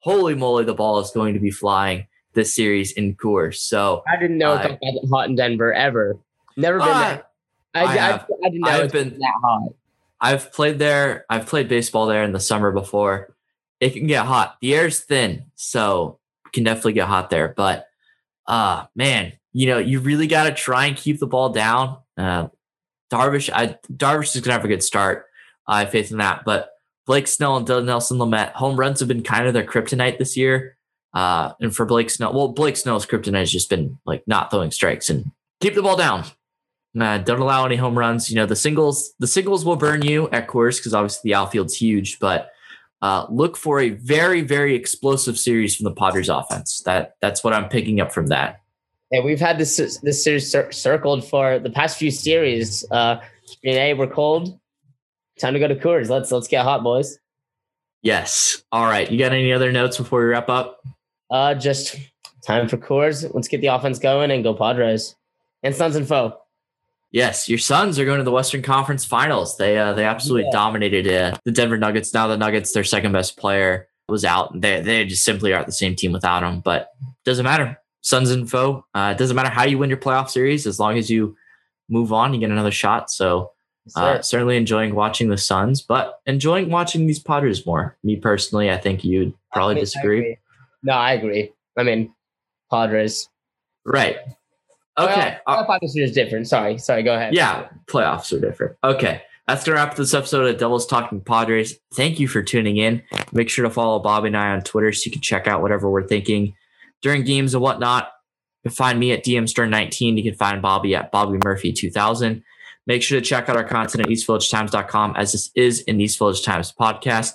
holy 0.00 0.34
moly, 0.34 0.64
the 0.64 0.74
ball 0.74 0.98
is 0.98 1.10
going 1.12 1.32
to 1.32 1.40
be 1.40 1.50
flying 1.50 2.08
this 2.34 2.54
series 2.54 2.92
in 2.92 3.14
Coors. 3.16 3.54
So 3.54 4.02
I 4.06 4.20
didn't 4.20 4.36
know 4.36 4.52
I- 4.52 4.64
it 4.64 4.68
got 4.68 4.80
that 4.80 5.08
hot 5.10 5.28
in 5.30 5.36
Denver 5.36 5.72
ever. 5.72 6.18
Never 6.58 6.78
been 6.78 6.88
uh, 6.88 7.00
there. 7.00 7.24
I, 7.74 7.80
I 7.80 7.84
I, 7.84 7.96
have- 7.96 8.26
I 8.44 8.48
didn't 8.50 8.60
know 8.60 8.68
I've 8.70 8.92
been 8.92 9.18
that 9.18 9.34
hot. 9.42 9.72
I've 10.20 10.52
played 10.52 10.78
there. 10.78 11.24
I've 11.28 11.46
played 11.46 11.68
baseball 11.68 12.06
there 12.06 12.24
in 12.24 12.32
the 12.32 12.40
summer 12.40 12.72
before. 12.72 13.34
It 13.80 13.90
can 13.90 14.06
get 14.06 14.26
hot. 14.26 14.56
The 14.60 14.74
air's 14.74 15.00
thin, 15.00 15.44
so 15.54 16.18
can 16.52 16.64
definitely 16.64 16.94
get 16.94 17.08
hot 17.08 17.30
there. 17.30 17.52
But 17.56 17.86
uh 18.46 18.86
man, 18.94 19.32
you 19.52 19.66
know, 19.66 19.78
you 19.78 20.00
really 20.00 20.26
got 20.26 20.44
to 20.44 20.54
try 20.54 20.86
and 20.86 20.96
keep 20.96 21.18
the 21.18 21.26
ball 21.26 21.50
down. 21.50 21.98
Uh 22.16 22.48
Darvish, 23.12 23.50
I 23.52 23.78
Darvish 23.92 24.34
is 24.34 24.42
gonna 24.42 24.54
have 24.54 24.64
a 24.64 24.68
good 24.68 24.82
start. 24.82 25.26
I 25.66 25.80
have 25.80 25.90
faith 25.90 26.10
in 26.10 26.18
that. 26.18 26.44
But 26.44 26.70
Blake 27.06 27.28
Snell 27.28 27.56
and 27.56 27.66
Dinelson 27.66 28.18
Lamet, 28.18 28.52
home 28.52 28.78
runs 28.78 29.00
have 29.00 29.08
been 29.08 29.22
kind 29.22 29.46
of 29.46 29.54
their 29.54 29.64
kryptonite 29.64 30.18
this 30.18 30.36
year. 30.36 30.76
Uh, 31.14 31.52
and 31.60 31.74
for 31.74 31.86
Blake 31.86 32.10
Snell, 32.10 32.32
well, 32.34 32.48
Blake 32.48 32.76
Snell's 32.76 33.06
kryptonite 33.06 33.38
has 33.38 33.52
just 33.52 33.70
been 33.70 33.98
like 34.04 34.22
not 34.26 34.50
throwing 34.50 34.70
strikes 34.70 35.08
and 35.08 35.30
keep 35.60 35.74
the 35.74 35.82
ball 35.82 35.96
down. 35.96 36.24
Uh, 36.98 37.18
don't 37.18 37.40
allow 37.40 37.66
any 37.66 37.76
home 37.76 37.98
runs. 37.98 38.30
You 38.30 38.36
know, 38.36 38.46
the 38.46 38.56
singles, 38.56 39.12
the 39.18 39.26
singles 39.26 39.64
will 39.64 39.76
burn 39.76 40.02
you 40.02 40.30
at 40.30 40.48
Coors 40.48 40.78
because 40.78 40.94
obviously 40.94 41.30
the 41.30 41.34
outfield's 41.34 41.76
huge, 41.76 42.18
but 42.18 42.50
uh, 43.02 43.26
look 43.28 43.56
for 43.56 43.80
a 43.80 43.90
very, 43.90 44.40
very 44.40 44.74
explosive 44.74 45.38
series 45.38 45.76
from 45.76 45.84
the 45.84 45.92
Padres 45.92 46.28
offense. 46.28 46.80
That 46.86 47.16
that's 47.20 47.44
what 47.44 47.52
I'm 47.52 47.68
picking 47.68 48.00
up 48.00 48.12
from 48.12 48.28
that. 48.28 48.62
Yeah, 49.10 49.20
we've 49.20 49.40
had 49.40 49.58
this 49.58 49.76
this 50.02 50.24
series 50.24 50.50
cir- 50.50 50.72
circled 50.72 51.24
for 51.24 51.58
the 51.58 51.70
past 51.70 51.98
few 51.98 52.10
series. 52.10 52.84
Uh, 52.90 53.20
you 53.62 53.72
know, 53.72 53.78
hey, 53.78 53.94
we're 53.94 54.06
cold. 54.06 54.58
Time 55.38 55.52
to 55.52 55.60
go 55.60 55.68
to 55.68 55.76
Coors. 55.76 56.08
Let's 56.08 56.32
let's 56.32 56.48
get 56.48 56.64
hot, 56.64 56.82
boys. 56.82 57.18
Yes. 58.02 58.62
All 58.72 58.84
right. 58.86 59.10
You 59.10 59.18
got 59.18 59.32
any 59.32 59.52
other 59.52 59.72
notes 59.72 59.98
before 59.98 60.20
we 60.20 60.26
wrap 60.26 60.48
up? 60.48 60.80
Uh, 61.30 61.54
just 61.54 61.96
time 62.46 62.68
for 62.68 62.76
Coors. 62.76 63.28
Let's 63.34 63.48
get 63.48 63.60
the 63.60 63.66
offense 63.66 63.98
going 63.98 64.30
and 64.30 64.42
go 64.42 64.54
Padres 64.54 65.16
and 65.62 65.74
Suns 65.74 65.96
and 65.96 66.06
Foe. 66.06 66.38
Yes, 67.12 67.48
your 67.48 67.58
Suns 67.58 67.98
are 67.98 68.04
going 68.04 68.18
to 68.18 68.24
the 68.24 68.30
Western 68.32 68.62
Conference 68.62 69.04
Finals. 69.04 69.56
They 69.56 69.78
uh, 69.78 69.92
they 69.94 70.04
absolutely 70.04 70.44
Yeah. 70.44 70.52
dominated 70.58 71.08
uh, 71.08 71.36
the 71.44 71.52
Denver 71.52 71.78
Nuggets. 71.78 72.12
Now 72.12 72.26
the 72.26 72.36
Nuggets, 72.36 72.72
their 72.72 72.84
second 72.84 73.12
best 73.12 73.36
player, 73.38 73.88
was 74.08 74.24
out. 74.24 74.60
They 74.60 74.80
they 74.80 75.04
just 75.04 75.22
simply 75.24 75.52
aren't 75.52 75.66
the 75.66 75.72
same 75.72 75.94
team 75.96 76.12
without 76.12 76.42
him. 76.42 76.60
But 76.60 76.90
doesn't 77.24 77.44
matter. 77.44 77.78
Suns 78.02 78.30
and 78.30 78.48
foe. 78.50 78.84
Uh, 78.94 79.12
it 79.16 79.18
doesn't 79.18 79.34
matter 79.34 79.48
how 79.50 79.64
you 79.64 79.78
win 79.78 79.88
your 79.90 79.98
playoff 79.98 80.30
series 80.30 80.66
as 80.66 80.78
long 80.78 80.96
as 80.98 81.10
you 81.10 81.36
move 81.88 82.12
on, 82.12 82.34
you 82.34 82.40
get 82.40 82.50
another 82.50 82.70
shot. 82.70 83.10
So 83.10 83.52
uh, 83.94 84.20
certainly 84.20 84.56
enjoying 84.56 84.94
watching 84.94 85.28
the 85.28 85.38
Suns, 85.38 85.80
but 85.80 86.20
enjoying 86.26 86.70
watching 86.70 87.06
these 87.06 87.18
Padres 87.20 87.64
more. 87.66 87.96
Me 88.04 88.16
personally, 88.16 88.70
I 88.70 88.76
think 88.76 89.04
you'd 89.04 89.32
probably 89.52 89.72
I 89.72 89.74
mean, 89.76 89.82
disagree. 89.84 90.18
agree. 90.18 90.38
No, 90.82 90.92
I 90.94 91.12
agree. 91.12 91.52
I 91.76 91.82
mean, 91.84 92.12
Padres. 92.70 93.28
Right. 93.84 94.18
Okay. 94.98 95.36
Well, 95.46 95.58
Uh, 95.60 95.66
Padres 95.66 95.94
is 95.96 96.12
different. 96.12 96.48
Sorry, 96.48 96.78
sorry. 96.78 97.02
Go 97.02 97.14
ahead. 97.14 97.34
Yeah, 97.34 97.68
playoffs 97.86 98.32
are 98.36 98.40
different. 98.40 98.76
Okay. 98.82 99.22
That's 99.46 99.62
going 99.64 99.76
to 99.76 99.80
wrap 99.82 99.92
up 99.92 99.96
this 99.96 100.12
episode 100.12 100.46
of 100.52 100.58
Devils 100.58 100.86
Talking 100.88 101.20
Padres. 101.20 101.78
Thank 101.94 102.18
you 102.18 102.26
for 102.26 102.42
tuning 102.42 102.78
in. 102.78 103.02
Make 103.32 103.48
sure 103.48 103.64
to 103.64 103.70
follow 103.70 104.00
Bobby 104.00 104.26
and 104.26 104.36
I 104.36 104.48
on 104.50 104.62
Twitter 104.62 104.92
so 104.92 105.02
you 105.06 105.12
can 105.12 105.20
check 105.22 105.46
out 105.46 105.62
whatever 105.62 105.88
we're 105.88 106.06
thinking 106.08 106.54
during 107.00 107.22
games 107.22 107.54
and 107.54 107.62
whatnot. 107.62 108.10
You 108.64 108.70
can 108.70 108.74
find 108.76 108.98
me 108.98 109.12
at 109.12 109.24
DMStern19. 109.24 110.16
You 110.16 110.24
can 110.24 110.34
find 110.36 110.60
Bobby 110.60 110.96
at 110.96 111.12
Bobby 111.12 111.38
Murphy 111.44 111.72
2000. 111.72 112.42
Make 112.88 113.04
sure 113.04 113.20
to 113.20 113.24
check 113.24 113.48
out 113.48 113.56
our 113.56 113.62
content 113.62 114.02
at 114.04 114.08
eastvillagetimes.com 114.10 115.14
as 115.16 115.30
this 115.30 115.50
is 115.54 115.84
an 115.86 116.00
East 116.00 116.18
Village 116.18 116.42
Times 116.42 116.72
podcast. 116.78 117.32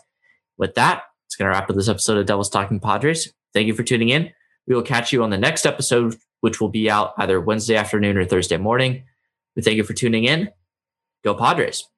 With 0.58 0.76
that, 0.76 1.04
it's 1.28 1.38
going 1.38 1.50
to 1.50 1.58
wrap 1.58 1.70
up 1.70 1.76
this 1.78 1.88
episode 1.88 2.18
of 2.18 2.26
Devils 2.26 2.50
Talking 2.50 2.82
Padres. 2.82 3.32
Thank 3.54 3.68
you 3.68 3.74
for 3.74 3.84
tuning 3.84 4.10
in. 4.10 4.32
We 4.68 4.76
will 4.76 4.82
catch 4.84 5.14
you 5.14 5.24
on 5.24 5.30
the 5.30 5.38
next 5.38 5.66
episode, 5.66 6.18
which 6.42 6.60
will 6.60 6.70
be 6.70 6.90
out 6.90 7.14
either 7.18 7.40
Wednesday 7.40 7.76
afternoon 7.76 8.18
or 8.18 8.26
Thursday 8.26 8.58
morning. 8.58 9.04
We 9.56 9.62
thank 9.62 9.78
you 9.78 9.84
for 9.84 9.94
tuning 9.94 10.26
in. 10.26 10.50
Go 11.24 11.34
Padres. 11.34 11.91